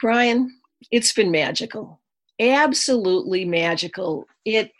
Brian, 0.00 0.50
it's 0.90 1.12
been 1.12 1.30
magical. 1.30 2.00
Absolutely 2.40 3.44
magical. 3.44 4.26
It 4.44 4.72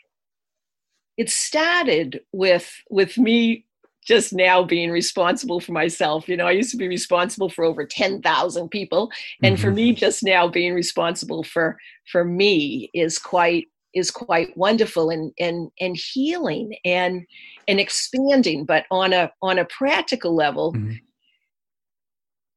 it 1.17 1.29
started 1.29 2.21
with 2.31 2.73
with 2.89 3.17
me 3.17 3.65
just 4.03 4.33
now 4.33 4.63
being 4.63 4.89
responsible 4.89 5.59
for 5.59 5.73
myself. 5.73 6.27
You 6.27 6.35
know, 6.35 6.47
I 6.47 6.51
used 6.51 6.71
to 6.71 6.77
be 6.77 6.87
responsible 6.87 7.49
for 7.49 7.63
over 7.63 7.85
10,000 7.85 8.69
people 8.69 9.11
and 9.43 9.55
mm-hmm. 9.55 9.61
for 9.61 9.71
me 9.71 9.93
just 9.93 10.23
now 10.23 10.47
being 10.47 10.73
responsible 10.73 11.43
for 11.43 11.77
for 12.11 12.25
me 12.25 12.89
is 12.95 13.19
quite 13.19 13.67
is 13.93 14.11
quite 14.11 14.55
wonderful 14.57 15.09
and 15.09 15.31
and 15.39 15.69
and 15.79 15.97
healing 15.97 16.75
and 16.85 17.25
and 17.67 17.79
expanding 17.79 18.65
but 18.65 18.85
on 18.91 19.13
a 19.13 19.31
on 19.41 19.59
a 19.59 19.65
practical 19.65 20.35
level 20.35 20.73
mm-hmm. 20.73 20.93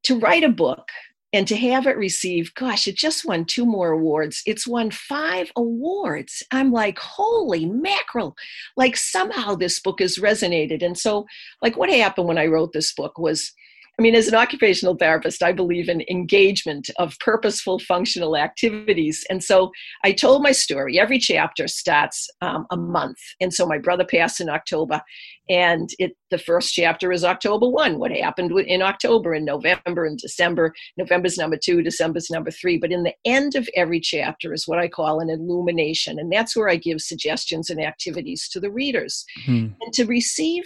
to 0.03 0.18
write 0.18 0.44
a 0.44 0.49
book 0.49 0.88
and 1.33 1.49
to 1.49 1.57
have 1.57 1.87
it 1.87 1.97
receive 1.97 2.55
gosh 2.55 2.87
it 2.87 2.97
just 2.97 3.25
won 3.25 3.44
two 3.44 3.66
more 3.66 3.90
awards. 3.90 4.40
It's 4.47 4.68
won 4.68 4.92
five 4.92 5.51
awards. 5.57 6.44
I'm 6.53 6.70
like 6.70 6.99
holy 7.01 7.66
mackerel. 7.66 8.37
Like 8.77 8.97
somehow 8.97 9.57
this 9.57 9.81
book 9.81 10.01
has 10.01 10.18
resonated. 10.18 10.85
And 10.85 10.97
so 10.97 11.27
like 11.61 11.77
what 11.77 11.90
happened 11.90 12.29
when 12.29 12.38
i 12.38 12.47
wrote 12.47 12.73
this 12.73 12.94
book 12.94 13.18
was 13.18 13.53
I 13.96 14.02
mean, 14.02 14.16
as 14.16 14.26
an 14.26 14.35
occupational 14.35 14.96
therapist, 14.96 15.42
I 15.42 15.52
believe 15.52 15.88
in 15.88 16.04
engagement 16.11 16.90
of 16.98 17.16
purposeful 17.20 17.78
functional 17.78 18.37
activities. 18.37 19.24
And 19.30 19.42
so 19.42 19.70
I 20.02 20.11
told 20.11 20.42
my 20.42 20.50
story. 20.50 20.98
Every 20.98 21.18
chapter 21.18 21.68
starts 21.68 22.28
um, 22.40 22.66
a 22.72 22.76
month. 22.76 23.18
And 23.40 23.54
so 23.54 23.66
my 23.66 23.78
brother 23.78 24.04
passed 24.04 24.40
in 24.40 24.48
October, 24.48 25.00
and 25.48 25.90
it 25.98 26.16
the 26.30 26.38
first 26.38 26.74
chapter 26.74 27.12
is 27.12 27.22
October 27.22 27.68
1, 27.68 28.00
what 28.00 28.11
happened 28.11 28.50
in 28.66 28.83
October 28.83 29.35
and 29.35 29.44
November 29.44 30.04
and 30.04 30.18
December. 30.18 30.74
November's 30.96 31.38
number 31.38 31.57
two, 31.57 31.80
December's 31.80 32.28
number 32.30 32.50
three. 32.50 32.76
But 32.76 32.90
in 32.90 33.04
the 33.04 33.14
end 33.24 33.54
of 33.54 33.68
every 33.76 34.00
chapter 34.00 34.52
is 34.52 34.66
what 34.66 34.80
I 34.80 34.88
call 34.88 35.20
an 35.20 35.30
illumination. 35.30 36.18
And 36.18 36.33
that's 36.33 36.57
where 36.57 36.68
I 36.68 36.74
give 36.74 37.00
suggestions 37.00 37.70
and 37.70 37.80
activities 37.80 38.48
to 38.48 38.59
the 38.59 38.70
readers. 38.70 39.24
Hmm. 39.44 39.68
And 39.80 39.92
to 39.92 40.07
receive 40.07 40.64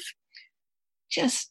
just 1.11 1.51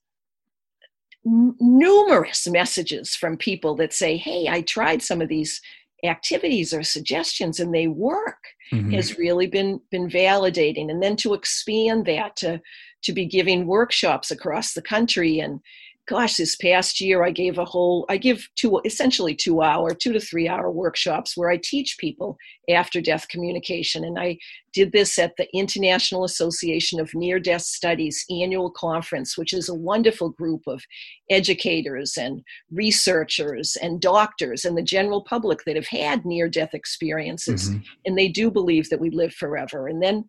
numerous 1.60 2.48
messages 2.48 3.16
from 3.16 3.38
people 3.38 3.76
that 3.76 3.94
say, 3.94 4.18
Hey, 4.18 4.48
I 4.50 4.62
tried 4.62 5.02
some 5.02 5.22
of 5.22 5.30
these 5.30 5.62
activities 6.04 6.74
or 6.74 6.84
suggestions 6.84 7.60
and 7.60 7.74
they 7.74 7.88
work 7.88 8.38
mm-hmm. 8.72 8.92
has 8.92 9.18
really 9.18 9.48
been 9.48 9.82
been 9.90 10.08
validating 10.08 10.92
and 10.92 11.02
then 11.02 11.16
to 11.16 11.34
expand 11.34 12.06
that 12.06 12.36
to 12.36 12.62
to 13.04 13.14
be 13.14 13.26
giving 13.26 13.66
workshops 13.66 14.30
across 14.30 14.74
the 14.74 14.82
country 14.82 15.40
and 15.40 15.60
gosh, 16.08 16.38
this 16.38 16.56
past 16.56 17.02
year 17.02 17.24
I 17.24 17.32
gave 17.32 17.58
a 17.58 17.66
whole, 17.66 18.06
I 18.08 18.16
give 18.16 18.48
two, 18.56 18.80
essentially 18.86 19.36
two 19.36 19.62
hour, 19.62 19.94
two 19.94 20.14
to 20.14 20.22
three 20.22 20.48
hour 20.48 20.72
workshops 20.72 21.36
where 21.36 21.50
I 21.50 21.60
teach 21.62 21.98
people 21.98 22.38
after 22.70 23.02
death 23.02 23.28
communication. 23.28 24.06
And 24.06 24.18
I 24.18 24.38
did 24.72 24.94
this 24.94 25.20
at 25.20 25.36
the 25.38 25.48
International 25.54 26.24
Association 26.24 27.02
of 27.02 27.14
Near 27.14 27.40
Death 27.40 27.64
Studies 27.64 28.24
annual 28.30 28.72
conference, 28.72 29.38
which 29.38 29.52
is 29.52 29.68
a 29.68 29.74
wonderful 29.74 30.30
group 30.30 30.62
of 30.66 30.82
educators 31.30 32.18
and 32.18 32.42
researchers 32.72 33.76
and 33.82 34.00
doctors 34.00 34.64
and 34.64 34.78
the 34.78 34.84
general 34.84 35.24
public 35.24 35.66
that 35.66 35.76
have 35.76 35.88
had 35.88 36.26
near 36.26 36.48
death 36.48 36.74
experiences. 36.74 37.70
Mm-hmm. 37.70 37.80
And 38.06 38.18
they 38.18 38.30
do 38.30 38.50
believe 38.50 38.90
that 38.90 39.02
we 39.02 39.10
live 39.10 39.34
forever. 39.34 39.90
And 39.90 40.02
then 40.02 40.24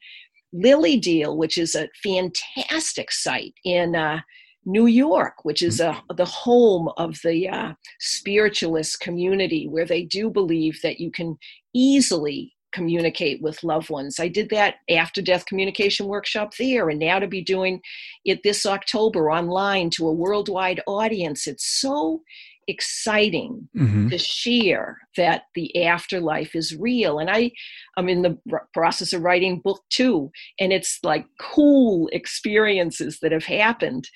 Lily 0.52 0.96
Dale, 0.96 1.36
which 1.36 1.56
is 1.56 1.76
a 1.76 1.88
fantastic 2.02 3.12
site 3.12 3.54
in, 3.64 3.94
uh, 3.94 4.20
New 4.64 4.86
York, 4.86 5.44
which 5.44 5.62
is 5.62 5.80
a, 5.80 6.00
the 6.14 6.24
home 6.24 6.90
of 6.96 7.18
the 7.24 7.48
uh, 7.48 7.72
spiritualist 8.00 9.00
community, 9.00 9.66
where 9.66 9.86
they 9.86 10.02
do 10.02 10.30
believe 10.30 10.80
that 10.82 11.00
you 11.00 11.10
can 11.10 11.38
easily 11.74 12.54
communicate 12.72 13.40
with 13.40 13.64
loved 13.64 13.88
ones. 13.88 14.20
I 14.20 14.28
did 14.28 14.50
that 14.50 14.76
after 14.90 15.22
death 15.22 15.46
communication 15.46 16.06
workshop 16.06 16.54
there, 16.58 16.90
and 16.90 16.98
now 16.98 17.18
to 17.18 17.26
be 17.26 17.42
doing 17.42 17.80
it 18.24 18.42
this 18.42 18.66
October 18.66 19.30
online 19.30 19.90
to 19.90 20.08
a 20.08 20.12
worldwide 20.12 20.82
audience. 20.86 21.46
It's 21.46 21.66
so 21.66 22.20
exciting 22.68 23.66
mm-hmm. 23.74 24.08
to 24.08 24.18
share 24.18 24.98
that 25.16 25.44
the 25.54 25.84
afterlife 25.84 26.54
is 26.54 26.76
real 26.76 27.18
and 27.18 27.30
i 27.30 27.50
i'm 27.96 28.10
in 28.10 28.20
the 28.20 28.38
process 28.74 29.14
of 29.14 29.22
writing 29.22 29.58
book 29.58 29.80
two 29.88 30.30
and 30.60 30.70
it's 30.70 30.98
like 31.02 31.24
cool 31.40 32.08
experiences 32.12 33.20
that 33.20 33.32
have 33.32 33.44
happened 33.44 34.06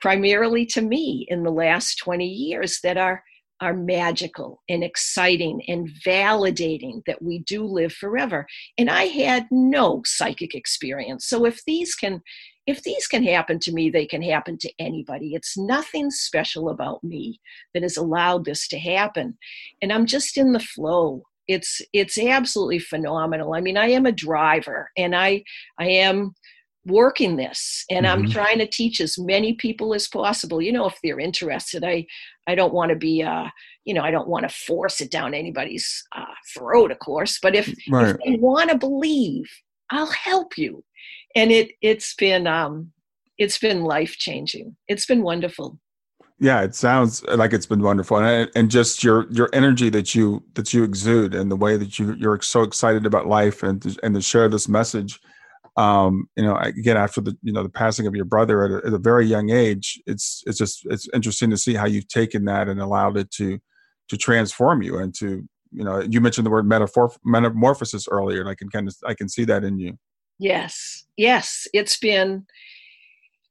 primarily 0.00 0.66
to 0.66 0.82
me 0.82 1.26
in 1.28 1.42
the 1.42 1.50
last 1.50 1.96
20 1.96 2.26
years 2.26 2.80
that 2.82 2.96
are 2.96 3.22
are 3.60 3.74
magical 3.74 4.62
and 4.68 4.84
exciting 4.84 5.62
and 5.66 5.88
validating 6.04 7.00
that 7.06 7.22
we 7.22 7.38
do 7.40 7.64
live 7.64 7.92
forever. 7.92 8.46
And 8.76 8.90
i 8.90 9.04
had 9.04 9.46
no 9.50 10.02
psychic 10.04 10.54
experience. 10.54 11.26
So 11.26 11.44
if 11.46 11.64
these 11.66 11.94
can 11.94 12.22
if 12.66 12.82
these 12.82 13.06
can 13.06 13.22
happen 13.22 13.58
to 13.60 13.72
me 13.72 13.88
they 13.90 14.06
can 14.06 14.22
happen 14.22 14.58
to 14.58 14.72
anybody. 14.78 15.34
It's 15.34 15.56
nothing 15.56 16.10
special 16.10 16.68
about 16.68 17.02
me 17.02 17.40
that 17.72 17.82
has 17.82 17.96
allowed 17.96 18.44
this 18.44 18.68
to 18.68 18.78
happen. 18.78 19.38
And 19.80 19.92
i'm 19.92 20.06
just 20.06 20.36
in 20.36 20.52
the 20.52 20.60
flow. 20.60 21.22
It's 21.48 21.80
it's 21.94 22.18
absolutely 22.18 22.80
phenomenal. 22.80 23.54
I 23.54 23.60
mean 23.60 23.78
i 23.78 23.86
am 23.86 24.04
a 24.04 24.12
driver 24.12 24.90
and 24.98 25.16
i 25.16 25.42
i 25.78 25.86
am 25.86 26.34
working 26.86 27.36
this 27.36 27.84
and 27.90 28.06
mm-hmm. 28.06 28.20
i'm 28.20 28.30
trying 28.30 28.58
to 28.58 28.66
teach 28.66 29.00
as 29.00 29.18
many 29.18 29.54
people 29.54 29.94
as 29.94 30.08
possible 30.08 30.62
you 30.62 30.72
know 30.72 30.86
if 30.86 30.96
they're 31.02 31.20
interested 31.20 31.84
i 31.84 32.06
i 32.46 32.54
don't 32.54 32.72
want 32.72 32.90
to 32.90 32.96
be 32.96 33.22
uh 33.22 33.46
you 33.84 33.92
know 33.92 34.02
i 34.02 34.10
don't 34.10 34.28
want 34.28 34.48
to 34.48 34.54
force 34.54 35.00
it 35.00 35.10
down 35.10 35.34
anybody's 35.34 36.04
uh, 36.16 36.24
throat 36.54 36.90
of 36.90 36.98
course 37.00 37.38
but 37.42 37.54
if, 37.54 37.74
right. 37.90 38.10
if 38.10 38.16
they 38.24 38.36
want 38.36 38.70
to 38.70 38.78
believe 38.78 39.50
i'll 39.90 40.06
help 40.06 40.56
you 40.56 40.82
and 41.34 41.50
it 41.50 41.72
it's 41.82 42.14
been 42.14 42.46
um 42.46 42.90
it's 43.36 43.58
been 43.58 43.82
life 43.82 44.16
changing 44.16 44.76
it's 44.88 45.06
been 45.06 45.22
wonderful 45.22 45.78
Yeah, 46.38 46.60
it 46.60 46.74
sounds 46.74 47.24
like 47.24 47.54
it's 47.54 47.64
been 47.64 47.80
wonderful, 47.80 48.18
and 48.18 48.50
and 48.54 48.70
just 48.70 49.02
your 49.02 49.26
your 49.32 49.48
energy 49.54 49.88
that 49.88 50.14
you 50.14 50.44
that 50.52 50.74
you 50.74 50.84
exude, 50.84 51.34
and 51.34 51.50
the 51.50 51.56
way 51.56 51.78
that 51.78 51.98
you 51.98 52.12
you're 52.12 52.42
so 52.42 52.60
excited 52.60 53.06
about 53.06 53.26
life, 53.26 53.62
and 53.62 53.96
and 54.02 54.14
to 54.14 54.20
share 54.20 54.46
this 54.46 54.68
message. 54.68 55.18
Um, 55.76 56.28
you 56.36 56.42
know, 56.42 56.56
again 56.56 56.96
after 56.96 57.20
the 57.20 57.36
you 57.42 57.52
know 57.52 57.62
the 57.62 57.68
passing 57.68 58.06
of 58.06 58.14
your 58.14 58.24
brother 58.24 58.64
at 58.64 58.70
a, 58.70 58.86
at 58.86 58.92
a 58.94 58.98
very 58.98 59.26
young 59.26 59.50
age, 59.50 60.00
it's 60.06 60.42
it's 60.46 60.58
just 60.58 60.86
it's 60.86 61.08
interesting 61.12 61.50
to 61.50 61.56
see 61.56 61.74
how 61.74 61.86
you've 61.86 62.08
taken 62.08 62.46
that 62.46 62.68
and 62.68 62.80
allowed 62.80 63.16
it 63.16 63.30
to 63.32 63.58
to 64.08 64.16
transform 64.16 64.82
you 64.82 64.98
and 64.98 65.14
to 65.16 65.46
you 65.72 65.84
know 65.84 66.00
you 66.00 66.20
mentioned 66.20 66.46
the 66.46 66.50
word 66.50 66.66
metaphor 66.66 67.12
metamorphosis 67.24 68.08
earlier, 68.08 68.40
and 68.40 68.48
I 68.48 68.54
can 68.54 68.70
kind 68.70 68.88
of 68.88 68.96
I 69.06 69.14
can 69.14 69.28
see 69.28 69.44
that 69.44 69.64
in 69.64 69.78
you. 69.78 69.98
Yes, 70.38 71.04
yes, 71.16 71.66
it's 71.72 71.98
been. 71.98 72.46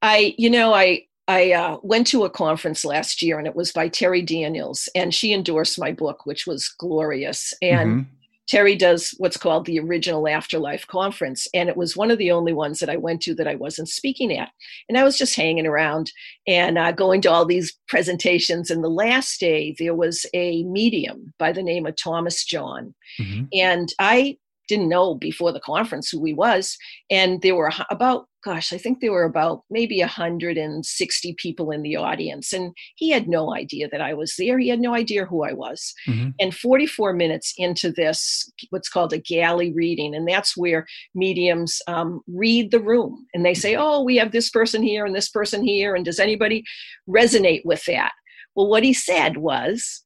I 0.01 0.33
you 0.37 0.49
know 0.49 0.73
I 0.73 1.05
I 1.27 1.53
uh, 1.53 1.77
went 1.81 2.07
to 2.07 2.23
a 2.23 2.29
conference 2.29 2.85
last 2.85 3.21
year 3.21 3.39
and 3.39 3.47
it 3.47 3.55
was 3.55 3.71
by 3.71 3.89
Terri 3.89 4.25
Daniels, 4.25 4.89
and 4.95 5.13
she 5.13 5.33
endorsed 5.33 5.79
my 5.79 5.91
book, 5.91 6.25
which 6.25 6.45
was 6.45 6.67
glorious. 6.67 7.53
And 7.61 7.89
mm-hmm. 7.89 8.15
Terri 8.51 8.77
does 8.77 9.13
what's 9.17 9.37
called 9.37 9.65
the 9.65 9.79
original 9.79 10.27
Afterlife 10.27 10.85
Conference, 10.87 11.47
and 11.53 11.69
it 11.69 11.77
was 11.77 11.97
one 11.97 12.11
of 12.11 12.17
the 12.17 12.31
only 12.31 12.53
ones 12.53 12.79
that 12.79 12.89
I 12.89 12.97
went 12.97 13.21
to 13.21 13.35
that 13.35 13.47
I 13.47 13.55
wasn't 13.55 13.89
speaking 13.89 14.37
at. 14.37 14.51
And 14.87 14.97
I 14.97 15.03
was 15.03 15.17
just 15.17 15.35
hanging 15.35 15.65
around 15.65 16.11
and 16.47 16.77
uh, 16.77 16.91
going 16.91 17.21
to 17.21 17.31
all 17.31 17.45
these 17.45 17.75
presentations. 17.87 18.69
And 18.69 18.83
the 18.83 18.89
last 18.89 19.39
day, 19.39 19.75
there 19.79 19.95
was 19.95 20.25
a 20.33 20.63
medium 20.63 21.33
by 21.39 21.51
the 21.51 21.63
name 21.63 21.85
of 21.85 21.95
Thomas 21.95 22.45
John. 22.45 22.93
Mm-hmm. 23.19 23.45
And 23.53 23.93
I 23.99 24.37
didn't 24.67 24.89
know 24.89 25.15
before 25.15 25.51
the 25.51 25.59
conference 25.59 26.09
who 26.09 26.23
he 26.23 26.33
was. 26.33 26.77
And 27.09 27.41
there 27.41 27.55
were 27.55 27.71
about, 27.89 28.27
gosh, 28.43 28.73
I 28.73 28.77
think 28.77 28.99
there 28.99 29.11
were 29.11 29.23
about 29.23 29.63
maybe 29.69 29.99
160 29.99 31.35
people 31.37 31.71
in 31.71 31.81
the 31.81 31.95
audience. 31.95 32.53
And 32.53 32.73
he 32.95 33.09
had 33.11 33.27
no 33.27 33.55
idea 33.55 33.89
that 33.89 34.01
I 34.01 34.13
was 34.13 34.35
there. 34.37 34.59
He 34.59 34.69
had 34.69 34.79
no 34.79 34.93
idea 34.93 35.25
who 35.25 35.43
I 35.43 35.53
was. 35.53 35.93
Mm-hmm. 36.07 36.29
And 36.39 36.55
44 36.55 37.13
minutes 37.13 37.53
into 37.57 37.91
this, 37.91 38.51
what's 38.69 38.89
called 38.89 39.13
a 39.13 39.17
gallery 39.17 39.73
reading, 39.73 40.15
and 40.15 40.27
that's 40.27 40.55
where 40.55 40.85
mediums 41.13 41.81
um, 41.87 42.21
read 42.27 42.71
the 42.71 42.79
room 42.79 43.25
and 43.33 43.45
they 43.45 43.53
say, 43.53 43.75
oh, 43.75 44.01
we 44.01 44.17
have 44.17 44.31
this 44.31 44.49
person 44.49 44.83
here 44.83 45.05
and 45.05 45.15
this 45.15 45.29
person 45.29 45.63
here. 45.63 45.95
And 45.95 46.05
does 46.05 46.19
anybody 46.19 46.63
resonate 47.09 47.61
with 47.65 47.83
that? 47.85 48.11
Well, 48.55 48.69
what 48.69 48.83
he 48.83 48.93
said 48.93 49.37
was, 49.37 50.04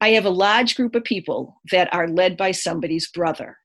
I 0.00 0.10
have 0.10 0.24
a 0.24 0.30
large 0.30 0.76
group 0.76 0.94
of 0.94 1.04
people 1.04 1.60
that 1.70 1.92
are 1.94 2.08
led 2.08 2.36
by 2.36 2.50
somebody's 2.50 3.10
brother, 3.10 3.56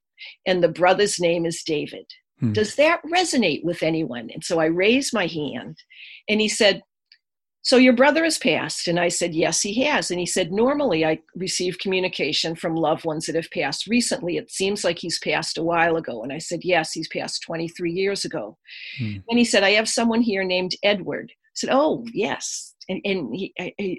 and 0.46 0.64
the 0.64 0.70
brother's 0.70 1.20
name 1.20 1.46
is 1.46 1.64
David. 1.64 2.06
Hmm. 2.40 2.54
Does 2.54 2.76
that 2.76 3.02
resonate 3.04 3.64
with 3.64 3.84
anyone? 3.84 4.30
And 4.34 4.44
so 4.44 4.60
I 4.60 4.66
raised 4.66 5.14
my 5.14 5.28
hand, 5.28 5.78
and 6.28 6.40
he 6.40 6.48
said, 6.48 6.82
So 7.64 7.78
your 7.78 7.94
brother 7.94 8.24
has 8.24 8.38
passed? 8.38 8.88
And 8.88 9.00
I 9.00 9.10
said, 9.10 9.34
Yes, 9.34 9.62
he 9.62 9.84
has. 9.84 10.12
And 10.12 10.20
he 10.20 10.26
said, 10.26 10.52
Normally 10.52 11.06
I 11.06 11.20
receive 11.36 11.80
communication 11.80 12.56
from 12.56 12.76
loved 12.76 13.06
ones 13.06 13.26
that 13.26 13.36
have 13.36 13.52
passed 13.52 13.88
recently. 13.88 14.38
It 14.38 14.52
seems 14.52 14.84
like 14.84 15.00
he's 15.00 15.20
passed 15.20 15.58
a 15.58 15.64
while 15.64 15.98
ago. 15.98 16.24
And 16.24 16.32
I 16.32 16.38
said, 16.38 16.62
Yes, 16.64 16.94
he's 16.94 17.10
passed 17.10 17.44
23 17.44 17.92
years 17.92 18.24
ago. 18.24 18.58
Hmm. 18.98 19.18
And 19.28 19.40
he 19.40 19.46
said, 19.46 19.64
I 19.64 19.72
have 19.72 19.90
someone 19.90 20.22
here 20.22 20.44
named 20.44 20.76
Edward. 20.84 21.32
I 21.32 21.56
said, 21.56 21.70
Oh, 21.74 22.06
yes, 22.14 22.76
and, 22.90 23.02
and 23.06 23.36
he, 23.36 23.54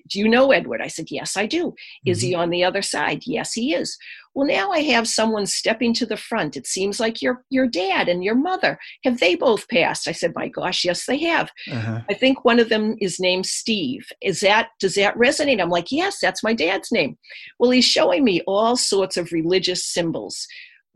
do 0.09 0.18
you 0.18 0.28
know 0.28 0.51
Edward? 0.51 0.82
I 0.82 0.88
said, 0.88 1.11
Yes, 1.11 1.36
I 1.36 1.47
do. 1.47 1.74
Is 2.05 2.18
mm-hmm. 2.18 2.26
he 2.26 2.34
on 2.34 2.51
the 2.51 2.64
other 2.64 2.82
side? 2.82 3.22
Yes, 3.24 3.53
he 3.53 3.74
is. 3.74 3.97
Well, 4.34 4.47
now 4.47 4.70
I 4.70 4.80
have 4.80 5.09
someone 5.09 5.47
stepping 5.47 5.93
to 5.95 6.07
the 6.07 6.16
front. 6.16 6.57
It 6.57 6.66
seems 6.66 7.01
like 7.01 7.22
your 7.22 7.45
your 7.51 7.66
dad 7.66 8.09
and 8.09 8.22
your 8.22 8.34
mother. 8.34 8.78
Have 9.05 9.20
they 9.20 9.34
both 9.34 9.68
passed? 9.68 10.07
I 10.09 10.12
said, 10.12 10.32
My 10.34 10.49
gosh, 10.49 10.84
yes, 10.84 11.07
they 11.07 11.18
have. 11.18 11.51
Uh-huh. 11.70 12.01
I 12.09 12.14
think 12.14 12.45
one 12.45 12.59
of 12.59 12.68
them 12.68 12.97
is 13.01 13.20
named 13.20 13.47
Steve. 13.47 14.09
Is 14.20 14.41
that 14.41 14.68
does 14.78 14.95
that 14.95 15.16
resonate? 15.16 15.61
I'm 15.61 15.70
like, 15.70 15.91
Yes, 15.91 16.18
that's 16.20 16.45
my 16.45 16.53
dad's 16.53 16.93
name. 16.93 17.16
Well, 17.59 17.70
he's 17.70 17.84
showing 17.84 18.24
me 18.24 18.43
all 18.47 18.76
sorts 18.76 19.16
of 19.16 19.32
religious 19.32 19.84
symbols 19.84 20.47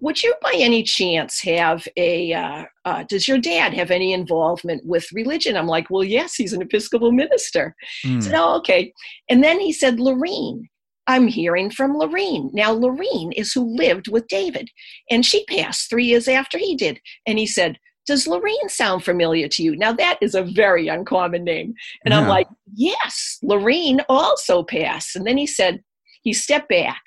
would 0.05 0.23
you 0.23 0.35
by 0.43 0.53
any 0.57 0.83
chance 0.83 1.41
have 1.41 1.89
a 1.97 2.35
uh, 2.35 2.65
uh, 2.85 3.05
does 3.09 3.27
your 3.27 3.39
dad 3.39 3.73
have 3.73 3.91
any 3.91 4.13
involvement 4.13 4.85
with 4.85 5.11
religion? 5.13 5.57
I'm 5.57 5.67
like 5.67 5.89
well 5.89 6.05
yes 6.05 6.35
he's 6.35 6.53
an 6.53 6.61
episcopal 6.61 7.11
minister. 7.11 7.75
Mm. 8.05 8.23
said 8.23 8.35
oh 8.37 8.57
okay. 8.59 8.93
And 9.31 9.43
then 9.43 9.59
he 9.59 9.73
said 9.73 9.99
lorene 9.99 10.69
i'm 11.07 11.27
hearing 11.27 11.71
from 11.71 11.97
lorene. 11.97 12.51
Now 12.53 12.71
lorene 12.71 13.33
is 13.33 13.53
who 13.55 13.77
lived 13.77 14.09
with 14.09 14.29
david 14.29 14.69
and 15.11 15.25
she 15.25 15.45
passed 15.47 15.89
three 15.89 16.05
years 16.05 16.29
after 16.29 16.59
he 16.59 16.77
did. 16.77 17.01
And 17.27 17.39
he 17.39 17.47
said 17.47 17.79
does 18.07 18.27
lorene 18.27 18.69
sound 18.69 19.03
familiar 19.03 19.49
to 19.49 19.63
you? 19.63 19.75
Now 19.75 19.93
that 19.95 20.19
is 20.21 20.35
a 20.35 20.43
very 20.43 20.89
uncommon 20.89 21.45
name. 21.45 21.73
And 22.05 22.13
yeah. 22.13 22.21
i'm 22.21 22.29
like 22.29 22.49
yes 22.75 23.39
lorene 23.43 24.03
also 24.11 24.65
passed. 24.65 25.17
And 25.17 25.27
then 25.27 25.39
he 25.39 25.47
said 25.47 25.83
he 26.23 26.35
stepped 26.35 26.69
back 26.69 27.03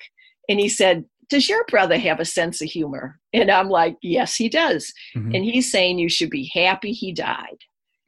and 0.48 0.58
he 0.58 0.68
said 0.68 1.04
does 1.28 1.48
your 1.48 1.64
brother 1.66 1.98
have 1.98 2.20
a 2.20 2.24
sense 2.24 2.62
of 2.62 2.68
humor? 2.68 3.18
And 3.32 3.50
I'm 3.50 3.68
like, 3.68 3.96
yes, 4.02 4.34
he 4.36 4.48
does. 4.48 4.92
Mm-hmm. 5.16 5.34
And 5.34 5.44
he's 5.44 5.70
saying 5.70 5.98
you 5.98 6.08
should 6.08 6.30
be 6.30 6.50
happy 6.54 6.92
he 6.92 7.12
died. 7.12 7.58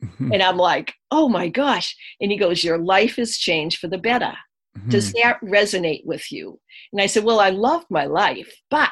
Mm-hmm. 0.03 0.33
And 0.33 0.43
I'm 0.43 0.57
like, 0.57 0.95
oh 1.11 1.29
my 1.29 1.49
gosh. 1.49 1.95
And 2.21 2.31
he 2.31 2.39
goes, 2.39 2.65
your 2.65 2.79
life 2.79 3.17
has 3.17 3.37
changed 3.37 3.79
for 3.79 3.89
the 3.89 3.99
better. 3.99 4.35
Mm-hmm. 4.79 4.91
Does 4.91 5.13
that 5.13 5.41
resonate 5.43 6.07
with 6.07 6.31
you? 6.33 6.59
And 6.93 7.03
I 7.03 7.07
said, 7.07 7.25
well, 7.25 7.41
I 7.41 7.51
loved 7.51 7.87
my 7.91 8.07
life, 8.07 8.53
but 8.71 8.91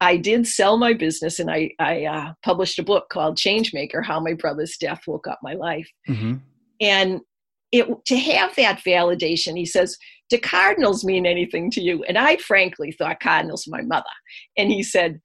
I 0.00 0.16
did 0.16 0.46
sell 0.46 0.78
my 0.78 0.94
business 0.94 1.38
and 1.38 1.50
I, 1.50 1.72
I 1.78 2.04
uh, 2.04 2.32
published 2.42 2.78
a 2.78 2.84
book 2.84 3.08
called 3.10 3.36
Changemaker 3.36 4.04
How 4.04 4.20
My 4.20 4.32
Brother's 4.32 4.76
Death 4.78 5.02
Woke 5.06 5.26
Up 5.26 5.40
My 5.42 5.52
Life. 5.52 5.90
Mm-hmm. 6.08 6.36
And 6.80 7.20
it, 7.72 7.86
to 8.06 8.16
have 8.16 8.56
that 8.56 8.82
validation, 8.84 9.56
he 9.56 9.66
says, 9.66 9.98
do 10.30 10.38
cardinals 10.38 11.04
mean 11.04 11.26
anything 11.26 11.70
to 11.72 11.80
you? 11.80 12.02
And 12.04 12.16
I 12.16 12.36
frankly 12.36 12.92
thought 12.92 13.20
cardinals 13.20 13.66
were 13.66 13.78
my 13.78 13.82
mother. 13.82 14.04
And 14.56 14.70
he 14.70 14.82
said, 14.82 15.20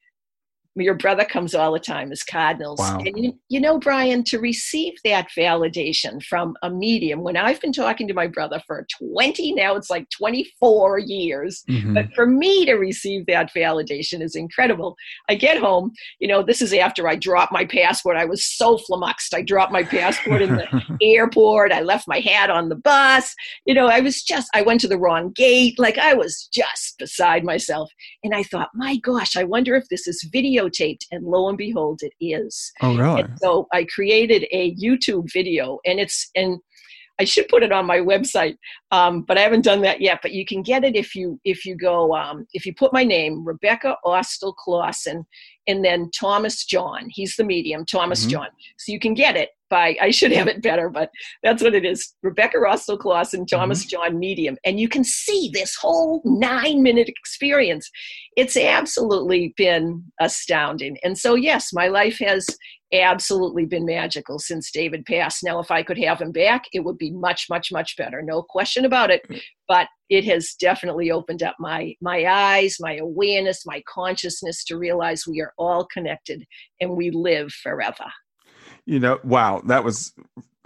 your 0.84 0.96
brother 0.96 1.24
comes 1.24 1.56
all 1.56 1.72
the 1.72 1.80
time 1.80 2.12
as 2.12 2.22
cardinals. 2.24 2.80
Wow. 2.80 3.00
And 3.06 3.18
you, 3.18 3.40
you 3.48 3.62
know, 3.62 3.80
Brian, 3.80 4.24
to 4.26 4.40
receive 4.40 4.94
that 5.06 5.28
validation 5.38 6.22
from 6.24 6.56
a 6.64 6.70
medium, 6.70 7.22
when 7.22 7.38
I've 7.38 7.62
been 7.62 7.72
talking 7.72 8.08
to 8.10 8.14
my 8.14 8.28
brother 8.28 8.62
for 8.68 8.86
20, 9.14 9.54
now 9.54 9.76
it's 9.76 9.90
like 9.90 10.10
24 10.10 11.00
years, 11.00 11.64
mm-hmm. 11.70 11.94
but 11.94 12.14
for 12.14 12.26
me 12.26 12.66
to 12.66 12.74
receive 12.74 13.26
that 13.28 13.54
validation 13.56 14.22
is 14.22 14.36
incredible. 14.36 14.96
I 15.30 15.36
get 15.36 15.58
home, 15.58 15.92
you 16.20 16.28
know, 16.28 16.44
this 16.44 16.62
is 16.62 16.74
after 16.74 17.08
I 17.08 17.16
dropped 17.16 17.54
my 17.54 17.66
passport. 17.66 18.18
I 18.18 18.26
was 18.26 18.46
so 18.46 18.78
flummoxed. 18.78 19.34
I 19.34 19.42
dropped 19.42 19.72
my 19.72 19.84
passport 19.84 20.42
in 20.42 20.56
the 20.56 20.98
airport. 21.02 21.72
I 21.72 21.82
left 21.82 22.08
my 22.08 22.20
hat 22.20 22.50
on 22.50 22.68
the 22.68 22.76
bus. 22.76 23.34
You 23.66 23.74
know, 23.74 23.88
I 23.88 24.02
was 24.02 24.24
just, 24.24 24.50
I 24.54 24.62
went 24.62 24.82
to 24.82 24.88
the 24.90 25.00
wrong 25.00 25.32
gate. 25.36 25.80
Like 25.80 25.98
I 25.98 26.14
was 26.14 26.50
just 26.54 26.98
beside 27.00 27.46
myself. 27.46 27.90
And 28.24 28.36
I 28.36 28.44
thought, 28.44 28.70
my 28.74 28.98
gosh, 28.98 29.38
I 29.38 29.44
wonder 29.44 29.76
if 29.76 29.88
this 29.90 30.08
is 30.08 30.28
video 30.32 30.65
videotaped, 30.66 31.06
and 31.12 31.26
lo 31.26 31.50
and 31.50 31.58
behold, 31.58 32.02
it 32.02 32.14
is. 32.20 32.72
Oh, 32.82 32.96
really? 32.96 33.22
And 33.22 33.40
so 33.40 33.68
I 33.74 33.86
created 33.86 34.46
a 34.52 34.76
YouTube 34.76 35.32
video, 35.32 35.80
and 35.86 36.00
it's 36.00 36.30
and 36.36 36.60
I 37.20 37.24
should 37.24 37.48
put 37.48 37.64
it 37.64 37.72
on 37.72 37.86
my 37.86 38.00
website, 38.00 38.58
um, 38.92 39.22
but 39.22 39.38
I 39.38 39.42
haven't 39.42 39.64
done 39.64 39.82
that 39.82 40.02
yet. 40.02 40.20
But 40.22 40.34
you 40.34 40.46
can 40.46 40.62
get 40.62 40.84
it 40.84 40.96
if 40.96 41.16
you 41.16 41.40
if 41.44 41.66
you 41.66 41.76
go 41.76 42.16
um, 42.16 42.46
if 42.54 42.66
you 42.66 42.74
put 42.74 42.94
my 42.94 43.04
name 43.04 43.46
Rebecca 43.46 43.98
Austill 44.04 44.54
Clausen 44.54 45.26
and 45.68 45.84
then 45.84 46.10
Thomas 46.18 46.66
John. 46.66 47.08
He's 47.10 47.36
the 47.36 47.44
medium, 47.44 47.86
Thomas 47.86 48.22
mm-hmm. 48.22 48.32
John. 48.32 48.48
So 48.78 48.92
you 48.92 49.00
can 49.00 49.14
get 49.14 49.36
it 49.36 49.50
by 49.76 49.98
I 50.02 50.12
should 50.12 50.32
have 50.32 50.48
it 50.48 50.62
better, 50.62 50.90
but 50.90 51.10
that's 51.44 51.62
what 51.62 51.76
it 51.76 51.84
is. 51.84 52.14
Rebecca 52.24 52.58
Austill 52.58 52.98
Clausen, 52.98 53.46
Thomas 53.46 53.82
mm-hmm. 53.82 53.90
John 53.90 54.20
Medium. 54.20 54.56
And 54.64 54.80
you 54.80 54.88
can 54.88 55.04
see 55.04 55.50
this 55.54 55.76
whole 55.76 56.22
nine 56.24 56.82
minute 56.82 57.10
experience. 57.10 57.90
It's 58.38 58.56
absolutely 58.56 59.54
been 59.58 60.06
astounding. 60.22 60.98
And 61.04 61.18
so 61.18 61.36
yes, 61.36 61.74
my 61.74 61.88
life 61.90 62.18
has 62.20 62.48
absolutely 62.94 63.66
been 63.66 63.86
magical 63.86 64.40
since 64.40 64.72
David 64.72 65.06
passed. 65.06 65.44
Now, 65.44 65.60
if 65.60 65.72
I 65.72 65.84
could 65.84 65.98
have 65.98 66.22
him 66.22 66.32
back, 66.32 66.64
it 66.72 66.86
would 66.86 66.98
be 66.98 67.12
much, 67.12 67.48
much, 67.50 67.70
much 67.70 67.98
better. 67.98 68.22
No 68.22 68.44
question 68.44 68.86
about 68.86 69.12
it. 69.12 69.28
Mm. 69.30 69.42
But 69.68 69.88
it 70.10 70.24
has 70.26 70.56
definitely 70.58 71.12
opened 71.12 71.44
up 71.44 71.56
my 71.60 71.96
my 72.00 72.26
eyes, 72.26 72.78
my 72.80 72.96
awareness, 72.96 73.66
my 73.66 73.84
consciousness 73.94 74.64
to 74.66 74.78
realize 74.78 75.28
we 75.28 75.42
are 75.42 75.52
all 75.58 75.86
connected 75.92 76.46
and 76.80 76.92
we 76.92 77.10
live 77.12 77.52
forever. 77.52 78.06
You 78.86 79.00
know, 79.00 79.20
wow, 79.24 79.62
that 79.66 79.84
was 79.84 80.14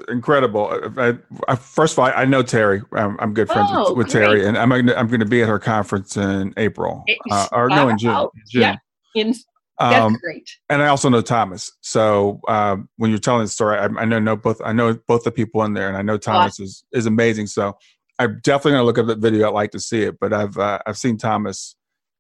incredible. 0.09 0.91
I, 0.97 1.17
I, 1.47 1.55
first 1.55 1.93
of 1.93 1.99
all, 1.99 2.11
I 2.13 2.26
know 2.26 2.43
Terri. 2.43 2.84
I'm, 2.93 3.17
I'm 3.20 3.34
good 3.34 3.47
friends 3.47 3.70
oh, 3.72 3.93
with, 3.93 4.07
with 4.07 4.15
Terri, 4.15 4.45
and 4.45 4.57
I'm 4.57 4.70
gonna, 4.70 4.93
I'm 4.93 5.07
going 5.07 5.20
to 5.22 5.26
be 5.26 5.41
at 5.41 5.47
her 5.47 5.59
conference 5.59 6.17
in 6.17 6.53
April, 6.57 7.03
uh, 7.32 7.47
or 7.51 7.70
no, 7.70 7.89
in 7.89 7.97
June. 7.97 8.28
June. 8.49 8.61
Yeah, 8.61 8.76
in 9.15 9.34
that's 9.80 10.05
um, 10.05 10.17
great. 10.22 10.49
And 10.70 10.82
I 10.82 10.88
also 10.88 11.07
know 11.07 11.22
Thomas. 11.22 11.72
So 11.82 12.41
um, 12.49 12.89
when 12.97 13.11
you're 13.11 13.20
telling 13.20 13.43
the 13.43 13.49
story, 13.49 13.78
I, 13.78 13.86
I, 13.86 14.05
know, 14.05 14.20
know 14.20 14.36
both. 14.36 14.61
I 14.63 14.74
know 14.74 14.93
both 15.07 15.24
the 15.24 15.32
people 15.32 15.63
in 15.63 15.74
there, 15.74 15.88
and 15.88 15.95
I 15.95 16.01
know 16.01 16.17
Thomas 16.17 16.53
awesome. 16.53 16.65
is 16.65 16.84
is 16.91 17.05
amazing. 17.05 17.47
So 17.47 17.78
I'm 18.20 18.41
definitely 18.43 18.74
gonna 18.74 18.84
look 18.84 18.97
at 18.97 19.07
that 19.07 19.20
video. 19.20 19.47
I'd 19.47 19.53
like 19.53 19.72
to 19.72 19.80
see 19.80 20.03
it, 20.03 20.20
but 20.20 20.34
I've 20.34 20.57
uh, 20.57 20.80
I've 20.86 20.97
seen 20.97 21.17
Thomas 21.17 21.76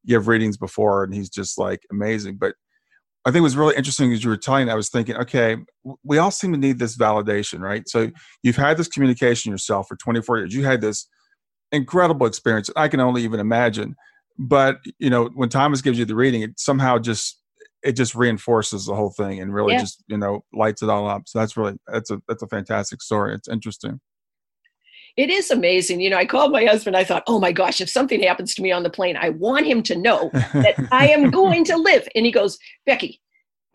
give 0.05 0.27
readings 0.29 0.57
before, 0.57 1.03
and 1.03 1.13
he's 1.13 1.29
just 1.29 1.57
like 1.57 1.81
amazing. 1.91 2.37
But 2.37 2.55
I 3.25 3.31
think 3.31 3.39
it 3.39 3.41
was 3.41 3.57
really 3.57 3.75
interesting 3.75 4.13
as 4.13 4.23
you 4.23 4.29
were 4.29 4.37
telling. 4.37 4.69
I 4.69 4.75
was 4.75 4.89
thinking, 4.89 5.15
okay, 5.17 5.57
we 6.03 6.17
all 6.17 6.31
seem 6.31 6.53
to 6.53 6.57
need 6.57 6.79
this 6.79 6.97
validation, 6.97 7.59
right? 7.59 7.87
So 7.87 8.11
you've 8.43 8.55
had 8.55 8.77
this 8.77 8.87
communication 8.87 9.51
yourself 9.51 9.87
for 9.87 9.97
24 9.97 10.37
years. 10.37 10.53
You 10.53 10.63
had 10.63 10.81
this 10.81 11.07
incredible 11.71 12.25
experience. 12.25 12.69
I 12.75 12.87
can 12.87 12.99
only 12.99 13.23
even 13.23 13.39
imagine. 13.39 13.95
But 14.37 14.77
you 14.99 15.09
know, 15.09 15.29
when 15.35 15.49
Thomas 15.49 15.81
gives 15.81 15.99
you 15.99 16.05
the 16.05 16.15
reading, 16.15 16.41
it 16.43 16.59
somehow 16.59 16.97
just 16.97 17.37
it 17.83 17.93
just 17.93 18.15
reinforces 18.15 18.85
the 18.85 18.95
whole 18.95 19.11
thing 19.11 19.39
and 19.39 19.53
really 19.53 19.73
yeah. 19.73 19.79
just 19.79 20.03
you 20.07 20.17
know 20.17 20.43
lights 20.53 20.81
it 20.81 20.89
all 20.89 21.09
up. 21.09 21.23
So 21.25 21.39
that's 21.39 21.57
really 21.57 21.75
that's 21.87 22.09
a 22.09 22.21
that's 22.27 22.41
a 22.41 22.47
fantastic 22.47 23.01
story. 23.01 23.35
It's 23.35 23.49
interesting 23.49 23.99
it 25.19 25.29
is 25.29 25.51
amazing. 25.51 25.99
You 25.99 26.09
know, 26.09 26.15
I 26.15 26.25
called 26.25 26.53
my 26.53 26.63
husband. 26.63 26.95
I 26.95 27.03
thought, 27.03 27.23
oh 27.27 27.41
my 27.41 27.51
gosh, 27.51 27.81
if 27.81 27.89
something 27.89 28.23
happens 28.23 28.55
to 28.55 28.61
me 28.61 28.71
on 28.71 28.83
the 28.83 28.89
plane, 28.89 29.17
I 29.17 29.31
want 29.31 29.65
him 29.65 29.83
to 29.83 29.95
know 29.97 30.29
that 30.53 30.75
I 30.93 31.09
am 31.09 31.29
going 31.41 31.65
to 31.65 31.75
live. 31.75 32.07
And 32.15 32.25
he 32.25 32.31
goes, 32.31 32.57
Becky, 32.85 33.19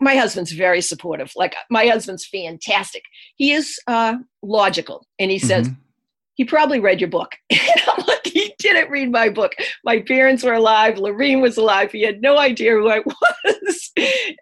my 0.01 0.17
husband's 0.17 0.53
very 0.53 0.81
supportive. 0.81 1.33
Like 1.37 1.55
my 1.69 1.87
husband's 1.87 2.25
fantastic. 2.25 3.03
He 3.37 3.53
is 3.53 3.79
uh, 3.87 4.17
logical, 4.43 5.07
and 5.19 5.31
he 5.31 5.39
says 5.39 5.69
mm-hmm. 5.69 5.81
He 6.35 6.45
probably 6.45 6.81
read 6.81 7.01
your 7.01 7.11
book. 7.11 7.33
Like, 8.09 8.27
he 8.27 8.53
didn't 8.59 8.91
read 8.91 9.13
my 9.13 9.29
book. 9.29 9.55
My 9.85 10.01
parents 10.01 10.43
were 10.43 10.55
alive. 10.55 10.99
Lorene 10.99 11.41
was 11.41 11.57
alive. 11.57 11.93
He 11.93 12.03
had 12.03 12.21
no 12.21 12.39
idea 12.39 12.73
who 12.73 12.91
I 12.91 13.03
was, 13.45 13.93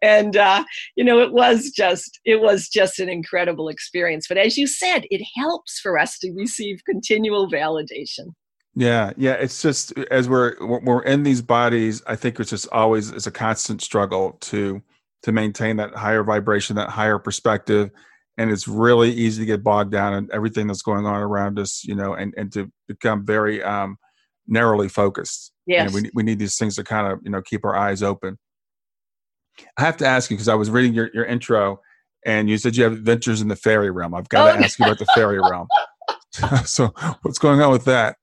and 0.01 0.37
uh, 0.37 0.65
you 0.97 1.05
know, 1.05 1.21
it 1.21 1.33
was 1.33 1.71
just 1.71 2.19
it 2.25 2.41
was 2.41 2.69
just 2.69 2.99
an 2.99 3.09
incredible 3.09 3.69
experience. 3.69 4.27
But 4.27 4.39
as 4.39 4.57
you 4.57 4.67
said, 4.67 5.03
it 5.11 5.23
helps 5.37 5.81
for 5.81 5.99
us 5.99 6.19
to 6.21 6.33
receive 6.33 6.81
continual 6.87 7.51
validation. 7.51 8.29
Yeah, 8.75 9.13
yeah. 9.17 9.35
It's 9.35 9.61
just 9.61 9.97
as 10.11 10.29
we're 10.29 10.55
we're 10.61 11.03
in 11.03 11.23
these 11.23 11.43
bodies, 11.43 12.03
I 12.07 12.17
think 12.17 12.41
it's 12.41 12.51
just 12.51 12.69
always 12.73 13.11
it's 13.11 13.27
a 13.27 13.33
constant 13.33 13.83
struggle 13.83 14.39
to 14.43 14.83
to 15.25 15.33
maintain 15.33 15.77
that 15.77 15.95
higher 15.95 16.25
vibration, 16.25 16.77
that 16.77 16.89
higher 16.89 17.19
perspective. 17.19 17.91
And 18.39 18.51
it's 18.51 18.67
really 18.67 19.11
easy 19.11 19.43
to 19.43 19.47
get 19.47 19.63
bogged 19.63 19.93
down 19.93 20.15
in 20.15 20.29
everything 20.33 20.67
that's 20.67 20.83
going 20.83 21.05
on 21.05 21.21
around 21.21 21.59
us, 21.59 21.85
you 21.85 21.95
know, 21.95 22.15
and, 22.15 22.33
and 22.37 22.51
to 22.53 22.73
become 22.89 23.27
very 23.27 23.63
um, 23.63 23.99
narrowly 24.47 24.89
focused. 24.89 25.53
Yes. 25.67 25.95
And 25.95 26.03
we, 26.03 26.11
we 26.15 26.23
need 26.23 26.39
these 26.39 26.57
things 26.57 26.77
to 26.77 26.85
kind 26.85 27.13
of, 27.13 27.21
you 27.23 27.31
know, 27.31 27.43
keep 27.43 27.65
our 27.65 27.77
eyes 27.77 28.03
open. 28.03 28.39
I 29.77 29.83
have 29.83 29.99
to 29.99 30.07
ask 30.07 30.31
you, 30.31 30.37
because 30.37 30.49
I 30.49 30.55
was 30.55 30.71
reading 30.71 30.95
your, 30.95 31.11
your 31.13 31.27
intro 31.27 31.81
and 32.25 32.49
you 32.49 32.57
said 32.57 32.77
you 32.77 32.85
have 32.85 32.93
adventures 32.93 33.43
in 33.43 33.49
the 33.49 33.57
fairy 33.57 33.91
realm. 33.91 34.15
I've 34.15 34.29
got 34.29 34.49
oh, 34.49 34.59
to 34.59 34.65
ask 34.65 34.79
you 34.79 34.87
about 34.87 34.99
the 34.99 35.07
fairy 35.15 35.41
realm. 35.41 35.67
so 36.65 36.87
what's 37.23 37.39
going 37.39 37.61
on 37.61 37.71
with 37.71 37.85
that? 37.85 38.17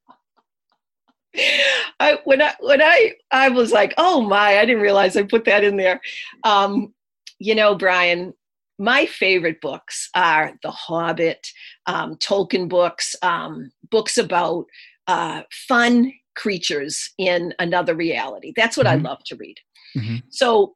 I, 1.99 2.17
when 2.23 2.41
I 2.41 2.53
when 2.59 2.81
I 2.81 3.13
I 3.31 3.49
was 3.49 3.71
like, 3.71 3.93
oh 3.97 4.21
my, 4.21 4.57
I 4.57 4.65
didn't 4.65 4.81
realize 4.81 5.15
I 5.15 5.23
put 5.23 5.45
that 5.45 5.63
in 5.63 5.77
there. 5.77 6.01
Um, 6.43 6.93
you 7.39 7.55
know, 7.55 7.75
Brian, 7.75 8.33
my 8.79 9.05
favorite 9.05 9.59
books 9.61 10.09
are 10.15 10.53
The 10.63 10.71
Hobbit, 10.71 11.45
um, 11.85 12.15
Tolkien 12.15 12.69
books, 12.69 13.15
um, 13.21 13.71
books 13.91 14.17
about 14.17 14.65
uh, 15.07 15.41
fun 15.67 16.13
creatures 16.35 17.11
in 17.17 17.53
another 17.59 17.93
reality. 17.93 18.53
That's 18.55 18.77
what 18.77 18.87
mm-hmm. 18.87 19.05
I 19.05 19.09
love 19.09 19.23
to 19.25 19.35
read. 19.35 19.57
Mm-hmm. 19.97 20.15
So 20.29 20.75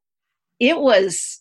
it 0.59 0.77
was 0.79 1.39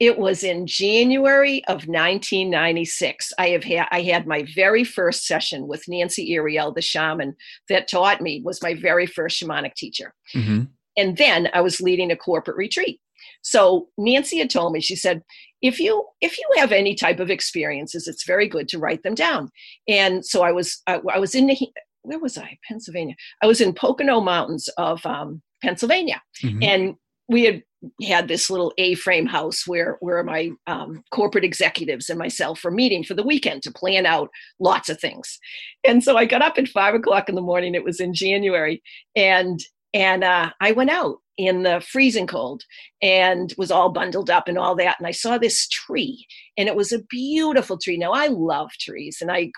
it 0.00 0.18
was 0.18 0.42
in 0.42 0.66
January 0.66 1.64
of 1.66 1.86
1996. 1.86 3.32
I 3.38 3.50
have 3.50 3.62
had 3.62 3.86
I 3.92 4.00
had 4.02 4.26
my 4.26 4.44
very 4.54 4.82
first 4.82 5.26
session 5.26 5.68
with 5.68 5.84
Nancy 5.86 6.34
Ariel, 6.34 6.72
the 6.72 6.82
shaman 6.82 7.36
that 7.68 7.86
taught 7.86 8.20
me, 8.20 8.42
was 8.44 8.62
my 8.62 8.74
very 8.74 9.06
first 9.06 9.40
shamanic 9.40 9.74
teacher. 9.74 10.14
Mm-hmm. 10.34 10.64
And 10.96 11.16
then 11.18 11.48
I 11.54 11.60
was 11.60 11.80
leading 11.80 12.10
a 12.10 12.16
corporate 12.16 12.56
retreat. 12.56 13.00
So 13.42 13.88
Nancy 13.98 14.38
had 14.38 14.50
told 14.50 14.72
me, 14.72 14.80
she 14.80 14.96
said, 14.96 15.22
if 15.60 15.78
you 15.78 16.04
if 16.20 16.38
you 16.38 16.44
have 16.56 16.72
any 16.72 16.94
type 16.94 17.20
of 17.20 17.30
experiences, 17.30 18.08
it's 18.08 18.26
very 18.26 18.48
good 18.48 18.68
to 18.68 18.78
write 18.78 19.02
them 19.02 19.14
down. 19.14 19.50
And 19.86 20.24
so 20.24 20.42
I 20.42 20.52
was 20.52 20.82
I, 20.86 21.00
I 21.12 21.18
was 21.18 21.34
in 21.34 21.46
the 21.46 21.56
where 22.02 22.18
was 22.18 22.36
I? 22.36 22.58
Pennsylvania. 22.66 23.14
I 23.42 23.46
was 23.46 23.60
in 23.60 23.72
Pocono 23.72 24.20
Mountains 24.20 24.68
of 24.76 25.04
um, 25.06 25.40
Pennsylvania, 25.62 26.20
mm-hmm. 26.42 26.62
and 26.62 26.94
we 27.28 27.44
had 27.44 27.62
had 28.02 28.28
this 28.28 28.50
little 28.50 28.72
A-frame 28.78 29.26
house 29.26 29.66
where 29.66 29.98
where 30.00 30.22
my 30.24 30.50
um, 30.66 31.02
corporate 31.12 31.44
executives 31.44 32.08
and 32.08 32.18
myself 32.18 32.64
were 32.64 32.70
meeting 32.70 33.04
for 33.04 33.14
the 33.14 33.22
weekend 33.22 33.62
to 33.62 33.72
plan 33.72 34.04
out 34.04 34.30
lots 34.60 34.88
of 34.88 35.00
things. 35.00 35.38
And 35.84 36.02
so 36.02 36.16
I 36.16 36.24
got 36.26 36.42
up 36.42 36.58
at 36.58 36.68
five 36.68 36.94
o'clock 36.94 37.28
in 37.28 37.34
the 37.36 37.40
morning. 37.40 37.74
It 37.74 37.84
was 37.84 38.00
in 38.00 38.14
January, 38.14 38.82
and 39.14 39.60
and 39.94 40.24
uh, 40.24 40.50
I 40.60 40.72
went 40.72 40.90
out 40.90 41.18
in 41.38 41.62
the 41.62 41.80
freezing 41.80 42.26
cold 42.26 42.62
and 43.00 43.54
was 43.56 43.70
all 43.70 43.90
bundled 43.90 44.30
up 44.30 44.48
and 44.48 44.58
all 44.58 44.76
that. 44.76 44.96
And 44.98 45.06
I 45.06 45.12
saw 45.12 45.38
this 45.38 45.66
tree, 45.68 46.26
and 46.56 46.68
it 46.68 46.76
was 46.76 46.92
a 46.92 47.02
beautiful 47.08 47.78
tree. 47.78 47.96
Now 47.96 48.12
I 48.12 48.26
love 48.28 48.70
trees, 48.80 49.18
and 49.20 49.30
I 49.30 49.50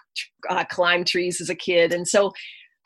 uh, 0.49 0.65
climbed 0.65 1.07
trees 1.07 1.41
as 1.41 1.51
a 1.51 1.55
kid, 1.55 1.93
and 1.93 2.07
so 2.07 2.33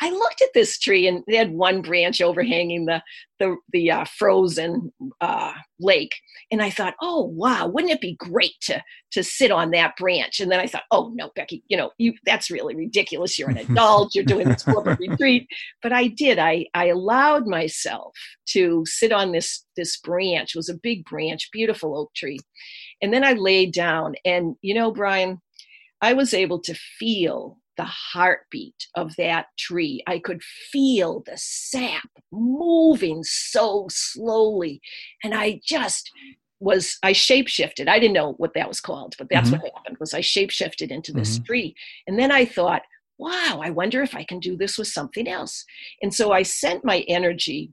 I 0.01 0.11
looked 0.11 0.43
at 0.43 0.53
this 0.55 0.79
tree 0.79 1.09
and 1.09 1.25
it 1.27 1.37
had 1.37 1.51
one 1.51 1.83
branch 1.83 2.21
overhanging 2.21 2.87
the 2.87 3.03
the 3.39 3.57
the 3.73 3.91
uh, 3.91 4.05
frozen 4.05 4.93
uh, 5.21 5.53
lake, 5.81 6.15
and 6.51 6.63
I 6.63 6.71
thought, 6.71 6.95
oh 7.01 7.25
wow, 7.25 7.67
wouldn't 7.67 7.93
it 7.93 8.01
be 8.01 8.17
great 8.17 8.55
to 8.63 8.83
to 9.13 9.25
sit 9.25 9.51
on 9.51 9.71
that 9.73 9.97
branch? 9.97 10.41
And 10.41 10.51
then 10.51 10.61
I 10.61 10.67
thought, 10.67 10.85
oh 10.91 11.13
no, 11.15 11.31
Becky, 11.35 11.63
you 11.69 11.77
know, 11.77 11.91
you 11.99 12.15
that's 12.25 12.51
really 12.51 12.77
ridiculous. 12.77 13.39
You're 13.39 13.51
an 13.51 13.59
adult. 13.59 14.15
You're 14.15 14.25
doing 14.25 14.49
this 14.49 14.65
corporate 14.65 15.01
retreat. 15.09 15.49
But 15.83 15.93
I 15.93 16.09
did. 16.09 16.39
I 16.39 16.67
I 16.75 16.87
allowed 16.87 17.47
myself 17.47 18.15
to 18.51 18.85
sit 18.87 19.13
on 19.13 19.33
this 19.33 19.65
this 19.77 19.97
branch. 19.99 20.55
It 20.55 20.59
was 20.59 20.69
a 20.69 20.75
big 20.75 21.05
branch, 21.05 21.49
beautiful 21.53 21.97
oak 21.97 22.15
tree, 22.15 22.39
and 23.03 23.13
then 23.13 23.25
I 23.25 23.33
laid 23.33 23.73
down. 23.73 24.15
And 24.25 24.57
you 24.63 24.75
know, 24.75 24.93
Brian, 24.93 25.41
I 26.01 26.13
was 26.13 26.35
able 26.35 26.61
to 26.61 26.75
feel 26.75 27.59
the 27.79 27.85
heartbeat 27.85 28.89
of 28.95 29.17
that 29.17 29.47
tree. 29.57 30.03
I 30.07 30.19
could 30.19 30.43
feel 30.43 31.23
the 31.25 31.37
sap 31.37 32.11
moving 32.31 33.23
so 33.25 33.87
slowly. 33.89 34.83
And 35.25 35.35
I 35.35 35.63
just 35.65 36.11
was 36.61 36.99
I 37.03 37.13
shapeshifted. 37.13 37.89
I 37.89 37.99
didn't 37.99 38.15
know 38.15 38.33
what 38.33 38.53
that 38.55 38.69
was 38.69 38.81
called, 38.81 39.15
but 39.17 39.29
that's 39.31 39.51
mm-hmm. 39.51 39.63
what 39.63 39.73
happened 39.77 39.97
was 40.01 40.13
I 40.13 40.21
shapeshifted 40.21 40.91
into 40.91 41.13
this 41.13 41.37
mm-hmm. 41.37 41.45
tree. 41.45 41.75
And 42.07 42.19
then 42.19 42.33
I 42.33 42.45
thought, 42.45 42.83
wow, 43.17 43.61
I 43.63 43.71
wonder 43.71 44.03
if 44.03 44.15
I 44.15 44.25
can 44.25 44.41
do 44.41 44.57
this 44.57 44.77
with 44.77 44.89
something 44.89 45.29
else. 45.29 45.65
And 46.03 46.13
so 46.13 46.33
I 46.33 46.43
sent 46.43 46.85
my 46.85 47.05
energy 47.09 47.73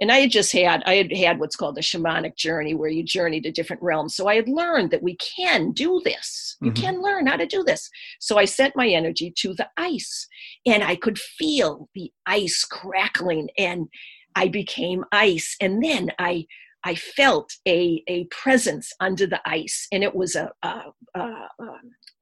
and 0.00 0.10
I 0.10 0.20
had 0.20 0.30
just 0.30 0.52
had 0.52 0.82
I 0.86 0.94
had 0.94 1.12
had 1.12 1.38
what's 1.38 1.56
called 1.56 1.78
a 1.78 1.82
shamanic 1.82 2.36
journey 2.36 2.74
where 2.74 2.90
you 2.90 3.02
journey 3.02 3.40
to 3.42 3.52
different 3.52 3.82
realms. 3.82 4.16
So 4.16 4.28
I 4.28 4.36
had 4.36 4.48
learned 4.48 4.90
that 4.90 5.02
we 5.02 5.16
can 5.16 5.72
do 5.72 6.00
this. 6.04 6.56
You 6.62 6.70
mm-hmm. 6.70 6.82
can 6.82 7.02
learn 7.02 7.26
how 7.26 7.36
to 7.36 7.46
do 7.46 7.62
this. 7.62 7.90
So 8.18 8.38
I 8.38 8.44
sent 8.46 8.76
my 8.76 8.88
energy 8.88 9.32
to 9.38 9.54
the 9.54 9.68
ice 9.76 10.26
and 10.66 10.82
I 10.82 10.96
could 10.96 11.18
feel 11.18 11.88
the 11.94 12.10
ice 12.26 12.64
crackling 12.64 13.50
and 13.58 13.88
I 14.34 14.48
became 14.48 15.04
ice 15.12 15.56
and 15.60 15.82
then 15.82 16.10
I 16.18 16.46
I 16.82 16.94
felt 16.94 17.52
a, 17.68 18.02
a 18.08 18.24
presence 18.30 18.90
under 19.00 19.26
the 19.26 19.40
ice, 19.44 19.86
and 19.92 20.02
it 20.02 20.14
was 20.14 20.34
a, 20.34 20.50
a, 20.62 20.84
a, 21.14 21.46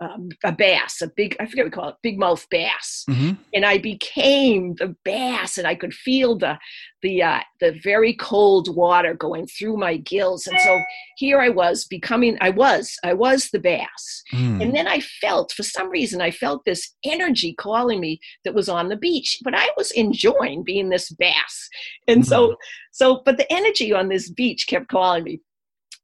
um, 0.00 0.28
a 0.44 0.52
bass, 0.52 1.00
a 1.02 1.08
big, 1.08 1.36
I 1.40 1.46
forget 1.46 1.64
what 1.64 1.72
we 1.72 1.76
call 1.76 1.88
it, 1.90 1.96
big 2.02 2.18
mouth 2.18 2.46
bass. 2.50 3.04
Mm-hmm. 3.08 3.40
And 3.54 3.64
I 3.64 3.78
became 3.78 4.74
the 4.76 4.94
bass 5.04 5.58
and 5.58 5.66
I 5.66 5.74
could 5.74 5.94
feel 5.94 6.36
the, 6.38 6.58
the, 7.02 7.22
uh, 7.22 7.40
the 7.60 7.78
very 7.82 8.14
cold 8.14 8.74
water 8.74 9.14
going 9.14 9.46
through 9.46 9.76
my 9.76 9.96
gills. 9.98 10.46
And 10.46 10.58
so 10.60 10.80
here 11.16 11.40
I 11.40 11.48
was 11.48 11.84
becoming, 11.84 12.36
I 12.40 12.50
was, 12.50 12.94
I 13.04 13.14
was 13.14 13.50
the 13.50 13.58
bass. 13.58 14.22
Mm. 14.32 14.62
And 14.62 14.74
then 14.74 14.86
I 14.86 15.00
felt, 15.00 15.52
for 15.52 15.62
some 15.62 15.90
reason, 15.90 16.20
I 16.20 16.30
felt 16.30 16.64
this 16.64 16.94
energy 17.04 17.54
calling 17.54 18.00
me 18.00 18.20
that 18.44 18.54
was 18.54 18.68
on 18.68 18.88
the 18.88 18.96
beach, 18.96 19.38
but 19.44 19.54
I 19.54 19.68
was 19.76 19.90
enjoying 19.92 20.64
being 20.64 20.88
this 20.88 21.10
bass. 21.10 21.68
And 22.06 22.26
so, 22.26 22.56
so, 22.92 23.22
but 23.24 23.36
the 23.36 23.50
energy 23.52 23.92
on 23.92 24.08
this 24.08 24.30
beach 24.30 24.66
kept 24.66 24.88
calling 24.88 25.24
me 25.24 25.40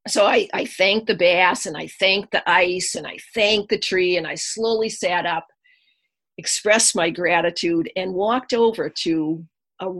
so 0.06 0.26
I, 0.26 0.48
I 0.52 0.66
thanked 0.66 1.06
the 1.06 1.16
bass 1.16 1.66
and 1.66 1.76
I 1.76 1.86
thanked 1.86 2.32
the 2.32 2.48
ice 2.48 2.94
and 2.94 3.06
I 3.06 3.18
thanked 3.34 3.70
the 3.70 3.78
tree 3.78 4.16
and 4.16 4.26
I 4.26 4.34
slowly 4.34 4.90
sat 4.90 5.24
up, 5.24 5.46
expressed 6.36 6.94
my 6.94 7.10
gratitude, 7.10 7.90
and 7.96 8.12
walked 8.12 8.52
over 8.52 8.90
to 9.02 9.44
a, 9.80 9.90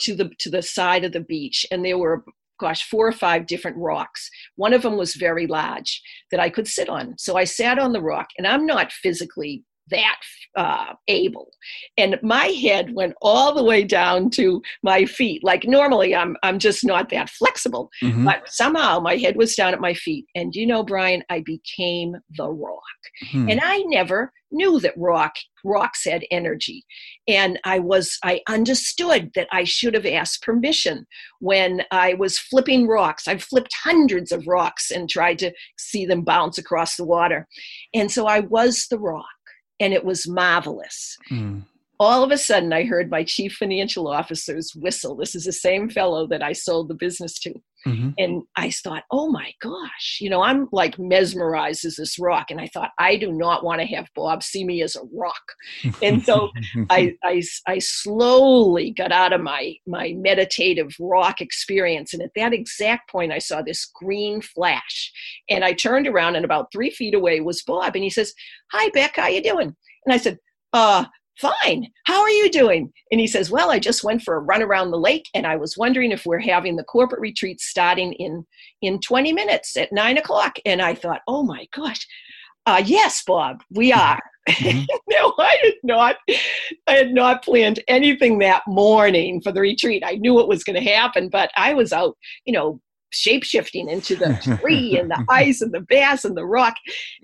to 0.00 0.14
the 0.14 0.30
to 0.38 0.50
the 0.50 0.62
side 0.62 1.04
of 1.04 1.12
the 1.12 1.20
beach. 1.20 1.66
And 1.70 1.84
there 1.84 1.98
were, 1.98 2.24
gosh, 2.58 2.88
four 2.88 3.06
or 3.06 3.12
five 3.12 3.46
different 3.46 3.76
rocks. 3.76 4.30
One 4.56 4.72
of 4.72 4.82
them 4.82 4.96
was 4.96 5.14
very 5.14 5.46
large 5.46 6.02
that 6.30 6.40
I 6.40 6.50
could 6.50 6.68
sit 6.68 6.88
on. 6.88 7.14
So 7.18 7.36
I 7.36 7.44
sat 7.44 7.78
on 7.78 7.92
the 7.92 8.02
rock, 8.02 8.28
and 8.38 8.46
I'm 8.46 8.66
not 8.66 8.92
physically 8.92 9.64
that 9.90 10.16
uh, 10.56 10.94
able. 11.08 11.50
And 11.98 12.18
my 12.22 12.46
head 12.46 12.94
went 12.94 13.14
all 13.20 13.54
the 13.54 13.64
way 13.64 13.82
down 13.84 14.30
to 14.30 14.62
my 14.82 15.04
feet. 15.04 15.42
Like 15.44 15.64
normally 15.66 16.14
i'm 16.14 16.36
i'm 16.42 16.58
just 16.58 16.84
not 16.84 17.10
that 17.10 17.28
flexible 17.30 17.90
Mhm. 18.02 18.24
but 18.24 18.48
somehow 18.48 19.00
my 19.00 19.16
head 19.16 19.36
was 19.36 19.54
down 19.54 19.74
at 19.74 19.80
my 19.80 19.94
feet. 19.94 20.26
And 20.34 20.54
you 20.54 20.66
know 20.66 20.82
brian 20.82 21.22
i 21.30 21.40
became 21.40 22.16
the 22.36 22.48
rock. 22.50 22.80
Hmm. 23.32 23.48
and 23.50 23.60
i 23.62 23.78
never 23.86 24.32
knew 24.50 24.78
that 24.80 24.94
rock 24.96 25.34
rocks 25.64 26.04
had 26.04 26.24
energy. 26.30 26.84
And 27.28 27.58
i 27.64 27.78
was 27.78 28.18
i 28.22 28.40
understood 28.48 29.30
that 29.34 29.48
i 29.52 29.64
should 29.64 29.94
have 29.94 30.06
asked 30.06 30.42
permission 30.42 31.06
when 31.40 31.82
i 31.90 32.14
was 32.14 32.38
flipping 32.38 32.86
rocks. 32.86 33.26
I've 33.28 33.42
flipped 33.42 33.74
hundreds 33.82 34.30
of 34.32 34.46
rocks 34.46 34.90
and 34.90 35.08
tried 35.10 35.38
to 35.40 35.52
see 35.78 36.06
them 36.06 36.22
bounce 36.22 36.58
across 36.58 36.96
the 36.96 37.04
water. 37.04 37.46
And 37.92 38.10
so 38.10 38.26
i 38.26 38.40
was 38.40 38.86
the 38.88 38.98
rock 38.98 39.26
and 39.80 39.92
it 39.92 40.04
was 40.04 40.28
marvelous. 40.28 41.16
Hmm. 41.28 41.60
all 42.00 42.24
of 42.24 42.32
a 42.32 42.38
sudden 42.38 42.72
i 42.72 42.84
heard 42.84 43.08
my 43.08 43.22
chief 43.22 43.54
financial 43.54 44.08
officer's 44.08 44.72
whistle. 44.74 45.14
This 45.14 45.34
is 45.34 45.44
the 45.44 45.52
same 45.52 45.88
fellow 45.88 46.26
that 46.26 46.42
i 46.42 46.52
sold 46.52 46.88
the 46.88 46.94
business 46.94 47.38
to 47.40 47.54
Mhm. 47.86 48.14
and 48.18 48.42
I 48.56 48.70
thought, 48.70 49.04
oh 49.10 49.30
my 49.30 49.52
gosh, 49.60 50.18
you 50.20 50.30
know, 50.30 50.42
I'm 50.42 50.68
like 50.72 50.98
mesmerized 50.98 51.84
as 51.84 51.96
this 51.96 52.18
rock. 52.18 52.50
And 52.50 52.60
I 52.60 52.66
thought, 52.68 52.92
I 52.98 53.16
do 53.16 53.30
not 53.30 53.64
want 53.64 53.80
to 53.80 53.86
have 53.86 54.08
Bob 54.14 54.42
see 54.42 54.64
me 54.64 54.82
as 54.82 54.96
a 54.96 55.00
rock. 55.12 55.42
And 56.02 56.24
so 56.24 56.50
I, 56.88 57.14
I, 57.24 57.42
I 57.66 57.78
slowly 57.78 58.90
got 58.90 59.12
out 59.12 59.32
of 59.32 59.42
my, 59.42 59.74
my 59.86 60.14
meditative 60.16 60.94
rock 60.98 61.40
experience. 61.40 62.14
And 62.14 62.22
at 62.22 62.30
that 62.36 62.52
exact 62.52 63.10
point, 63.10 63.32
I 63.32 63.38
saw 63.38 63.60
this 63.60 63.84
green 63.94 64.40
flash. 64.40 65.12
And 65.50 65.64
I 65.64 65.72
turned 65.74 66.06
around 66.06 66.36
and 66.36 66.44
about 66.44 66.72
three 66.72 66.90
feet 66.90 67.14
away 67.14 67.40
was 67.40 67.62
Bob. 67.62 67.94
And 67.94 68.04
he 68.04 68.10
says, 68.10 68.32
hi, 68.72 68.88
Beck, 68.94 69.16
how 69.16 69.28
you 69.28 69.42
doing? 69.42 69.74
And 70.06 70.12
I 70.14 70.16
said, 70.16 70.38
uh, 70.72 71.04
fine. 71.40 71.88
How 72.04 72.20
are 72.20 72.30
you 72.30 72.50
doing? 72.50 72.92
And 73.10 73.20
he 73.20 73.26
says, 73.26 73.50
well, 73.50 73.70
I 73.70 73.78
just 73.78 74.04
went 74.04 74.22
for 74.22 74.36
a 74.36 74.40
run 74.40 74.62
around 74.62 74.90
the 74.90 74.98
lake 74.98 75.28
and 75.34 75.46
I 75.46 75.56
was 75.56 75.76
wondering 75.76 76.12
if 76.12 76.26
we're 76.26 76.38
having 76.40 76.76
the 76.76 76.84
corporate 76.84 77.20
retreat 77.20 77.60
starting 77.60 78.12
in, 78.14 78.44
in 78.82 79.00
20 79.00 79.32
minutes 79.32 79.76
at 79.76 79.92
nine 79.92 80.18
o'clock. 80.18 80.56
And 80.64 80.80
I 80.80 80.94
thought, 80.94 81.22
oh 81.26 81.42
my 81.42 81.66
gosh, 81.74 82.06
uh, 82.66 82.82
yes, 82.84 83.22
Bob, 83.26 83.62
we 83.70 83.92
are. 83.92 84.22
Mhm. 84.48 84.86
no, 85.08 85.34
I 85.38 85.58
had 85.62 85.74
not. 85.82 86.16
I 86.86 86.92
had 86.92 87.12
not 87.12 87.44
planned 87.44 87.82
anything 87.88 88.38
that 88.40 88.62
morning 88.66 89.40
for 89.40 89.52
the 89.52 89.60
retreat. 89.60 90.02
I 90.04 90.16
knew 90.16 90.40
it 90.40 90.48
was 90.48 90.64
going 90.64 90.82
to 90.82 90.90
happen, 90.90 91.28
but 91.28 91.50
I 91.56 91.74
was 91.74 91.92
out, 91.92 92.16
you 92.44 92.52
know, 92.52 92.80
shape 93.14 93.44
shifting 93.44 93.88
into 93.88 94.16
the 94.16 94.58
tree 94.60 94.98
and 94.98 95.10
the 95.10 95.24
ice 95.30 95.60
and 95.60 95.72
the 95.72 95.80
bass 95.80 96.24
and 96.24 96.36
the 96.36 96.46
rock. 96.46 96.74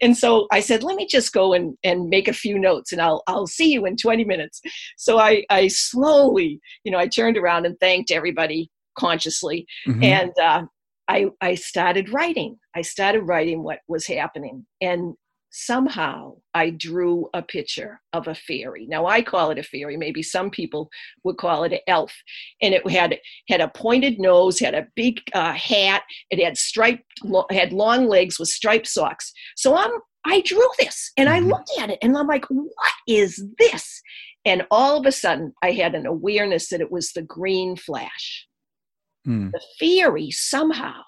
And 0.01 0.16
so 0.16 0.47
I 0.53 0.61
said, 0.61 0.82
let 0.82 0.97
me 0.97 1.07
just 1.07 1.32
go 1.32 1.53
and, 1.53 1.76
and 1.84 2.09
make 2.09 2.28
a 2.28 2.32
few 2.32 2.59
notes 2.59 2.93
and 2.93 3.01
I'll 3.01 3.22
I'll 3.26 3.47
see 3.47 3.72
you 3.72 3.86
in 3.86 3.97
20 3.97 4.24
minutes. 4.24 4.61
So 4.97 5.18
I 5.18 5.45
I 5.51 5.68
slowly, 5.68 6.61
you 6.84 6.93
know, 6.93 6.99
I 6.99 7.07
turned 7.09 7.36
around 7.36 7.66
and 7.66 7.78
thanked 7.80 8.11
everybody 8.11 8.70
consciously 8.99 9.66
Mhm. 9.86 10.05
and 10.05 10.32
uh, 10.43 10.62
I 11.09 11.26
I 11.41 11.55
started 11.57 12.12
writing. 12.12 12.57
I 12.76 12.82
started 12.82 13.22
writing 13.22 13.62
what 13.64 13.80
was 13.88 14.07
happening, 14.07 14.64
and 14.80 15.14
somehow 15.51 16.36
I 16.55 16.70
drew 16.70 17.28
a 17.34 17.42
picture 17.42 18.01
of 18.12 18.28
a 18.28 18.34
fairy. 18.34 18.86
Now 18.88 19.07
I 19.07 19.22
call 19.22 19.51
it 19.51 19.59
a 19.59 19.62
fairy. 19.62 19.96
Maybe 19.96 20.22
some 20.22 20.51
people 20.51 20.88
would 21.24 21.36
call 21.38 21.64
it 21.64 21.72
an 21.72 21.80
elf, 21.86 22.12
and 22.62 22.74
it 22.74 22.88
had 22.90 23.18
had 23.48 23.61
a 23.61 23.68
pointed 23.68 24.18
nose, 24.18 24.59
had 24.59 24.74
a 24.74 24.86
big 24.96 25.20
uh, 25.34 25.53
hat, 25.53 26.03
it 26.30 26.42
had 26.42 26.57
striped, 26.57 27.05
lo- 27.24 27.46
had 27.51 27.72
long 27.72 28.07
legs 28.07 28.38
with 28.38 28.48
striped 28.48 28.86
socks. 28.86 29.32
So 29.57 29.76
I'm 29.76 29.90
I 30.26 30.42
drew 30.42 30.68
this, 30.78 31.12
and 31.16 31.30
I 31.30 31.40
Mhm. 31.40 31.48
looked 31.48 31.70
at 31.78 31.88
it, 31.90 31.98
and 32.03 32.16
I'm 32.16 32.26
like, 32.26 32.44
what 32.51 32.92
is 33.09 33.42
this? 33.59 34.03
And 34.44 34.66
all 34.70 34.98
of 34.98 35.07
a 35.07 35.12
sudden, 35.12 35.55
I 35.62 35.70
had 35.72 35.94
an 35.94 36.05
awareness 36.07 36.68
that 36.68 36.82
it 36.82 36.90
was 36.90 37.12
the 37.12 37.22
green 37.22 37.74
flash 37.76 38.46
Hmm. 39.24 39.51
the 39.51 39.61
fairy 39.78 40.30
somehow 40.30 41.03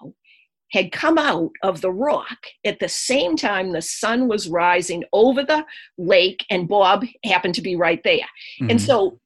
had 0.73 0.91
come 0.91 1.17
out 1.17 1.51
of 1.61 1.79
the 1.81 1.91
rock 1.91 2.39
at 2.65 2.79
the 2.79 2.89
same 2.89 3.35
time 3.37 3.71
the 3.71 3.81
sun 3.81 4.27
was 4.27 4.49
rising 4.49 5.03
over 5.13 5.43
the 5.43 5.63
lake 5.97 6.45
and 6.49 6.67
bob 6.67 7.05
happened 7.23 7.55
to 7.55 7.61
be 7.61 7.75
right 7.75 8.01
there 8.03 8.27
and 8.59 8.79
Mhm. 8.79 8.85
so 8.85 9.19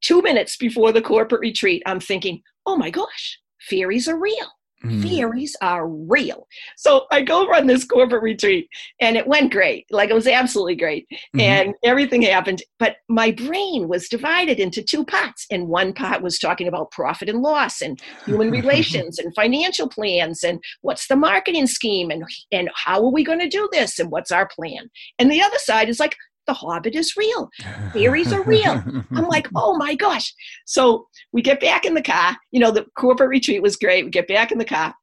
two 0.00 0.22
minutes 0.22 0.56
before 0.56 0.92
the 0.92 1.02
corporate 1.02 1.40
retreat 1.40 1.82
i'm 1.86 2.00
thinking 2.00 2.40
oh 2.66 2.76
my 2.76 2.90
gosh 2.90 3.38
fairies 3.60 4.08
are 4.08 4.18
real 4.18 4.50
Hmm. 4.82 5.00
fairies 5.00 5.54
are 5.62 5.86
real 5.86 6.48
so 6.76 7.06
i 7.12 7.22
go 7.22 7.46
run 7.46 7.68
this 7.68 7.84
corporate 7.84 8.22
retreat 8.22 8.68
and 9.00 9.16
it 9.16 9.26
went 9.28 9.52
great 9.52 9.86
like 9.92 10.10
it 10.10 10.14
was 10.14 10.26
absolutely 10.26 10.74
great 10.74 11.06
Mhm. 11.34 11.40
and 11.40 11.74
everything 11.84 12.22
happened 12.22 12.62
but 12.80 12.96
my 13.08 13.30
brain 13.30 13.86
was 13.88 14.08
divided 14.08 14.58
into 14.58 14.82
two 14.82 15.04
pots. 15.04 15.46
and 15.52 15.68
one 15.68 15.92
pot 15.92 16.20
was 16.22 16.38
talking 16.38 16.66
about 16.66 16.90
profit 16.90 17.28
and 17.28 17.42
loss 17.42 17.80
and 17.80 18.00
human 18.26 18.50
relations 18.60 19.18
and 19.20 19.32
financial 19.36 19.88
plans 19.88 20.42
and 20.42 20.58
what's 20.80 21.06
the 21.06 21.16
marketing 21.16 21.66
scheme 21.68 22.10
and 22.10 22.24
and 22.50 22.68
how 22.74 22.98
are 23.04 23.12
we 23.12 23.22
going 23.22 23.38
to 23.38 23.48
do 23.48 23.68
this 23.72 23.98
and 24.00 24.10
what's 24.10 24.32
our 24.32 24.48
plan 24.48 24.90
and 25.18 25.30
the 25.30 25.40
other 25.42 25.58
side 25.58 25.88
is 25.88 26.00
like 26.00 26.16
the 26.46 26.52
hobbit 26.52 26.94
is 26.94 27.16
real 27.16 27.48
fairies 27.92 28.32
are 28.32 28.42
real. 28.42 28.82
i'm 29.12 29.28
like 29.28 29.48
oh 29.54 29.76
my 29.76 29.94
gosh 29.94 30.32
so 30.66 31.06
we 31.32 31.42
get 31.42 31.60
back 31.60 31.84
in 31.84 31.94
the 31.94 32.02
car 32.02 32.36
you 32.50 32.60
know 32.60 32.70
the 32.70 32.86
corporate 32.98 33.30
retreat 33.30 33.62
was 33.62 33.76
great 33.76 34.04
we 34.04 34.10
get 34.10 34.28
back 34.28 34.52
in 34.52 34.58
the 34.58 34.64
car 34.64 34.94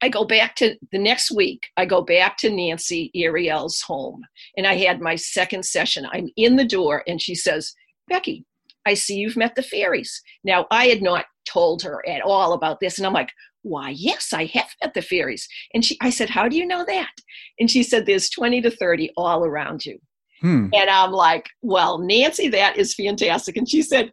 I 0.00 0.08
go 0.08 0.24
back 0.24 0.54
to 0.56 0.76
the 0.92 0.98
next 0.98 1.32
week, 1.32 1.66
I 1.76 1.84
go 1.84 2.02
back 2.02 2.36
to 2.38 2.50
Nancy 2.50 3.10
Ariel's 3.14 3.80
home 3.80 4.22
and 4.56 4.66
I 4.66 4.76
had 4.76 5.00
my 5.00 5.16
second 5.16 5.64
session. 5.64 6.06
I'm 6.12 6.28
in 6.36 6.54
the 6.54 6.64
door 6.64 7.02
and 7.08 7.20
she 7.20 7.34
says, 7.34 7.74
Becky, 8.08 8.44
I 8.86 8.94
see 8.94 9.16
you've 9.16 9.36
met 9.36 9.54
the 9.54 9.62
fairies. 9.62 10.22
Now, 10.44 10.66
I 10.70 10.86
had 10.86 11.02
not 11.02 11.26
told 11.46 11.82
her 11.82 12.06
at 12.08 12.22
all 12.22 12.52
about 12.52 12.80
this. 12.80 12.98
And 12.98 13.06
I'm 13.06 13.12
like, 13.12 13.30
why, 13.62 13.90
yes, 13.90 14.32
I 14.32 14.44
have 14.46 14.70
met 14.82 14.94
the 14.94 15.02
fairies. 15.02 15.48
And 15.74 15.84
she, 15.84 15.98
I 16.00 16.10
said, 16.10 16.30
how 16.30 16.48
do 16.48 16.56
you 16.56 16.66
know 16.66 16.84
that? 16.86 17.10
And 17.58 17.70
she 17.70 17.82
said, 17.82 18.06
there's 18.06 18.30
20 18.30 18.62
to 18.62 18.70
30 18.70 19.10
all 19.16 19.44
around 19.44 19.84
you. 19.84 19.98
Hmm. 20.40 20.68
And 20.72 20.88
I'm 20.88 21.12
like, 21.12 21.48
well, 21.62 21.98
Nancy, 21.98 22.48
that 22.48 22.76
is 22.76 22.94
fantastic. 22.94 23.56
And 23.56 23.68
she 23.68 23.82
said, 23.82 24.12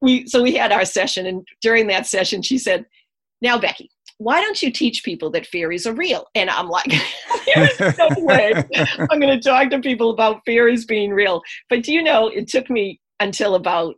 we, 0.00 0.26
so 0.26 0.42
we 0.42 0.54
had 0.54 0.72
our 0.72 0.84
session. 0.84 1.26
And 1.26 1.46
during 1.62 1.86
that 1.88 2.06
session, 2.06 2.42
she 2.42 2.58
said, 2.58 2.84
now, 3.42 3.58
Becky, 3.58 3.90
why 4.18 4.40
don't 4.40 4.62
you 4.62 4.70
teach 4.70 5.04
people 5.04 5.30
that 5.30 5.46
fairies 5.46 5.86
are 5.86 5.92
real? 5.92 6.26
And 6.34 6.48
I'm 6.48 6.68
like, 6.68 6.92
there's 7.54 7.98
no 7.98 8.08
way 8.18 8.54
I'm 9.10 9.20
going 9.20 9.38
to 9.38 9.40
talk 9.40 9.70
to 9.70 9.80
people 9.80 10.10
about 10.10 10.40
fairies 10.46 10.84
being 10.84 11.10
real. 11.10 11.42
But 11.68 11.82
do 11.82 11.92
you 11.92 12.02
know, 12.02 12.28
it 12.28 12.48
took 12.48 12.70
me 12.70 13.00
until 13.20 13.54
about, 13.54 13.96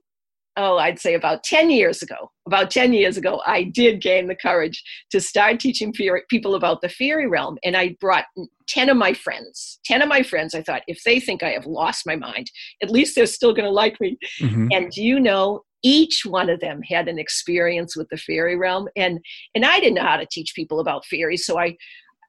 oh, 0.58 0.76
I'd 0.76 0.98
say 0.98 1.14
about 1.14 1.44
10 1.44 1.70
years 1.70 2.02
ago. 2.02 2.30
About 2.46 2.70
10 2.70 2.92
years 2.92 3.16
ago, 3.16 3.40
I 3.46 3.62
did 3.62 4.02
gain 4.02 4.26
the 4.26 4.34
courage 4.34 4.82
to 5.12 5.20
start 5.20 5.60
teaching 5.60 5.92
people 5.92 6.54
about 6.56 6.80
the 6.82 6.88
fairy 6.88 7.28
realm. 7.28 7.58
And 7.62 7.76
I 7.76 7.96
brought 8.00 8.24
10 8.68 8.90
of 8.90 8.96
my 8.96 9.14
friends. 9.14 9.78
10 9.84 10.02
of 10.02 10.08
my 10.08 10.22
friends, 10.22 10.54
I 10.54 10.62
thought, 10.62 10.82
if 10.88 11.02
they 11.04 11.20
think 11.20 11.42
I 11.42 11.50
have 11.50 11.66
lost 11.66 12.06
my 12.06 12.16
mind, 12.16 12.50
at 12.82 12.90
least 12.90 13.14
they're 13.14 13.26
still 13.26 13.54
going 13.54 13.66
to 13.66 13.70
like 13.70 14.00
me. 14.00 14.18
Mhm. 14.40 14.68
And 14.72 14.90
do 14.90 15.02
you 15.02 15.20
know, 15.20 15.62
each 15.84 16.26
one 16.26 16.50
of 16.50 16.58
them 16.58 16.82
had 16.82 17.06
an 17.06 17.20
experience 17.20 17.96
with 17.96 18.08
the 18.10 18.16
fairy 18.16 18.56
realm. 18.56 18.88
And 18.96 19.20
and 19.54 19.64
I 19.64 19.78
didn't 19.78 19.94
know 19.94 20.02
how 20.02 20.16
to 20.16 20.26
teach 20.28 20.54
people 20.56 20.80
about 20.80 21.06
fairies. 21.06 21.46
So 21.46 21.56
I 21.58 21.76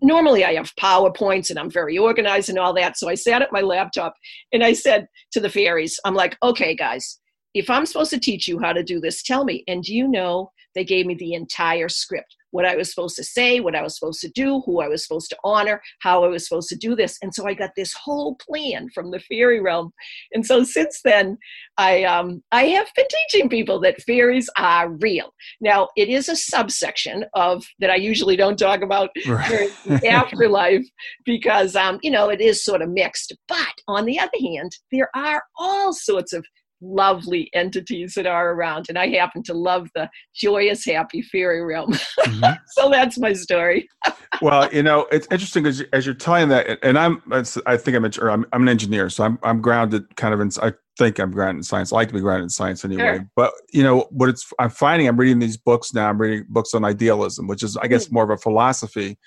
normally 0.02 0.46
I 0.46 0.54
have 0.54 0.76
PowerPoints 0.76 1.50
and 1.50 1.58
I'm 1.58 1.72
very 1.72 1.98
organized 1.98 2.50
and 2.50 2.60
all 2.60 2.74
that. 2.74 2.98
So 2.98 3.10
I 3.10 3.16
sat 3.16 3.42
at 3.42 3.52
my 3.52 3.62
laptop 3.62 4.14
and 4.54 4.64
I 4.64 4.74
said 4.74 5.08
to 5.32 5.40
the 5.40 5.50
fairies, 5.50 6.00
I'm 6.06 6.14
like, 6.14 6.38
okay, 6.44 6.76
guys, 6.76 7.20
if 7.54 7.70
I'm 7.70 7.86
supposed 7.86 8.12
to 8.12 8.20
teach 8.20 8.47
you 8.47 8.60
how 8.60 8.74
to 8.74 8.84
do 8.84 9.00
this, 9.00 9.24
tell 9.24 9.43
me. 9.43 9.64
And 9.68 9.84
do 9.84 9.93
you 9.93 10.08
know 10.08 10.52
they 10.76 10.84
gave 10.84 11.06
me 11.06 11.16
the 11.16 11.34
entire 11.34 11.89
script 11.89 12.36
what 12.52 12.66
I 12.66 12.76
was 12.76 12.89
supposed 12.89 13.16
to 13.18 13.24
say, 13.24 13.60
what 13.60 13.76
I 13.76 13.82
was 13.82 13.97
supposed 13.97 14.22
to 14.22 14.30
do, 14.30 14.62
who 14.66 14.82
I 14.82 14.88
was 14.88 15.06
supposed 15.06 15.30
to 15.30 15.38
honor, 15.43 15.82
how 16.02 16.24
I 16.24 16.28
was 16.28 16.47
supposed 16.47 16.70
to 16.70 16.76
do 16.76 16.95
this. 16.95 17.18
And 17.22 17.34
so 17.34 17.47
I 17.47 17.54
got 17.54 17.72
this 17.76 17.93
whole 17.93 18.36
plan 18.36 18.89
from 18.93 19.12
the 19.12 19.20
fairy 19.20 19.62
realm. 19.62 19.91
And 20.34 20.45
so 20.45 20.64
since 20.64 21.02
then, 21.04 21.38
I 21.78 22.04
um, 22.04 22.43
I 22.52 22.66
have 22.66 22.88
been 22.95 23.06
teaching 23.10 23.50
people 23.50 23.80
that 23.82 24.02
fairies 24.02 24.50
are 24.58 24.89
real. 24.89 25.34
Now 25.62 25.89
it 25.95 26.10
is 26.10 26.30
a 26.30 26.36
subsection 26.36 27.26
of 27.34 27.66
that 27.80 27.89
I 27.89 27.95
usually 27.95 28.36
don't 28.36 28.58
talk 28.58 28.82
about 28.82 29.10
the 29.16 30.08
afterlife 30.10 30.86
because 31.26 31.76
um, 31.76 32.00
you 32.02 32.12
know 32.12 32.30
it 32.30 32.41
is 32.41 32.64
sort 32.64 32.82
of 32.82 32.89
mixed. 32.89 33.36
But 33.47 33.74
on 33.88 34.06
the 34.06 34.20
other 34.20 34.30
hand, 34.41 34.76
there 34.91 35.10
are 35.16 35.43
all 35.58 35.93
sorts 35.93 36.34
of 36.34 36.45
lovely 36.82 37.50
entities 37.54 38.14
that 38.16 38.26
are 38.26 38.54
around, 38.54 38.88
and 38.90 38.98
I 38.98 39.10
happen 39.10 39.44
to 39.44 39.54
love 39.54 39.90
the 39.96 40.10
joyous, 40.36 40.86
happy 40.86 41.22
fairy 41.22 41.62
realm. 41.62 41.94
Mhm. 42.20 42.60
so 42.68 42.90
that's 42.90 43.18
my 43.18 43.34
story. 43.34 43.88
well, 44.42 44.72
you 44.74 44.84
know, 44.84 45.08
it's 45.12 45.28
interesting 45.32 45.66
as, 45.66 45.84
as 45.94 46.06
you're 46.06 46.16
telling 46.16 46.50
that, 46.50 46.80
and 46.84 46.98
I'm, 46.98 47.22
I 47.66 47.78
think 47.78 47.96
I 47.96 48.00
mentioned, 48.00 48.30
I'm, 48.30 48.46
I'm 48.54 48.64
an 48.64 48.70
engineer, 48.70 49.10
so 49.10 49.24
I'm, 49.24 49.40
I'm 49.44 49.62
grounded 49.62 50.16
kind 50.16 50.34
of 50.34 50.40
in, 50.40 50.50
I 50.62 50.74
think 50.98 51.20
I'm 51.20 51.32
grounded 51.32 51.60
in 51.60 51.64
science. 51.64 51.92
I 51.92 51.98
like 51.98 52.10
to 52.10 52.14
be 52.14 52.20
grounded 52.20 52.44
in 52.44 52.50
science 52.50 52.84
anyway. 52.84 53.18
Sure. 53.18 53.30
But, 53.36 53.54
you 53.72 53.84
know, 53.84 54.08
what 54.12 54.30
it's, 54.30 54.52
I'm 54.60 54.70
finding, 54.70 55.08
I'm 55.08 55.18
reading 55.18 55.40
these 55.40 55.58
books 55.58 55.94
now, 55.94 56.10
I'm 56.10 56.20
reading 56.20 56.46
books 56.50 56.74
on 56.74 56.86
idealism, 56.86 57.48
which 57.48 57.64
is, 57.64 57.78
I 57.78 57.88
guess, 57.88 58.12
more 58.12 58.24
of 58.24 58.30
a 58.30 58.38
philosophy 58.38 59.18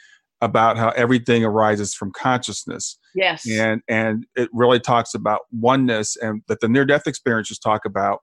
about 0.40 0.76
how 0.76 0.90
everything 0.90 1.44
arises 1.44 1.94
from 1.94 2.12
consciousness. 2.12 2.98
Yes. 3.14 3.48
And 3.50 3.82
and 3.88 4.26
it 4.36 4.48
really 4.52 4.80
talks 4.80 5.14
about 5.14 5.40
oneness 5.52 6.16
and 6.16 6.42
that 6.48 6.60
the 6.60 6.68
near 6.68 6.84
death 6.84 7.06
experiences 7.06 7.58
talk 7.58 7.84
about, 7.84 8.20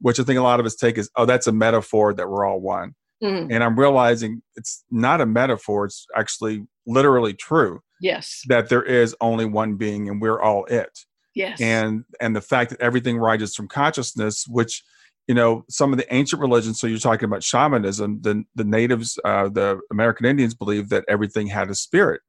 which 0.00 0.20
I 0.20 0.22
think 0.24 0.38
a 0.38 0.42
lot 0.42 0.60
of 0.60 0.66
us 0.66 0.74
take 0.76 0.98
as, 0.98 1.08
oh, 1.16 1.24
that's 1.26 1.46
a 1.46 1.52
metaphor 1.52 2.14
that 2.14 2.28
we're 2.28 2.44
all 2.46 2.60
one. 2.60 2.94
Mhm. 3.22 3.48
And 3.50 3.64
I'm 3.64 3.78
realizing 3.78 4.42
it's 4.54 4.84
not 4.90 5.20
a 5.20 5.26
metaphor, 5.26 5.86
it's 5.86 6.06
actually 6.16 6.64
literally 6.86 7.34
true 7.34 7.80
Yes. 8.00 8.42
that 8.48 8.68
there 8.68 8.82
is 8.82 9.14
only 9.20 9.44
one 9.44 9.74
being 9.76 10.08
and 10.08 10.20
we're 10.22 10.40
all 10.40 10.64
it. 10.66 11.00
Yes. 11.34 11.60
And 11.60 12.04
and 12.20 12.34
the 12.36 12.40
fact 12.40 12.70
that 12.70 12.80
everything 12.80 13.18
rises 13.18 13.54
from 13.56 13.68
consciousness, 13.68 14.44
which 14.48 14.82
you 15.26 15.34
know, 15.34 15.62
some 15.68 15.92
of 15.92 15.98
the 15.98 16.14
ancient 16.14 16.40
religions, 16.40 16.80
so 16.80 16.86
you're 16.86 16.98
talking 16.98 17.26
about 17.26 17.42
shamanism, 17.42 18.22
the 18.22 18.44
the 18.54 18.64
natives, 18.64 19.18
uh, 19.26 19.48
the 19.50 19.78
American 19.90 20.24
Indians 20.24 20.54
believe 20.54 20.88
that 20.88 21.04
everything 21.06 21.46
had 21.48 21.68
a 21.68 21.74
spirit. 21.74 22.22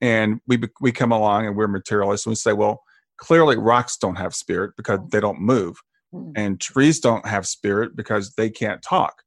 And 0.00 0.40
we 0.46 0.60
we 0.80 0.92
come 0.92 1.12
along 1.12 1.46
and 1.46 1.56
we're 1.56 1.68
materialists 1.68 2.26
and 2.26 2.32
we 2.32 2.36
say, 2.36 2.52
well, 2.52 2.82
clearly 3.18 3.56
rocks 3.56 3.96
don't 3.96 4.16
have 4.16 4.34
spirit 4.34 4.72
because 4.76 5.00
they 5.10 5.20
don't 5.20 5.40
move 5.40 5.76
Mhm. 6.14 6.32
and 6.36 6.60
trees 6.60 7.00
don't 7.00 7.26
have 7.26 7.46
spirit 7.46 7.96
because 7.96 8.34
they 8.36 8.50
can't 8.50 8.82
talk. 8.82 9.22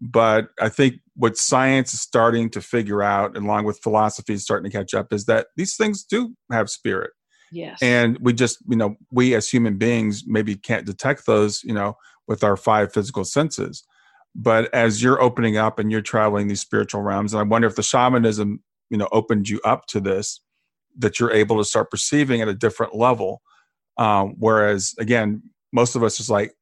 But 0.00 0.48
I 0.60 0.68
think 0.68 0.96
what 1.14 1.36
science 1.38 1.94
is 1.94 2.00
starting 2.00 2.50
to 2.50 2.60
figure 2.60 3.02
out, 3.02 3.36
along 3.36 3.64
with 3.64 3.78
philosophy 3.82 4.34
is 4.34 4.42
starting 4.42 4.70
to 4.70 4.76
catch 4.76 4.92
up, 4.94 5.12
is 5.12 5.24
that 5.26 5.46
these 5.56 5.76
things 5.76 6.04
do 6.04 6.34
have 6.52 6.68
spirit. 6.68 7.10
yes. 7.52 7.78
And 7.80 8.18
we 8.20 8.32
just, 8.32 8.58
you 8.68 8.76
know, 8.76 8.96
we 9.10 9.34
as 9.34 9.48
human 9.48 9.78
beings 9.78 10.24
maybe 10.26 10.54
can't 10.56 10.84
detect 10.84 11.24
those, 11.26 11.62
you 11.64 11.72
know, 11.72 11.96
with 12.28 12.42
our 12.44 12.56
five 12.56 12.92
physical 12.92 13.24
senses. 13.24 13.84
But 14.34 14.72
as 14.74 15.02
you're 15.02 15.22
opening 15.22 15.56
up 15.56 15.78
and 15.78 15.90
you're 15.90 16.02
traveling 16.02 16.48
these 16.48 16.60
spiritual 16.60 17.00
realms, 17.02 17.32
and 17.32 17.40
I 17.40 17.44
wonder 17.44 17.66
if 17.68 17.76
the 17.76 17.82
shamanism, 17.82 18.62
you 18.90 18.96
know, 18.96 19.08
opened 19.12 19.48
you 19.48 19.60
up 19.64 19.86
to 19.86 20.00
this, 20.00 20.40
that 20.98 21.20
you're 21.20 21.32
able 21.32 21.58
to 21.58 21.64
start 21.64 21.90
perceiving 21.90 22.40
at 22.40 22.48
a 22.48 22.54
different 22.54 22.94
level. 22.94 23.42
Um, 23.98 24.34
whereas, 24.38 24.94
again, 24.98 25.42
most 25.72 25.96
of 25.96 26.02
us 26.02 26.20
is 26.20 26.30
like, 26.30 26.52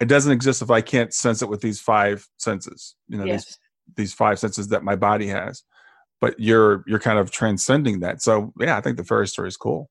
it 0.00 0.08
doesn't 0.08 0.32
exist 0.32 0.62
if 0.62 0.70
I 0.70 0.80
can't 0.80 1.12
sense 1.14 1.42
it 1.42 1.48
with 1.48 1.60
these 1.60 1.80
five 1.80 2.26
senses, 2.36 2.96
you 3.08 3.18
know, 3.18 3.24
these 3.24 3.58
these 3.96 4.12
five 4.12 4.38
senses 4.38 4.68
that 4.68 4.82
my 4.82 4.96
body 4.96 5.26
has. 5.28 5.62
But 6.20 6.38
you're 6.38 6.84
you're 6.86 6.98
kind 6.98 7.18
of 7.18 7.30
transcending 7.30 8.00
that. 8.00 8.22
So 8.22 8.52
yeah, 8.60 8.76
I 8.76 8.80
think 8.80 8.96
the 8.96 9.04
fairy 9.04 9.28
story 9.28 9.48
is 9.48 9.56
cool. 9.56 9.88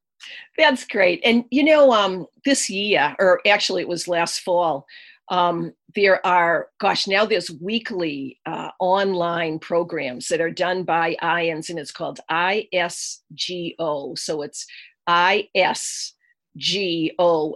That's 0.57 0.85
great. 0.85 1.21
And 1.23 1.45
you 1.49 1.63
know, 1.63 1.91
um, 1.91 2.27
this 2.45 2.69
year, 2.69 3.15
or 3.19 3.41
actually 3.47 3.81
it 3.81 3.87
was 3.87 4.07
last 4.07 4.41
fall, 4.41 4.85
um, 5.29 5.73
there 5.95 6.25
are, 6.25 6.69
gosh, 6.79 7.07
now 7.07 7.25
there's 7.25 7.49
weekly 7.61 8.39
uh, 8.45 8.69
online 8.79 9.59
programs 9.59 10.27
that 10.27 10.41
are 10.41 10.51
done 10.51 10.83
by 10.83 11.15
IANDS, 11.21 11.69
and 11.69 11.79
it's 11.79 11.91
called 11.91 12.19
ISGO. 12.29 14.17
So 14.17 14.41
it's 14.41 14.65
ISGO. 15.09 16.13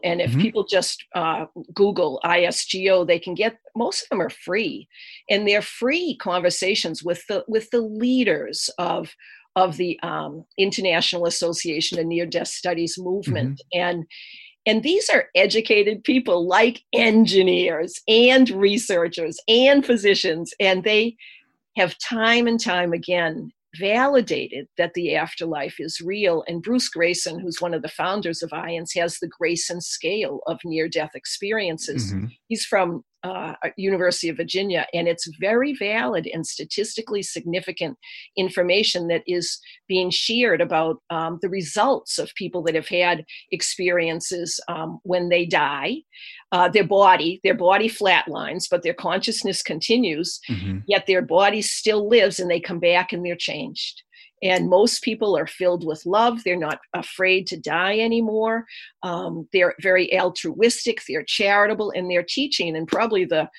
And 0.03 0.21
if 0.21 0.31
Mhm. 0.31 0.41
people 0.41 0.63
just 0.65 1.05
uh, 1.15 1.45
Google 1.73 2.19
ISGO, 2.23 3.05
they 3.05 3.19
can 3.19 3.33
get 3.35 3.57
most 3.75 4.03
of 4.03 4.09
them 4.09 4.21
are 4.21 4.29
free, 4.29 4.87
and 5.29 5.47
they're 5.47 5.61
free 5.61 6.15
conversations 6.17 7.03
with 7.03 7.25
the 7.27 7.43
with 7.47 7.69
the 7.71 7.81
leaders 7.81 8.69
of 8.77 9.13
of 9.55 9.77
the 9.77 9.99
um, 10.03 10.45
International 10.57 11.25
Association 11.25 11.99
of 11.99 12.05
Near 12.05 12.25
Death 12.25 12.47
Studies 12.47 12.97
movement. 12.97 13.61
And 13.73 14.05
and 14.69 14.83
these 14.83 15.09
are 15.09 15.29
educated 15.33 16.03
people 16.03 16.47
like 16.47 16.83
engineers 16.93 17.99
and 18.07 18.47
researchers 18.51 19.39
and 19.47 19.83
physicians, 19.83 20.53
and 20.59 20.83
they 20.83 21.15
have 21.75 21.97
time 21.97 22.45
and 22.45 22.59
time 22.59 22.93
again 22.93 23.49
validated 23.79 24.67
that 24.77 24.93
the 24.93 25.15
afterlife 25.15 25.75
is 25.79 25.99
real. 26.01 26.43
And 26.47 26.61
Bruce 26.61 26.89
Greyson, 26.95 27.41
who's 27.41 27.59
one 27.59 27.73
of 27.73 27.81
the 27.81 27.87
founders 27.87 28.43
of 28.43 28.51
IANDS, 28.51 28.95
has 28.95 29.17
the 29.17 29.29
Greyson 29.41 29.81
scale 29.81 30.41
of 30.45 30.59
near 30.63 30.87
death 30.87 31.11
experiences. 31.15 32.13
Mhm. 32.13 32.29
He's 32.47 32.63
from 32.63 33.03
uh, 33.23 33.53
University 33.77 34.29
of 34.29 34.37
Virginia, 34.37 34.85
and 34.93 35.07
it's 35.07 35.29
very 35.39 35.75
valid 35.75 36.27
and 36.33 36.45
statistically 36.45 37.21
significant 37.21 37.97
information 38.37 39.07
that 39.07 39.23
is 39.27 39.59
being 39.87 40.09
shared 40.09 40.61
about 40.61 40.97
um, 41.09 41.39
the 41.41 41.49
results 41.49 42.17
of 42.17 42.33
people 42.35 42.63
that 42.63 42.75
have 42.75 42.87
had 42.87 43.25
experiences 43.51 44.59
um, 44.67 44.99
when 45.03 45.29
they 45.29 45.45
die. 45.45 45.97
Uh, 46.51 46.67
their 46.67 46.87
body, 46.87 47.39
their 47.43 47.55
body 47.55 47.89
flatlines, 47.89 48.65
but 48.69 48.83
their 48.83 48.93
consciousness 48.93 49.61
continues. 49.61 50.39
Mhm. 50.49 50.83
Yet 50.87 51.05
their 51.05 51.21
body 51.21 51.61
still 51.61 52.07
lives, 52.07 52.39
and 52.39 52.49
they 52.49 52.59
come 52.59 52.79
back 52.79 53.13
and 53.13 53.25
they're 53.25 53.35
changed. 53.35 54.01
And 54.41 54.69
most 54.69 55.03
people 55.03 55.37
are 55.37 55.47
filled 55.47 55.85
with 55.85 56.05
love. 56.05 56.43
They're 56.43 56.55
not 56.55 56.79
afraid 56.93 57.47
to 57.47 57.59
die 57.59 57.99
anymore. 57.99 58.65
Um, 59.03 59.47
they're 59.51 59.75
very 59.81 60.17
altruistic. 60.17 61.01
They're 61.07 61.23
charitable, 61.23 61.91
and 61.95 62.09
they're 62.09 62.25
teaching. 62.27 62.75
And 62.75 62.87
probably 62.87 63.25
the 63.25 63.49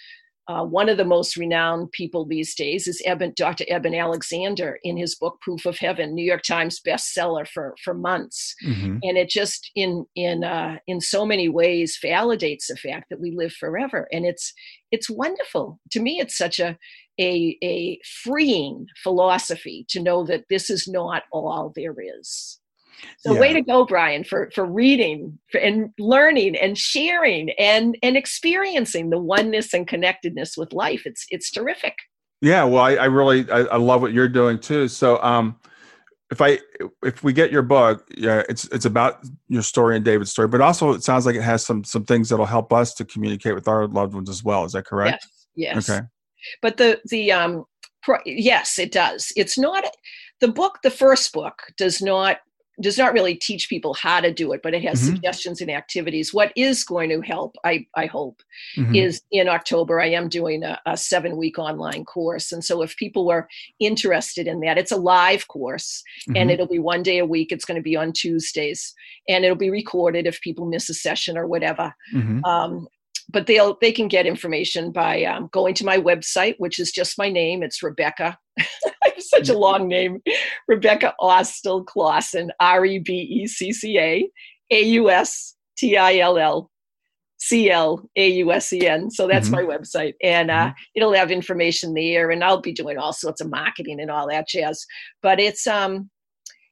uh, 0.51 0.65
one 0.65 0.89
of 0.89 0.97
the 0.97 1.05
most 1.05 1.37
renowned 1.37 1.93
people 1.93 2.25
these 2.25 2.57
days 2.57 2.89
is 2.89 3.01
Eben, 3.07 3.33
Dr. 3.37 3.65
Eben 3.69 3.95
Alexander 3.95 4.81
in 4.83 4.97
his 4.97 5.15
book 5.15 5.39
Proof 5.41 5.65
of 5.65 5.79
Heaven, 5.79 6.13
New 6.13 6.25
York 6.25 6.43
Times 6.43 6.81
bestseller 6.85 7.47
for 7.47 7.75
for 7.85 7.95
months. 7.95 8.57
Mhm. 8.65 8.99
And 9.05 9.17
it 9.17 9.29
just 9.29 9.71
in 9.77 10.07
in 10.17 10.43
uh, 10.43 10.79
in 10.89 11.01
so 11.01 11.25
many 11.25 11.49
ways 11.49 12.01
validates 12.03 12.67
the 12.69 12.77
fact 12.77 13.11
that 13.11 13.21
we 13.21 13.31
live 13.31 13.53
forever, 13.53 14.09
and 14.13 14.27
it's 14.27 14.53
it's 14.91 15.11
wonderful 15.11 15.81
to 15.93 16.01
me. 16.01 16.21
It's 16.21 16.37
such 16.37 16.59
a 16.59 16.77
a, 17.21 17.59
a 17.63 18.01
freeing 18.23 18.87
philosophy 19.03 19.85
to 19.91 20.03
know 20.03 20.25
that 20.25 20.45
this 20.49 20.71
is 20.71 20.89
not 20.89 21.25
all 21.33 21.73
there 21.77 21.95
is. 22.01 22.59
So 23.19 23.39
way 23.39 23.53
to 23.53 23.63
go, 23.63 23.85
Brian, 23.87 24.25
for 24.25 24.51
for 24.55 24.65
reading 24.65 25.39
for, 25.51 25.59
and 25.59 25.91
learning 25.99 26.57
and 26.57 26.77
sharing 26.77 27.51
and 27.59 27.97
and 28.03 28.17
experiencing 28.17 29.11
the 29.11 29.19
oneness 29.19 29.73
and 29.73 29.87
connectedness 29.87 30.57
with 30.57 30.73
life. 30.73 31.03
It's 31.07 31.25
it's 31.31 31.51
terrific. 31.51 31.95
Yeah, 32.43 32.65
well, 32.65 32.83
I, 32.83 32.95
I 32.95 33.05
really 33.07 33.51
I, 33.51 33.61
I 33.61 33.77
love 33.77 34.03
what 34.03 34.13
you're 34.13 34.29
doing 34.29 34.59
too. 34.59 34.89
So, 34.89 35.23
um, 35.23 35.57
if 36.31 36.41
I 36.41 36.59
if 37.03 37.23
we 37.25 37.33
get 37.33 37.51
your 37.51 37.63
book, 37.63 38.07
yeah, 38.17 38.43
it's 38.49 38.65
it's 38.67 38.85
about 38.85 39.25
your 39.49 39.63
story 39.63 39.97
and 39.97 40.05
David's 40.05 40.31
story, 40.31 40.49
but 40.49 40.61
also 40.61 40.93
it 40.93 41.03
sounds 41.03 41.27
like 41.27 41.35
it 41.35 41.43
has 41.43 41.65
some 41.65 41.83
some 41.83 42.05
things 42.05 42.29
that'll 42.29 42.47
help 42.47 42.73
us 42.73 42.95
to 42.95 43.05
communicate 43.05 43.55
with 43.55 43.67
our 43.67 43.87
loved 43.89 44.15
ones 44.15 44.31
as 44.31 44.45
well. 44.45 44.65
Is 44.65 44.73
that 44.73 44.87
correct? 44.87 45.27
Yes. 45.57 45.75
Yes. 45.75 45.91
Okay. 45.91 46.07
But 46.63 46.77
the 46.77 47.01
the 47.07 47.33
um 47.33 47.65
pro- 48.03 48.19
yes, 48.25 48.79
it 48.79 48.93
does. 48.93 49.33
It's 49.37 49.59
not 49.59 49.85
the 50.41 50.49
book. 50.49 50.79
The 50.83 50.91
first 50.91 51.33
book 51.33 51.63
does 51.77 52.01
not 52.01 52.39
does 52.81 52.99
not 52.99 53.13
really 53.13 53.35
teach 53.35 53.69
people 53.69 53.95
how 53.95 54.21
to 54.21 54.33
do 54.33 54.53
it, 54.53 54.61
but 54.63 54.75
it 54.75 54.83
has 54.83 55.01
Mhm. 55.01 55.13
suggestions 55.15 55.61
and 55.61 55.71
activities. 55.71 56.33
What 56.33 56.53
is 56.57 56.83
going 56.85 57.11
to 57.11 57.21
help, 57.21 57.57
I 57.65 57.87
I 57.95 58.07
hope, 58.07 58.43
Mhm. 58.77 58.97
is 58.97 59.23
in 59.31 59.49
October. 59.49 60.01
I 60.01 60.07
am 60.11 60.29
doing 60.29 60.63
a, 60.65 60.81
a 60.87 60.97
seven 60.97 61.37
week 61.37 61.59
online 61.59 62.05
course, 62.05 62.53
and 62.53 62.65
so 62.65 62.83
if 62.83 62.97
people 62.97 63.27
were 63.27 63.49
interested 63.79 64.47
in 64.47 64.61
that, 64.61 64.79
it's 64.79 64.93
a 64.93 64.97
live 64.97 65.49
course, 65.49 66.03
and 66.29 66.49
Mhm. 66.49 66.53
it'll 66.53 66.67
be 66.67 66.79
one 66.79 67.03
day 67.03 67.19
a 67.19 67.27
week. 67.27 67.53
It's 67.53 67.65
going 67.65 67.77
to 67.77 67.83
be 67.83 67.97
on 67.97 68.13
Tuesdays, 68.13 68.95
and 69.29 69.45
it'll 69.45 69.57
be 69.57 69.71
recorded 69.71 70.27
if 70.27 70.41
people 70.41 70.67
miss 70.67 70.89
a 70.89 70.95
session 70.95 71.37
or 71.37 71.47
whatever 71.47 71.95
Mhm. 72.15 72.45
um, 72.45 72.89
but 73.31 73.47
they'll 73.47 73.77
they 73.81 73.93
can 73.93 74.09
get 74.09 74.27
information 74.27 74.91
by 74.93 75.25
um, 75.25 75.49
going 75.53 75.75
to 75.75 75.85
my 75.85 75.99
website 75.99 76.55
which 76.59 76.79
is 76.79 76.91
just 76.93 77.19
my 77.19 77.29
name. 77.29 77.63
It's 77.63 77.83
rebecca. 77.83 78.39
I 78.59 78.65
have 79.15 79.23
such 79.23 79.49
a 79.49 79.59
long 79.59 79.89
name. 79.89 80.21
Rebecca 80.69 81.15
austill 81.21 81.85
clausen 81.85 82.51
r-e-b-e-c-c-a 82.61 84.29
a-u-s-t-i-l-l 84.73 86.71
c-l-a-u-s-e-n 87.43 89.11
so 89.11 89.27
that's 89.27 89.49
Mhm. 89.49 89.53
my 89.53 89.63
website. 89.63 90.13
And 90.23 90.51
uh, 90.51 90.73
it'll 90.95 91.15
have 91.15 91.31
information 91.31 91.95
there 91.95 92.31
and 92.31 92.45
i'll 92.45 92.61
be 92.61 92.73
doing 92.73 92.99
all 92.99 93.13
sorts 93.15 93.41
of 93.41 93.49
marketing 93.51 93.99
and 94.01 94.11
all 94.11 94.29
that 94.29 94.47
jazz. 94.49 94.85
But 95.23 95.41
it's 95.41 95.67
um 95.67 96.11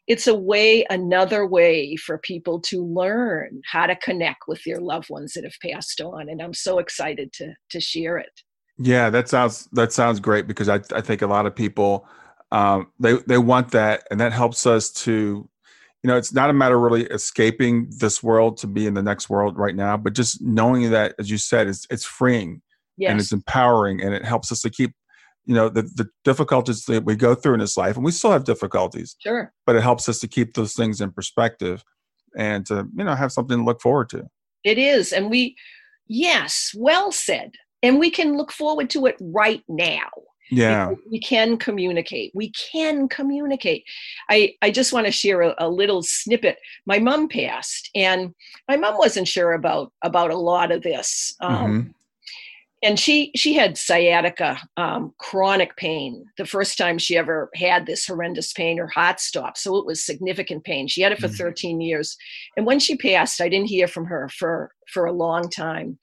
it's 0.09 0.27
a 0.27 0.35
way 0.35 0.85
another 0.91 1.47
way 1.47 1.95
for 1.97 2.19
people 2.19 2.61
to 2.61 2.85
learn 2.85 3.61
how 3.71 3.87
to 3.87 3.95
connect 3.97 4.49
with 4.49 4.61
their 4.65 4.81
loved 4.81 5.11
ones 5.11 5.35
that 5.35 5.45
have 5.45 5.55
passed 5.63 6.01
on 6.01 6.29
and 6.29 6.43
i'm 6.43 6.55
so 6.55 6.79
excited 6.79 7.33
to 7.33 7.55
to 7.71 7.81
share 7.81 8.19
it. 8.19 8.43
Yeah, 8.79 9.11
that 9.11 9.29
sounds 9.29 9.69
that 9.73 9.93
sounds 9.93 10.21
great 10.21 10.47
because 10.47 10.69
I 10.69 10.81
I 10.95 11.01
think 11.01 11.23
a 11.23 11.27
lot 11.27 11.47
of 11.47 11.55
people 11.55 12.07
um, 12.53 12.93
they 12.99 13.15
they 13.27 13.39
want 13.39 13.73
that, 13.73 14.05
and 14.11 14.21
that 14.21 14.33
helps 14.33 14.67
us 14.67 14.91
to, 14.91 15.49
you 16.03 16.09
know, 16.09 16.17
it's 16.17 16.33
not 16.33 16.49
a 16.49 16.53
matter 16.53 16.77
of 16.77 16.83
really 16.83 17.05
escaping 17.07 17.91
this 17.99 18.23
world 18.23 18.57
to 18.59 18.67
be 18.67 18.87
in 18.87 18.95
the 18.95 19.03
next 19.03 19.29
world 19.29 19.59
right 19.59 19.75
now, 19.75 19.97
but 19.97 20.15
just 20.15 20.41
knowing 20.41 20.91
that, 20.91 21.15
as 21.19 21.31
you 21.31 21.39
said, 21.39 21.67
it's 21.67 21.87
it's 21.91 22.05
freeing 22.05 22.63
yes 22.97 23.11
and 23.11 23.21
it's 23.21 23.33
empowering, 23.33 24.01
and 24.03 24.15
it 24.15 24.25
helps 24.25 24.53
us 24.53 24.63
to 24.63 24.71
keep, 24.71 24.93
you 25.49 25.55
know, 25.55 25.69
the 25.69 25.83
the 25.83 26.07
difficulties 26.25 26.85
that 26.85 27.05
we 27.05 27.17
go 27.17 27.35
through 27.35 27.55
in 27.55 27.61
this 27.61 27.77
life, 27.77 27.97
and 27.97 28.05
we 28.05 28.13
still 28.13 28.31
have 28.37 28.45
difficulties, 28.45 29.17
sure 29.27 29.53
but 29.67 29.75
it 29.77 29.83
helps 29.83 30.09
us 30.09 30.19
to 30.21 30.29
keep 30.29 30.55
those 30.55 30.75
things 30.75 31.01
in 31.01 31.11
perspective, 31.11 31.83
and 32.37 32.65
to 32.67 32.87
you 32.97 33.05
know 33.05 33.15
have 33.15 33.33
something 33.33 33.59
to 33.59 33.65
look 33.65 33.81
forward 33.81 34.09
to. 34.11 34.21
it 34.65 34.79
is 34.79 35.13
and 35.13 35.31
we 35.31 35.57
yes 36.07 36.73
well 36.77 37.11
said 37.13 37.51
and 37.83 37.99
we 37.99 38.11
can 38.11 38.37
look 38.37 38.53
forward 38.53 38.89
to 38.91 39.07
it 39.07 39.17
right 39.21 39.63
now 39.69 40.11
Yeah. 40.51 40.95
We 41.13 41.21
can 41.21 41.59
communicate. 41.59 42.33
We 42.35 42.51
can 42.73 43.09
communicate. 43.09 43.83
I, 44.31 44.55
I 44.63 44.71
just 44.71 44.93
want 44.95 45.07
to 45.07 45.13
share 45.13 45.41
a, 45.43 45.55
a 45.59 45.69
little 45.69 46.03
snippet. 46.03 46.57
My 46.87 46.99
mom 46.99 47.29
passed, 47.29 47.91
and 47.95 48.35
my 48.71 48.77
mom 48.77 48.97
wasn't 48.97 49.29
sure 49.29 49.53
about 49.53 49.93
about 50.03 50.31
a 50.31 50.39
lot 50.53 50.73
of 50.73 50.83
this. 50.83 51.35
Um, 51.41 51.55
Mhm. 51.59 51.95
And 52.83 52.99
she 52.99 53.33
she 53.35 53.55
had 53.55 53.77
sciatica 53.77 54.59
um, 54.77 55.13
chronic 55.19 55.77
pain 55.77 56.25
the 56.37 56.47
first 56.47 56.79
time 56.79 56.97
she 56.99 57.17
ever 57.17 57.51
had 57.55 57.87
this 57.87 58.07
horrendous 58.07 58.53
pain 58.53 58.79
her 58.79 58.87
heart 58.89 59.19
stopped 59.21 59.59
so 59.59 59.77
it 59.77 59.87
was 59.87 60.05
significant 60.05 60.65
pain. 60.65 60.87
She 60.89 61.03
had 61.03 61.13
it 61.13 61.19
for 61.19 61.29
Mhm. 61.29 61.37
13 61.39 61.81
years. 61.81 62.17
And 62.57 62.67
when 62.67 62.79
she 62.79 62.97
passed 62.97 63.41
i 63.41 63.49
didn't 63.49 63.69
hear 63.69 63.89
from 63.89 64.05
her 64.07 64.29
for 64.29 64.71
for 64.93 65.07
a 65.07 65.13
long 65.13 65.51
time. 65.51 65.99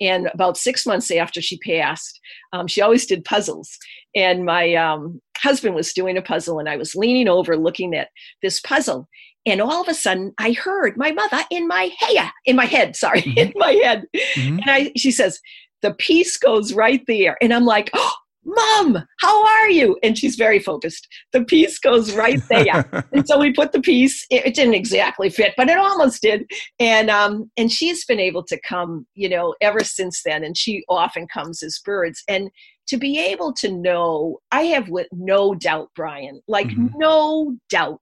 And 0.00 0.28
about 0.32 0.56
six 0.56 0.86
months 0.86 1.10
after 1.10 1.40
she 1.40 1.58
passed 1.58 2.20
um, 2.52 2.66
she 2.66 2.80
always 2.82 3.06
did 3.06 3.24
puzzles. 3.24 3.76
And 4.14 4.44
my 4.44 4.74
um, 4.74 5.20
husband 5.38 5.74
was 5.74 5.92
doing 5.92 6.16
a 6.18 6.22
puzzle 6.22 6.58
and 6.58 6.68
i 6.68 6.76
was 6.76 6.94
leaning 6.94 7.28
over 7.28 7.56
looking 7.56 7.94
at 7.94 8.08
this 8.42 8.60
puzzle. 8.60 9.08
And 9.46 9.62
all 9.62 9.80
of 9.80 9.88
a 9.88 9.94
sudden 9.94 10.34
i 10.38 10.52
heard 10.52 10.96
my 10.98 11.10
mother 11.12 11.40
in 11.50 11.66
my 11.66 11.90
head 11.98 12.30
in 12.44 12.54
my 12.56 12.66
head 12.66 12.96
sorry 12.96 13.22
in 13.36 13.52
my 13.56 13.72
head. 13.72 14.04
Mhm. 14.36 14.58
and 14.60 14.70
I, 14.70 14.92
she 14.96 15.10
says, 15.10 15.40
the 15.82 15.94
piece 15.94 16.36
goes 16.36 16.72
right 16.72 17.02
there. 17.06 17.36
And 17.40 17.52
I'm 17.52 17.64
like, 17.64 17.90
oh, 17.94 18.12
Mom, 18.44 19.04
how 19.20 19.46
are 19.46 19.68
you? 19.68 19.98
And 20.02 20.16
she's 20.16 20.36
very 20.36 20.58
focused. 20.58 21.06
The 21.32 21.44
piece 21.44 21.78
goes 21.78 22.14
right 22.14 22.40
there. 22.48 22.88
and 23.12 23.26
so 23.28 23.38
we 23.38 23.52
put 23.52 23.72
the 23.72 23.80
piece, 23.80 24.24
it, 24.30 24.46
it 24.46 24.54
didn't 24.54 24.74
exactly 24.74 25.28
fit, 25.28 25.52
but 25.56 25.68
it 25.68 25.76
almost 25.76 26.22
did. 26.22 26.50
And 26.78 27.10
um, 27.10 27.50
and 27.56 27.70
she's 27.70 28.04
been 28.06 28.20
able 28.20 28.44
to 28.44 28.58
come, 28.66 29.06
you 29.14 29.28
know, 29.28 29.54
ever 29.60 29.84
since 29.84 30.22
then. 30.24 30.44
And 30.44 30.56
she 30.56 30.82
often 30.88 31.26
comes 31.28 31.62
as 31.62 31.78
birds. 31.84 32.22
And 32.26 32.50
to 32.88 32.96
be 32.96 33.18
able 33.18 33.52
to 33.54 33.70
know, 33.70 34.38
I 34.50 34.62
have 34.62 34.88
with 34.88 35.08
no 35.12 35.54
doubt, 35.54 35.90
Brian, 35.94 36.40
like 36.48 36.68
Mhm. 36.68 36.90
no 36.96 37.56
doubt 37.68 38.00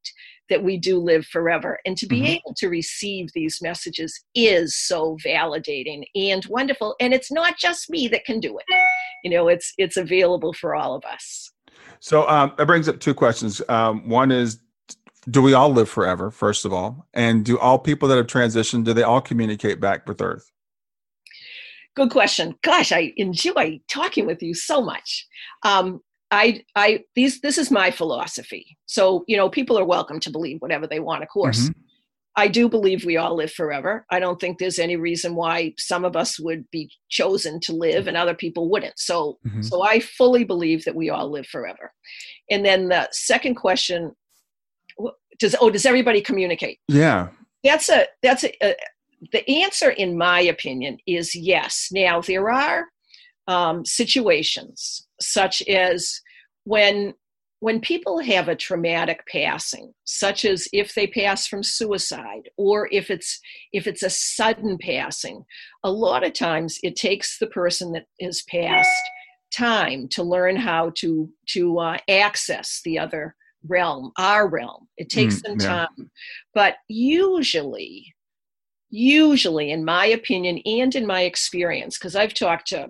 that 0.49 0.63
we 0.63 0.77
do 0.77 0.99
live 0.99 1.27
forever. 1.27 1.79
And 1.85 1.97
to 1.99 2.07
be 2.07 2.23
Mhm. 2.23 2.37
able 2.37 2.55
to 2.59 2.69
receive 2.69 3.29
these 3.35 3.61
messages 3.61 4.19
is 4.35 4.77
so 4.77 5.17
validating 5.25 6.05
and 6.15 6.45
wonderful. 6.47 6.95
And 7.01 7.13
it's 7.13 7.33
not 7.33 7.59
just 7.59 7.91
me 7.91 8.09
that 8.09 8.25
can 8.25 8.41
do 8.41 8.59
it. 8.59 8.65
You 9.25 9.31
know, 9.31 9.49
it's 9.49 9.73
it's 9.79 9.97
available 9.97 10.53
for 10.53 10.75
all 10.75 10.95
of 10.95 11.05
us. 11.05 11.53
So 12.01 12.29
um, 12.29 12.53
that 12.59 12.67
brings 12.67 12.89
up 12.89 13.01
two 13.01 13.15
questions. 13.15 13.63
Um, 13.69 14.09
one 14.09 14.31
is, 14.31 14.61
do 15.31 15.43
we 15.43 15.55
all 15.55 15.71
live 15.71 15.89
forever? 15.89 16.31
First 16.31 16.65
of 16.65 16.73
all, 16.73 17.07
and 17.15 17.45
do 17.45 17.59
all 17.59 17.79
people 17.79 18.09
that 18.09 18.17
have 18.17 18.27
transitioned 18.27 18.85
do 18.85 18.93
they 18.93 19.03
all 19.03 19.21
communicate 19.21 19.81
back 19.81 20.07
with 20.07 20.21
Earth? 20.21 20.53
Good 21.97 22.11
question. 22.11 22.55
Gosh, 22.63 22.93
I 22.93 23.15
enjoy 23.17 23.81
talking 23.89 24.27
with 24.27 24.43
you 24.43 24.53
so 24.55 24.83
much. 24.83 25.27
Um, 25.63 26.03
I, 26.31 26.65
I, 26.75 27.05
these, 27.15 27.41
this 27.41 27.57
is 27.59 27.71
my 27.71 27.91
philosophy. 27.91 28.77
So, 28.87 29.25
you 29.29 29.37
know, 29.37 29.49
people 29.49 29.79
are 29.79 29.85
welcome 29.85 30.19
to 30.21 30.31
believe 30.31 30.59
whatever 30.61 30.87
they 30.87 31.01
want, 31.01 31.23
of 31.23 31.29
course. 31.29 31.69
Mhm. 31.69 31.75
I 32.39 32.49
do 32.49 32.69
believe 32.69 33.05
we 33.07 33.17
all 33.17 33.35
live 33.35 33.51
forever. 33.53 34.05
I 34.11 34.19
don't 34.21 34.39
think 34.39 34.59
there's 34.59 34.79
any 34.79 34.97
reason 34.97 35.35
why 35.37 35.73
some 35.79 36.05
of 36.05 36.17
us 36.17 36.39
would 36.39 36.71
be 36.71 36.91
chosen 37.09 37.61
to 37.61 37.73
live 37.73 38.09
and 38.09 38.17
other 38.17 38.35
people 38.35 38.69
wouldn't. 38.69 38.99
So, 38.99 39.39
Mhm. 39.47 39.65
so 39.65 39.83
I 39.83 40.01
fully 40.01 40.45
believe 40.45 40.85
that 40.85 40.95
we 40.95 41.09
all 41.09 41.31
live 41.31 41.47
forever. 41.47 41.93
And 42.51 42.65
then 42.65 42.89
the 42.89 43.09
second 43.13 43.55
question, 43.55 44.13
does 45.39 45.55
oh, 45.61 45.71
does 45.71 45.87
everybody 45.87 46.21
communicate? 46.21 46.79
Yeah. 46.89 47.29
that's 47.65 47.89
a 47.89 48.07
that's 48.23 48.45
a, 48.45 48.53
a 48.63 48.75
the 49.33 49.49
answer 49.63 49.91
in 49.91 50.17
my 50.17 50.41
opinion 50.41 50.99
is 51.07 51.35
yes 51.35 51.89
now 51.91 52.21
there 52.21 52.51
are 52.51 52.85
um, 53.47 53.85
situations 53.85 55.07
such 55.21 55.63
as 55.69 56.21
when 56.65 57.15
when 57.61 57.81
people 57.81 58.19
have 58.19 58.49
a 58.49 58.55
traumatic 58.57 59.27
passing 59.33 59.93
such 60.05 60.45
as 60.45 60.69
if 60.73 60.95
they 60.95 61.07
pass 61.07 61.47
from 61.47 61.63
suicide 61.63 62.51
or 62.59 62.89
if 62.93 63.11
it's 63.11 63.41
if 63.73 63.87
it's 63.87 64.03
a 64.03 64.11
sudden 64.11 64.77
passing 64.79 65.43
a 65.83 65.91
lot 65.91 66.25
of 66.25 66.33
times 66.33 66.79
it 66.83 66.97
takes 66.97 67.39
the 67.39 67.47
person 67.47 67.93
that 67.93 68.05
has 68.21 68.43
passed 68.51 69.03
time 69.53 70.07
to 70.09 70.23
learn 70.23 70.57
how 70.57 70.91
to 70.97 71.31
to 71.47 71.79
uh, 71.79 71.97
access 72.11 72.81
the 72.85 72.99
other 72.99 73.35
realm 73.69 74.13
our 74.19 74.49
realm 74.49 74.87
it 74.97 75.09
takes 75.09 75.37
Mm, 75.37 75.43
them 75.43 75.57
yeah. 75.61 75.67
time 75.87 76.11
but 76.55 76.75
usually 76.89 78.15
usually 78.91 79.71
in 79.71 79.85
my 79.85 80.07
opinion 80.07 80.59
and 80.67 80.95
in 80.95 81.07
my 81.07 81.23
experience 81.23 81.99
because 81.99 82.15
i've 82.15 82.35
talked 82.35 82.69
to 82.69 82.89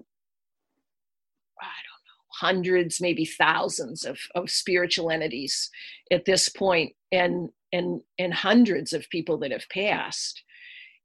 i 1.61 1.65
don't 1.65 2.05
know 2.07 2.17
hundreds 2.33 3.01
maybe 3.01 3.25
thousands 3.25 4.05
of, 4.05 4.19
of 4.35 4.51
spiritual 4.51 5.11
entities 5.11 5.71
at 6.11 6.25
this 6.25 6.49
point 6.49 6.93
and 7.13 7.49
and 7.73 8.01
and 8.19 8.33
hundreds 8.33 8.93
of 8.93 9.09
people 9.11 9.39
that 9.39 9.53
have 9.53 9.69
passed. 9.71 10.43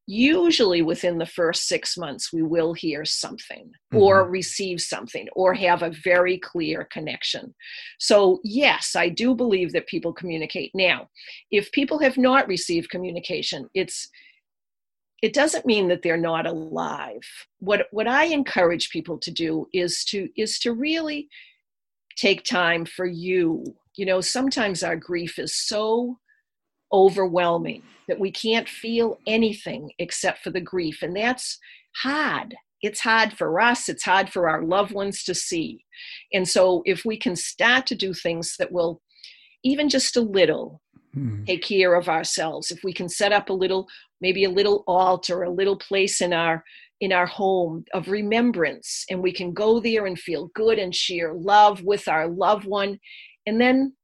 Usually 0.07 0.81
within 0.81 1.19
the 1.19 1.25
first 1.25 1.67
six 1.67 1.97
months 1.97 2.33
we 2.33 2.41
will 2.41 2.73
hear 2.73 3.05
something 3.05 3.71
or 3.93 4.23
mm-hmm. 4.23 4.31
receive 4.31 4.81
something 4.81 5.27
or 5.33 5.53
have 5.53 5.83
a 5.83 5.93
very 6.03 6.37
clear 6.39 6.87
connection. 6.91 7.53
So 7.99 8.39
yes 8.43 8.95
i 8.95 9.09
do 9.09 9.35
believe 9.35 9.71
that 9.73 9.87
people 9.87 10.13
communicate. 10.13 10.71
Now 10.73 11.09
if 11.51 11.71
people 11.71 11.99
have 11.99 12.17
not 12.17 12.47
received 12.47 12.89
communication 12.89 13.69
it's 13.73 14.09
it 15.22 15.34
doesn't 15.34 15.65
mean 15.65 15.88
that 15.88 16.01
they're 16.01 16.17
not 16.17 16.47
alive. 16.47 17.22
What 17.59 17.88
what 17.91 18.07
i 18.07 18.26
encourage 18.26 18.89
people 18.89 19.17
to 19.19 19.32
do 19.32 19.67
is 19.74 20.03
to 20.05 20.30
is 20.36 20.59
to 20.59 20.74
really 20.74 21.28
take 22.17 22.43
time 22.43 22.86
for 22.86 23.05
you. 23.05 23.63
You 23.95 24.05
know 24.05 24.22
sometimes 24.22 24.84
our 24.84 24.95
grief 24.95 25.38
is 25.39 25.55
so 25.67 26.17
overwhelming 26.93 27.84
that 28.07 28.19
we 28.19 28.32
can't 28.32 28.67
feel 28.67 29.17
anything 29.28 29.91
except 29.99 30.43
for 30.43 30.49
the 30.49 30.59
grief 30.61 31.01
and 31.01 31.15
that's 31.15 31.57
hard. 32.03 32.55
It's 32.82 33.01
hard 33.01 33.34
for 33.34 33.59
us 33.59 33.89
it's 33.89 34.03
hard 34.03 34.30
for 34.32 34.49
our 34.49 34.63
loved 34.63 34.91
ones 34.91 35.24
to 35.26 35.36
see. 35.36 35.86
And 36.34 36.47
so 36.47 36.82
if 36.86 37.05
we 37.05 37.17
can 37.17 37.36
start 37.36 37.86
to 37.88 37.95
do 37.95 38.13
things 38.13 38.55
that 38.57 38.72
will 38.72 39.01
even 39.63 39.88
just 39.89 40.17
a 40.17 40.22
little 40.22 40.82
Mhm. 41.15 41.45
take 41.45 41.61
care 41.63 41.93
of 41.95 42.07
ourselves 42.07 42.72
if 42.72 42.84
we 42.84 42.93
can 42.93 43.09
set 43.09 43.34
up 43.34 43.49
a 43.49 43.53
little 43.53 43.88
maybe 44.22 44.43
a 44.43 44.49
little 44.49 44.84
altar 44.88 45.43
a 45.43 45.49
little 45.49 45.78
place 45.78 46.22
in 46.22 46.34
our 46.34 46.63
in 47.01 47.11
our 47.11 47.26
home 47.26 47.84
of 47.95 48.07
remembrance. 48.07 49.05
And 49.09 49.22
we 49.24 49.34
can 49.34 49.53
go 49.53 49.80
there 49.80 50.05
and 50.05 50.17
feel 50.17 50.51
good 50.53 50.78
and 50.78 50.95
share 50.95 51.34
love 51.34 51.82
with 51.84 52.07
our 52.07 52.28
loved 52.28 52.65
one 52.65 52.99
and 53.47 53.59
then 53.59 53.95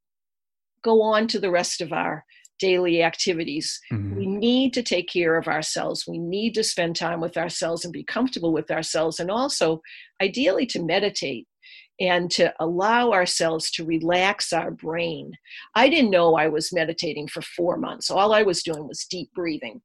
go 0.84 1.01
on 1.03 1.28
to 1.28 1.39
the 1.39 1.51
rest 1.51 1.80
of 1.80 1.93
our 1.93 2.26
daily 2.59 3.03
activities. 3.03 3.80
Mhm. 3.93 4.15
we 4.18 4.26
need 4.26 4.74
to 4.74 4.82
take 4.82 5.07
care 5.07 5.38
of 5.38 5.47
ourselves. 5.47 6.07
We 6.07 6.18
need 6.18 6.55
to 6.55 6.63
spend 6.63 6.95
time 6.95 7.20
with 7.22 7.38
ourselves 7.38 7.86
and 7.86 7.93
be 7.93 8.03
comfortable 8.03 8.51
with 8.51 8.72
ourselves 8.72 9.20
and 9.20 9.30
also 9.30 9.82
ideally 10.22 10.65
to 10.68 10.82
meditate 10.84 11.47
and 11.99 12.29
to 12.31 12.53
allow 12.59 13.11
ourselves 13.11 13.71
to 13.71 13.85
relax 13.85 14.53
our 14.53 14.71
brain. 14.71 15.31
I 15.75 15.89
didn't 15.89 16.11
know 16.11 16.35
i 16.35 16.47
was 16.47 16.73
meditating 16.73 17.27
for 17.27 17.41
four 17.41 17.77
months. 17.77 18.09
All 18.09 18.33
i 18.33 18.43
was 18.43 18.63
doing 18.63 18.87
was 18.87 19.05
deep 19.09 19.29
breathing. 19.33 19.81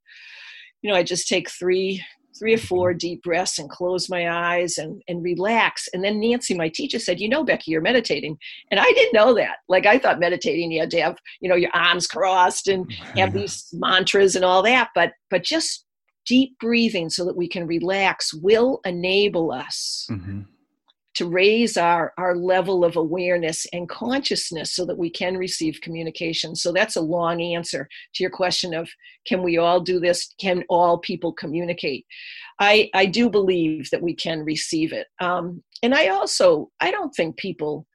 You 0.83 0.91
know 0.91 0.97
i 0.97 1.03
just 1.03 1.29
take 1.29 1.51
three 1.51 2.03
three 2.39 2.55
or 2.55 2.59
four 2.59 2.95
deep 2.95 3.23
breaths 3.23 3.59
and 3.59 3.69
close 3.69 4.09
my 4.09 4.31
eyes 4.31 4.79
and, 4.79 5.03
and 5.07 5.23
relax. 5.23 5.87
And 5.93 6.03
then 6.03 6.19
nancy 6.21 6.55
my 6.55 6.69
teacher 6.69 6.99
said 6.99 7.21
you 7.21 7.29
know 7.29 7.45
becky 7.45 7.71
you're 7.71 7.81
meditating. 7.81 8.37
And 8.71 8.81
i 8.81 8.85
didn't 8.85 9.15
know 9.15 9.35
that. 9.35 9.57
Like 9.69 9.87
i 9.87 9.99
thought 9.99 10.21
meditating 10.21 10.73
you 10.73 10.81
had 10.81 10.91
to 10.91 11.01
have 11.03 11.17
you 11.41 11.49
know 11.49 11.57
your 11.57 11.71
arms 11.75 12.07
crossed 12.07 12.69
and 12.69 12.91
have 13.17 13.33
these 13.39 13.69
mantras 13.73 14.37
and 14.37 14.45
all 14.45 14.63
that 14.63 14.91
but 14.95 15.13
but 15.31 15.43
just 15.45 15.85
deep 16.25 16.57
breathing 16.61 17.11
so 17.11 17.25
that 17.25 17.37
we 17.37 17.49
can 17.49 17.67
relax 17.67 18.33
will 18.33 18.81
enable 18.85 19.51
us 19.51 20.07
Mhm. 20.11 20.47
To 21.15 21.29
raise 21.29 21.77
our 21.77 22.13
our 22.19 22.35
level 22.35 22.85
of 22.85 22.97
awareness 22.97 23.67
and 23.73 23.89
consciousness 23.89 24.75
so 24.75 24.85
that 24.87 24.99
we 24.99 25.11
can 25.11 25.37
receive 25.37 25.81
communication. 25.83 26.55
So 26.55 26.73
that's 26.73 26.97
a 26.97 27.01
long 27.01 27.43
answer 27.43 27.89
to 28.15 28.23
your 28.23 28.31
question 28.31 28.75
of 28.75 28.89
can 29.27 29.43
we 29.43 29.59
all 29.59 29.81
do 29.81 30.01
this? 30.01 30.35
Can 30.41 30.65
all 30.69 30.99
people 30.99 31.33
communicate? 31.33 32.07
I 32.59 32.91
i 32.95 33.07
do 33.07 33.29
believe 33.31 33.91
that 33.91 34.03
we 34.03 34.15
can 34.15 34.45
receive 34.45 34.93
it. 34.93 35.07
Um, 35.21 35.63
and 35.83 35.95
i 35.95 36.09
also 36.09 36.71
i 36.81 36.91
don't 36.91 37.15
think 37.15 37.37
people 37.37 37.87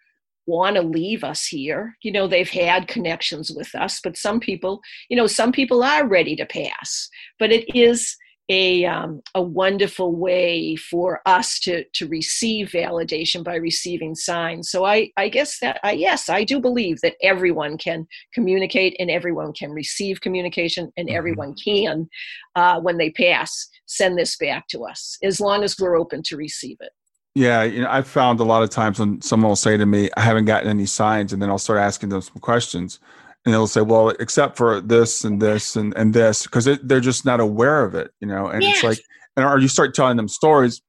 want 0.45 0.77
to 0.77 0.81
leave 0.81 1.25
us 1.25 1.45
here. 1.45 1.97
You 2.01 2.11
know 2.11 2.27
they've 2.27 2.49
had 2.49 2.87
connections 2.87 3.51
with 3.51 3.73
us 3.75 3.99
but 4.03 4.17
some 4.17 4.39
people 4.39 4.81
you 5.09 5.17
know 5.17 5.27
some 5.27 5.51
people 5.51 5.83
are 5.83 6.07
ready 6.07 6.35
to 6.35 6.45
pass 6.45 7.09
but 7.39 7.51
it 7.51 7.65
is 7.75 8.15
a 8.49 8.85
um, 8.85 9.21
a 9.35 9.41
wonderful 9.41 10.15
way 10.15 10.75
for 10.75 11.21
us 11.25 11.59
to 11.61 11.83
to 11.93 12.07
receive 12.07 12.69
validation 12.69 13.43
by 13.43 13.55
receiving 13.55 14.15
signs. 14.15 14.69
So 14.69 14.85
I 14.85 15.11
I 15.17 15.29
guess 15.29 15.59
that 15.59 15.79
I 15.83 15.91
yes 15.93 16.29
I 16.29 16.43
do 16.43 16.59
believe 16.59 17.01
that 17.01 17.15
everyone 17.21 17.77
can 17.77 18.07
communicate 18.33 18.95
and 18.99 19.11
everyone 19.11 19.53
can 19.53 19.71
receive 19.71 20.21
communication 20.21 20.91
and 20.97 21.09
Mhm. 21.09 21.15
everyone 21.15 21.55
can 21.55 22.09
uh, 22.55 22.79
when 22.79 22.97
they 22.97 23.09
pass 23.11 23.67
send 23.85 24.17
this 24.17 24.37
back 24.37 24.67
to 24.69 24.83
us 24.85 25.17
as 25.23 25.39
long 25.39 25.63
as 25.63 25.77
we're 25.79 25.97
open 25.97 26.21
to 26.23 26.37
receive 26.37 26.77
it. 26.81 26.91
Yeah, 27.35 27.63
you 27.63 27.81
know, 27.81 27.89
I've 27.89 28.07
found 28.07 28.39
a 28.39 28.43
lot 28.43 28.63
of 28.63 28.69
times 28.71 28.99
when 28.99 29.21
someone 29.21 29.49
will 29.49 29.55
say 29.55 29.77
to 29.77 29.85
me, 29.85 30.09
"I 30.17 30.21
haven't 30.21 30.45
gotten 30.45 30.69
any 30.69 30.85
signs," 30.87 31.33
and 31.33 31.41
then 31.41 31.49
I'll 31.49 31.59
start 31.59 31.79
asking 31.79 32.09
them 32.09 32.21
some 32.21 32.39
questions, 32.39 32.99
and 33.47 33.53
they'll 33.53 33.65
say, 33.67 33.81
"Well, 33.81 34.09
except 34.09 34.57
for 34.57 34.81
this 34.81 35.23
and 35.23 35.41
this 35.41 35.77
and 35.77 35.95
and 35.95 36.13
this," 36.13 36.43
because 36.43 36.65
they're 36.83 36.99
just 36.99 37.25
not 37.25 37.39
aware 37.39 37.85
of 37.85 37.95
it, 37.95 38.11
you 38.19 38.27
know. 38.27 38.47
And 38.47 38.61
yes. 38.61 38.75
it's 38.75 38.83
like, 38.83 38.99
and 39.37 39.45
or 39.45 39.57
you 39.57 39.69
start 39.69 39.95
telling 39.95 40.17
them 40.17 40.27
stories, 40.27 40.81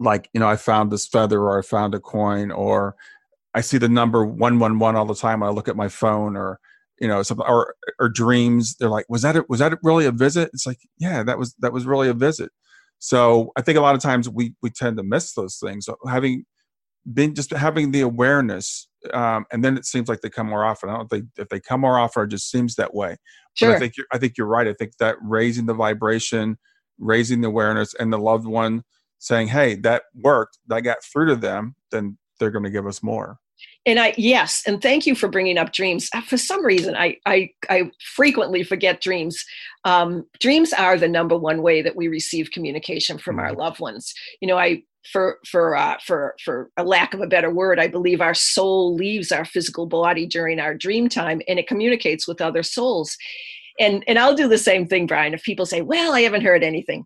like 0.00 0.28
you 0.34 0.40
know, 0.40 0.48
I 0.48 0.56
found 0.56 0.90
this 0.90 1.06
feather, 1.06 1.40
or 1.40 1.58
I 1.58 1.62
found 1.62 1.94
a 1.94 2.00
coin, 2.00 2.50
or 2.50 2.96
I 3.54 3.60
see 3.60 3.78
the 3.78 3.88
number 3.88 4.26
one 4.26 4.58
one 4.58 4.80
one 4.80 4.96
all 4.96 5.06
the 5.06 5.14
time 5.14 5.40
when 5.40 5.48
I 5.48 5.52
look 5.52 5.68
at 5.68 5.76
my 5.76 5.88
phone, 5.88 6.36
or 6.36 6.58
you 7.00 7.06
know, 7.06 7.22
some 7.22 7.40
or 7.40 7.74
or 8.00 8.08
dreams. 8.08 8.76
They're 8.76 8.90
like, 8.90 9.06
"Was 9.08 9.22
that 9.22 9.36
it? 9.36 9.48
Was 9.48 9.60
that 9.60 9.78
really 9.82 10.06
a 10.06 10.12
visit?" 10.12 10.50
It's 10.52 10.66
like, 10.66 10.80
yeah, 10.98 11.22
that 11.22 11.38
was 11.38 11.54
that 11.60 11.72
was 11.72 11.86
really 11.86 12.08
a 12.08 12.14
visit 12.14 12.50
so 12.98 13.52
I 13.56 13.62
think 13.62 13.78
a 13.78 13.80
lot 13.80 13.94
of 13.94 14.00
times 14.00 14.28
we 14.28 14.54
we 14.62 14.70
tend 14.70 14.96
to 14.96 15.02
miss 15.02 15.32
those 15.32 15.58
things. 15.58 15.86
So 15.86 15.96
having 16.08 16.44
been 17.12 17.34
just 17.34 17.50
having 17.50 17.90
the 17.90 18.00
awareness, 18.00 18.88
um, 19.14 19.46
and 19.52 19.64
then 19.64 19.76
it 19.76 19.84
seems 19.84 20.08
like 20.08 20.20
they 20.20 20.30
come 20.30 20.48
more 20.48 20.64
often. 20.64 20.88
I 20.88 20.96
don't 20.96 21.08
think 21.08 21.26
if 21.36 21.48
they 21.48 21.60
come 21.60 21.80
more 21.80 21.98
often, 21.98 22.24
it 22.24 22.28
just 22.28 22.50
seems 22.50 22.74
that 22.76 22.94
way. 22.94 23.16
Sure. 23.54 23.70
But 23.70 23.76
I 23.76 23.78
think 23.78 23.96
you're, 23.96 24.06
I 24.12 24.18
think 24.18 24.38
you're 24.38 24.46
right. 24.46 24.66
I 24.66 24.72
think 24.72 24.96
that 24.98 25.16
raising 25.22 25.66
the 25.66 25.74
vibration, 25.74 26.58
raising 26.98 27.40
the 27.40 27.48
awareness, 27.48 27.94
and 27.94 28.12
the 28.12 28.18
loved 28.18 28.46
one 28.46 28.82
saying, 29.18 29.48
"Hey, 29.48 29.74
that 29.76 30.04
worked. 30.14 30.58
That 30.68 30.82
got 30.82 30.98
through 31.04 31.26
to 31.26 31.36
them." 31.36 31.74
Then 31.90 32.18
they're 32.38 32.50
going 32.50 32.64
to 32.64 32.70
give 32.70 32.86
us 32.86 33.02
more 33.02 33.38
and 33.86 34.00
I 34.00 34.14
yes, 34.16 34.62
and 34.66 34.82
thank 34.82 35.06
you 35.06 35.14
for 35.14 35.28
bringing 35.28 35.58
up 35.58 35.72
dreams. 35.72 36.08
Uh, 36.12 36.20
for 36.20 36.36
some 36.36 36.64
reason, 36.64 36.96
I 36.96 37.16
I, 37.24 37.50
I 37.70 37.90
frequently 38.14 38.64
forget 38.64 39.00
dreams. 39.00 39.42
Um, 39.84 40.24
dreams 40.40 40.72
are 40.72 40.98
the 40.98 41.08
number 41.08 41.38
one 41.38 41.62
way 41.62 41.82
that 41.82 41.94
we 41.94 42.08
receive 42.08 42.50
communication 42.50 43.16
from 43.16 43.38
our 43.38 43.50
mm-hmm. 43.50 43.60
loved 43.60 43.80
ones. 43.80 44.12
You 44.40 44.48
know, 44.48 44.58
I 44.58 44.82
for 45.12 45.38
for 45.46 45.76
uh, 45.76 45.96
for 46.04 46.34
for 46.44 46.70
a 46.76 46.84
lack 46.84 47.14
of 47.14 47.20
a 47.20 47.26
better 47.26 47.52
word, 47.52 47.78
I 47.78 47.88
believe 47.88 48.20
our 48.20 48.34
soul 48.34 48.94
leaves 48.94 49.32
our 49.32 49.44
physical 49.44 49.86
body 49.86 50.26
during 50.26 50.60
our 50.60 50.74
dream 50.74 51.08
time, 51.08 51.40
and 51.48 51.58
it 51.58 51.68
communicates 51.68 52.26
with 52.26 52.40
other 52.40 52.62
souls. 52.62 53.16
And 53.78 54.04
and 54.06 54.18
I'll 54.18 54.34
do 54.34 54.48
the 54.48 54.58
same 54.58 54.86
thing, 54.86 55.06
Brian. 55.06 55.34
If 55.34 55.42
people 55.42 55.66
say, 55.66 55.82
"Well, 55.82 56.14
I 56.14 56.22
haven't 56.22 56.42
heard 56.42 56.62
anything," 56.62 57.04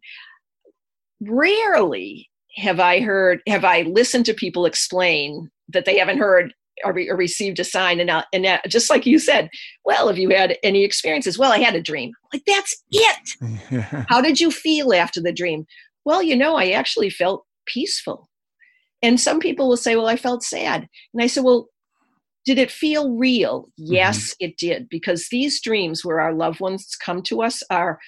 rarely 1.21 2.31
have 2.57 2.81
I 2.81 3.01
heard, 3.01 3.41
have 3.47 3.65
I 3.65 3.83
listened 3.83 4.27
to 4.27 4.35
people 4.35 4.67
explain 4.67 5.51
that 5.69 5.85
they 5.85 5.99
haven't 5.99 6.19
heard 6.19 6.53
or, 6.85 6.93
re- 6.93 7.09
or 7.09 7.17
received 7.17 7.61
a 7.61 7.65
sign? 7.65 8.01
And, 8.01 8.11
uh, 8.11 8.25
and 8.33 8.47
uh, 8.47 8.59
just 8.69 8.91
like 8.91 9.07
you 9.07 9.19
said, 9.19 9.51
well, 9.85 10.09
have 10.09 10.19
you 10.19 10.31
had 10.31 10.57
any 10.63 10.85
experiences? 10.85 11.39
Well, 11.39 11.53
I 11.53 11.59
had 11.59 11.75
a 11.75 11.83
dream. 11.83 12.13
Like, 12.33 12.43
that's 12.47 12.83
it. 12.91 14.05
How 14.09 14.21
did 14.21 14.41
you 14.41 14.51
feel 14.51 14.93
after 14.93 15.21
the 15.21 15.33
dream? 15.33 15.67
Well, 16.05 16.23
you 16.23 16.37
know, 16.37 16.57
I 16.57 16.71
actually 16.71 17.11
felt 17.11 17.45
peaceful. 17.73 18.29
And 19.03 19.19
some 19.19 19.41
people 19.41 19.69
will 19.69 19.77
say, 19.77 19.97
well, 19.97 20.09
I 20.09 20.17
felt 20.17 20.43
sad. 20.43 20.87
And 21.15 21.23
I 21.23 21.27
said, 21.27 21.45
well, 21.45 21.69
did 22.45 22.59
it 22.59 22.71
feel 22.71 23.17
real? 23.17 23.69
Yes, 23.77 24.31
mm-hmm. 24.31 24.47
it 24.47 24.57
did. 24.59 24.89
Because 24.89 25.29
these 25.31 25.61
dreams 25.61 26.05
where 26.05 26.21
our 26.21 26.35
loved 26.35 26.61
ones 26.61 26.97
come 27.03 27.23
to 27.23 27.43
us 27.43 27.63
are 27.71 27.99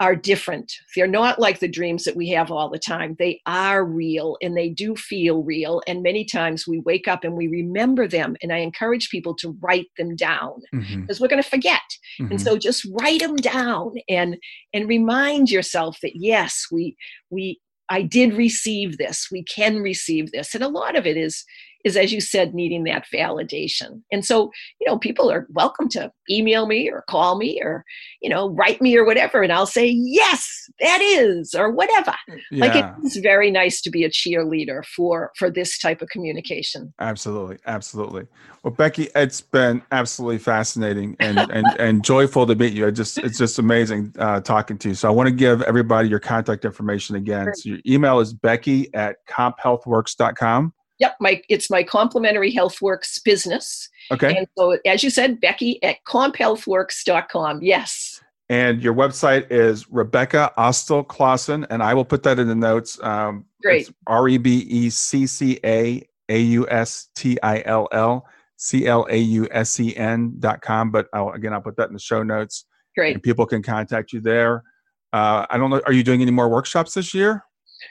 are 0.00 0.16
different. 0.16 0.72
They're 0.96 1.06
not 1.06 1.38
like 1.38 1.58
the 1.60 1.68
dreams 1.68 2.04
that 2.04 2.16
we 2.16 2.30
have 2.30 2.50
all 2.50 2.70
the 2.70 2.78
time. 2.78 3.16
They 3.18 3.38
are 3.44 3.84
real 3.84 4.38
and 4.40 4.56
they 4.56 4.70
do 4.70 4.96
feel 4.96 5.42
real. 5.42 5.82
And 5.86 6.02
many 6.02 6.24
times 6.24 6.66
we 6.66 6.80
wake 6.80 7.06
up 7.06 7.22
and 7.22 7.36
we 7.36 7.48
remember 7.48 8.08
them. 8.08 8.34
And 8.42 8.50
I 8.50 8.58
encourage 8.58 9.10
people 9.10 9.34
to 9.36 9.54
write 9.60 9.88
them 9.98 10.16
down 10.16 10.62
because 10.72 10.88
mm-hmm. 10.88 11.04
we're 11.20 11.28
going 11.28 11.42
to 11.42 11.48
forget. 11.48 11.82
Mm-hmm. 12.18 12.32
And 12.32 12.40
so 12.40 12.56
just 12.56 12.88
write 12.98 13.20
them 13.20 13.36
down 13.36 13.92
and 14.08 14.38
and 14.72 14.88
remind 14.88 15.50
yourself 15.50 15.98
that 16.02 16.12
yes, 16.14 16.66
we 16.72 16.96
we 17.28 17.60
I 17.90 18.02
did 18.02 18.34
receive 18.34 18.96
this. 18.98 19.28
We 19.30 19.42
can 19.42 19.80
receive 19.80 20.30
this. 20.30 20.54
And 20.54 20.62
a 20.62 20.68
lot 20.68 20.96
of 20.96 21.06
it 21.06 21.16
is 21.16 21.44
is 21.84 21.96
as 21.96 22.12
you 22.12 22.20
said 22.20 22.54
needing 22.54 22.84
that 22.84 23.06
validation. 23.12 24.02
And 24.12 24.24
so 24.24 24.50
you 24.80 24.86
know 24.86 24.98
people 24.98 25.30
are 25.30 25.46
welcome 25.50 25.88
to 25.90 26.12
email 26.30 26.66
me 26.66 26.90
or 26.90 27.02
call 27.08 27.36
me 27.36 27.60
or 27.62 27.84
you 28.20 28.30
know 28.30 28.50
write 28.50 28.80
me 28.80 28.96
or 28.96 29.04
whatever 29.04 29.42
and 29.42 29.52
i'll 29.52 29.66
say 29.66 29.88
yes 29.88 30.68
that 30.78 31.00
is 31.00 31.54
or 31.54 31.70
whatever. 31.70 32.14
Yeah. 32.50 32.66
like 32.66 32.94
it's 33.02 33.16
very 33.16 33.50
nice 33.50 33.80
to 33.82 33.90
be 33.90 34.04
a 34.04 34.10
cheerleader 34.10 34.84
for 34.84 35.32
for 35.36 35.50
this 35.50 35.78
type 35.78 36.02
of 36.02 36.08
communication. 36.08 36.92
Absolutely 37.00 37.58
absolutely. 37.66 38.26
Well 38.62 38.74
becky 38.74 39.08
it's 39.14 39.40
been 39.40 39.82
absolutely 39.90 40.38
fascinating 40.38 41.16
and 41.18 41.38
and, 41.38 41.66
and 41.78 42.04
joyful 42.04 42.46
to 42.46 42.54
meet 42.54 42.72
you. 42.72 42.86
It 42.86 42.92
just 42.92 43.18
it's 43.18 43.38
just 43.38 43.58
amazing 43.58 44.14
uh, 44.18 44.40
talking 44.40 44.78
to 44.78 44.88
you. 44.90 44.94
So 44.94 45.08
i 45.08 45.10
want 45.10 45.28
to 45.28 45.34
give 45.34 45.62
everybody 45.62 46.08
your 46.08 46.20
contact 46.20 46.64
information 46.64 47.16
again. 47.16 47.46
Sure. 47.46 47.54
so 47.54 47.68
your 47.70 47.78
email 47.86 48.20
is 48.20 48.32
becky 48.32 48.92
at 48.94 49.16
comphealthworks.com 49.28 50.72
Yep, 51.00 51.16
my 51.20 51.42
it's 51.48 51.70
my 51.70 51.82
complementary 51.82 52.52
healthworks 52.52 53.22
business. 53.24 53.88
Okay. 54.10 54.36
And 54.36 54.46
so 54.56 54.78
as 54.86 55.02
you 55.02 55.10
said, 55.10 55.40
Becky 55.40 55.82
at 55.82 55.96
comphealthworks.com. 56.06 57.62
Yes. 57.62 58.20
And 58.50 58.82
your 58.82 58.94
website 58.94 59.50
is 59.50 59.88
Rebecca 59.90 60.52
Austill 60.56 61.04
Clausen, 61.04 61.64
and 61.70 61.82
I 61.82 61.94
will 61.94 62.04
put 62.04 62.24
that 62.24 62.40
in 62.40 62.48
the 62.48 62.54
notes. 62.54 63.00
Um, 63.02 63.46
Great. 63.62 63.90
R 64.06 64.28
E 64.28 64.38
B 64.38 64.66
E 64.68 64.90
C 64.90 65.26
C 65.26 65.60
A 65.64 66.02
A 66.28 66.40
U 66.40 66.68
S 66.68 67.08
T 67.14 67.38
I 67.42 67.62
L 67.64 67.88
L 67.92 68.26
C 68.56 68.86
L 68.86 69.06
A 69.08 69.16
U 69.16 69.48
S 69.52 69.78
E 69.78 69.96
N 69.96 70.34
dot 70.40 70.62
com. 70.62 70.90
But 70.90 71.06
I'll, 71.14 71.30
again, 71.30 71.52
I'll 71.52 71.60
put 71.60 71.76
that 71.76 71.88
in 71.88 71.92
the 71.94 72.00
show 72.00 72.22
notes. 72.22 72.66
Great. 72.96 73.14
And 73.14 73.22
people 73.22 73.46
can 73.46 73.62
contact 73.62 74.12
you 74.12 74.20
there. 74.20 74.64
Uh, 75.12 75.46
I 75.48 75.56
don't 75.56 75.70
know. 75.70 75.80
Are 75.86 75.92
you 75.92 76.02
doing 76.02 76.20
any 76.20 76.32
more 76.32 76.48
workshops 76.48 76.94
this 76.94 77.14
year? 77.14 77.44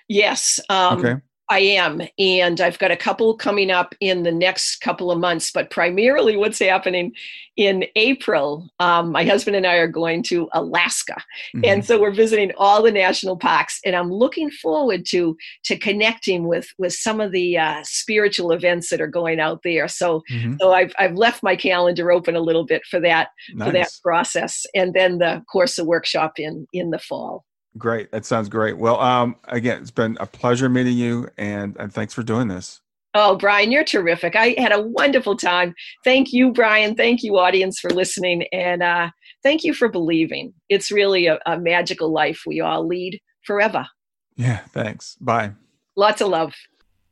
Yes. 0.10 0.60
Um, 0.70 0.99
okay. 0.99 1.16
I 1.49 1.59
am. 1.59 2.01
And 2.19 2.61
I've 2.61 2.77
got 2.77 2.91
a 2.91 2.97
couple 2.97 3.35
coming 3.35 3.71
up 3.71 3.95
in 3.99 4.23
the 4.23 4.31
next 4.31 4.77
couple 4.77 5.11
of 5.11 5.19
months, 5.19 5.51
but 5.51 5.71
primarily 5.71 6.37
what's 6.37 6.59
happening 6.59 7.13
in 7.57 7.85
April, 7.95 8.69
um, 8.79 9.11
my 9.11 9.25
husband 9.25 9.55
and 9.55 9.65
I 9.65 9.75
are 9.75 9.87
going 9.87 10.23
to 10.23 10.47
Alaska. 10.53 11.15
Mm-hmm. 11.55 11.65
And 11.65 11.85
so 11.85 11.99
we're 11.99 12.13
visiting 12.13 12.51
all 12.57 12.83
the 12.83 12.91
national 12.91 13.35
parks. 13.35 13.79
And 13.83 13.95
I'm 13.95 14.11
looking 14.11 14.49
forward 14.51 15.05
to, 15.07 15.35
to 15.65 15.77
connecting 15.77 16.47
with, 16.47 16.67
with 16.77 16.93
some 16.93 17.19
of 17.19 17.31
the 17.31 17.57
uh, 17.57 17.81
spiritual 17.83 18.51
events 18.51 18.89
that 18.91 19.01
are 19.01 19.07
going 19.07 19.39
out 19.39 19.61
there. 19.63 19.87
So, 19.87 20.21
mm-hmm. 20.31 20.55
so 20.61 20.71
I've, 20.71 20.93
I've 20.99 21.15
left 21.15 21.43
my 21.43 21.55
calendar 21.55 22.11
open 22.11 22.35
a 22.35 22.41
little 22.41 22.65
bit 22.65 22.83
for 22.89 22.99
that, 23.01 23.29
nice. 23.53 23.67
for 23.67 23.73
that 23.73 23.89
process. 24.03 24.65
And 24.75 24.93
then 24.93 25.17
the 25.17 25.43
course 25.51 25.77
of 25.79 25.87
workshop 25.87 26.33
in, 26.37 26.67
in 26.71 26.91
the 26.91 26.99
fall. 26.99 27.43
Great. 27.78 28.11
That 28.11 28.26
sounds 28.26 28.49
great. 28.49 28.78
Well, 28.78 28.99
um, 28.99 29.36
again, 29.45 29.82
it's 29.82 29.91
been 29.91 30.17
a 30.20 30.26
pleasure 30.26 30.70
meeting 30.70 30.97
you, 30.97 31.30
and, 31.38 31.76
and 31.78 31.93
thanks 31.93 32.13
for 32.13 32.24
doing 32.24 32.47
this. 32.47 32.82
Oh, 33.15 33.38
Brian, 33.38 33.72
you're 33.72 33.84
terrific. 33.84 34.36
I 34.36 34.55
had 34.57 34.72
a 34.72 34.82
wonderful 34.82 35.36
time. 35.36 35.74
Thank 36.03 36.32
you, 36.32 36.51
Brian. 36.51 36.95
Thank 36.95 37.24
you, 37.24 37.38
audience, 37.38 37.80
for 37.80 37.89
listening. 37.89 38.43
And 38.51 38.84
uh, 38.84 39.09
thank 39.41 39.63
you 39.63 39.74
for 39.74 39.88
believing. 39.88 40.53
It's 40.70 40.91
really 40.91 41.28
a, 41.28 41.39
a 41.45 41.59
magical 41.59 42.11
life 42.11 42.43
we 42.45 42.61
all 42.61 42.88
lead 42.88 43.20
forever. 43.45 43.88
Yeah, 44.36 44.59
thanks. 44.70 45.15
Bye. 45.20 45.53
Lots 45.95 46.22
of 46.22 46.30
love. 46.30 46.53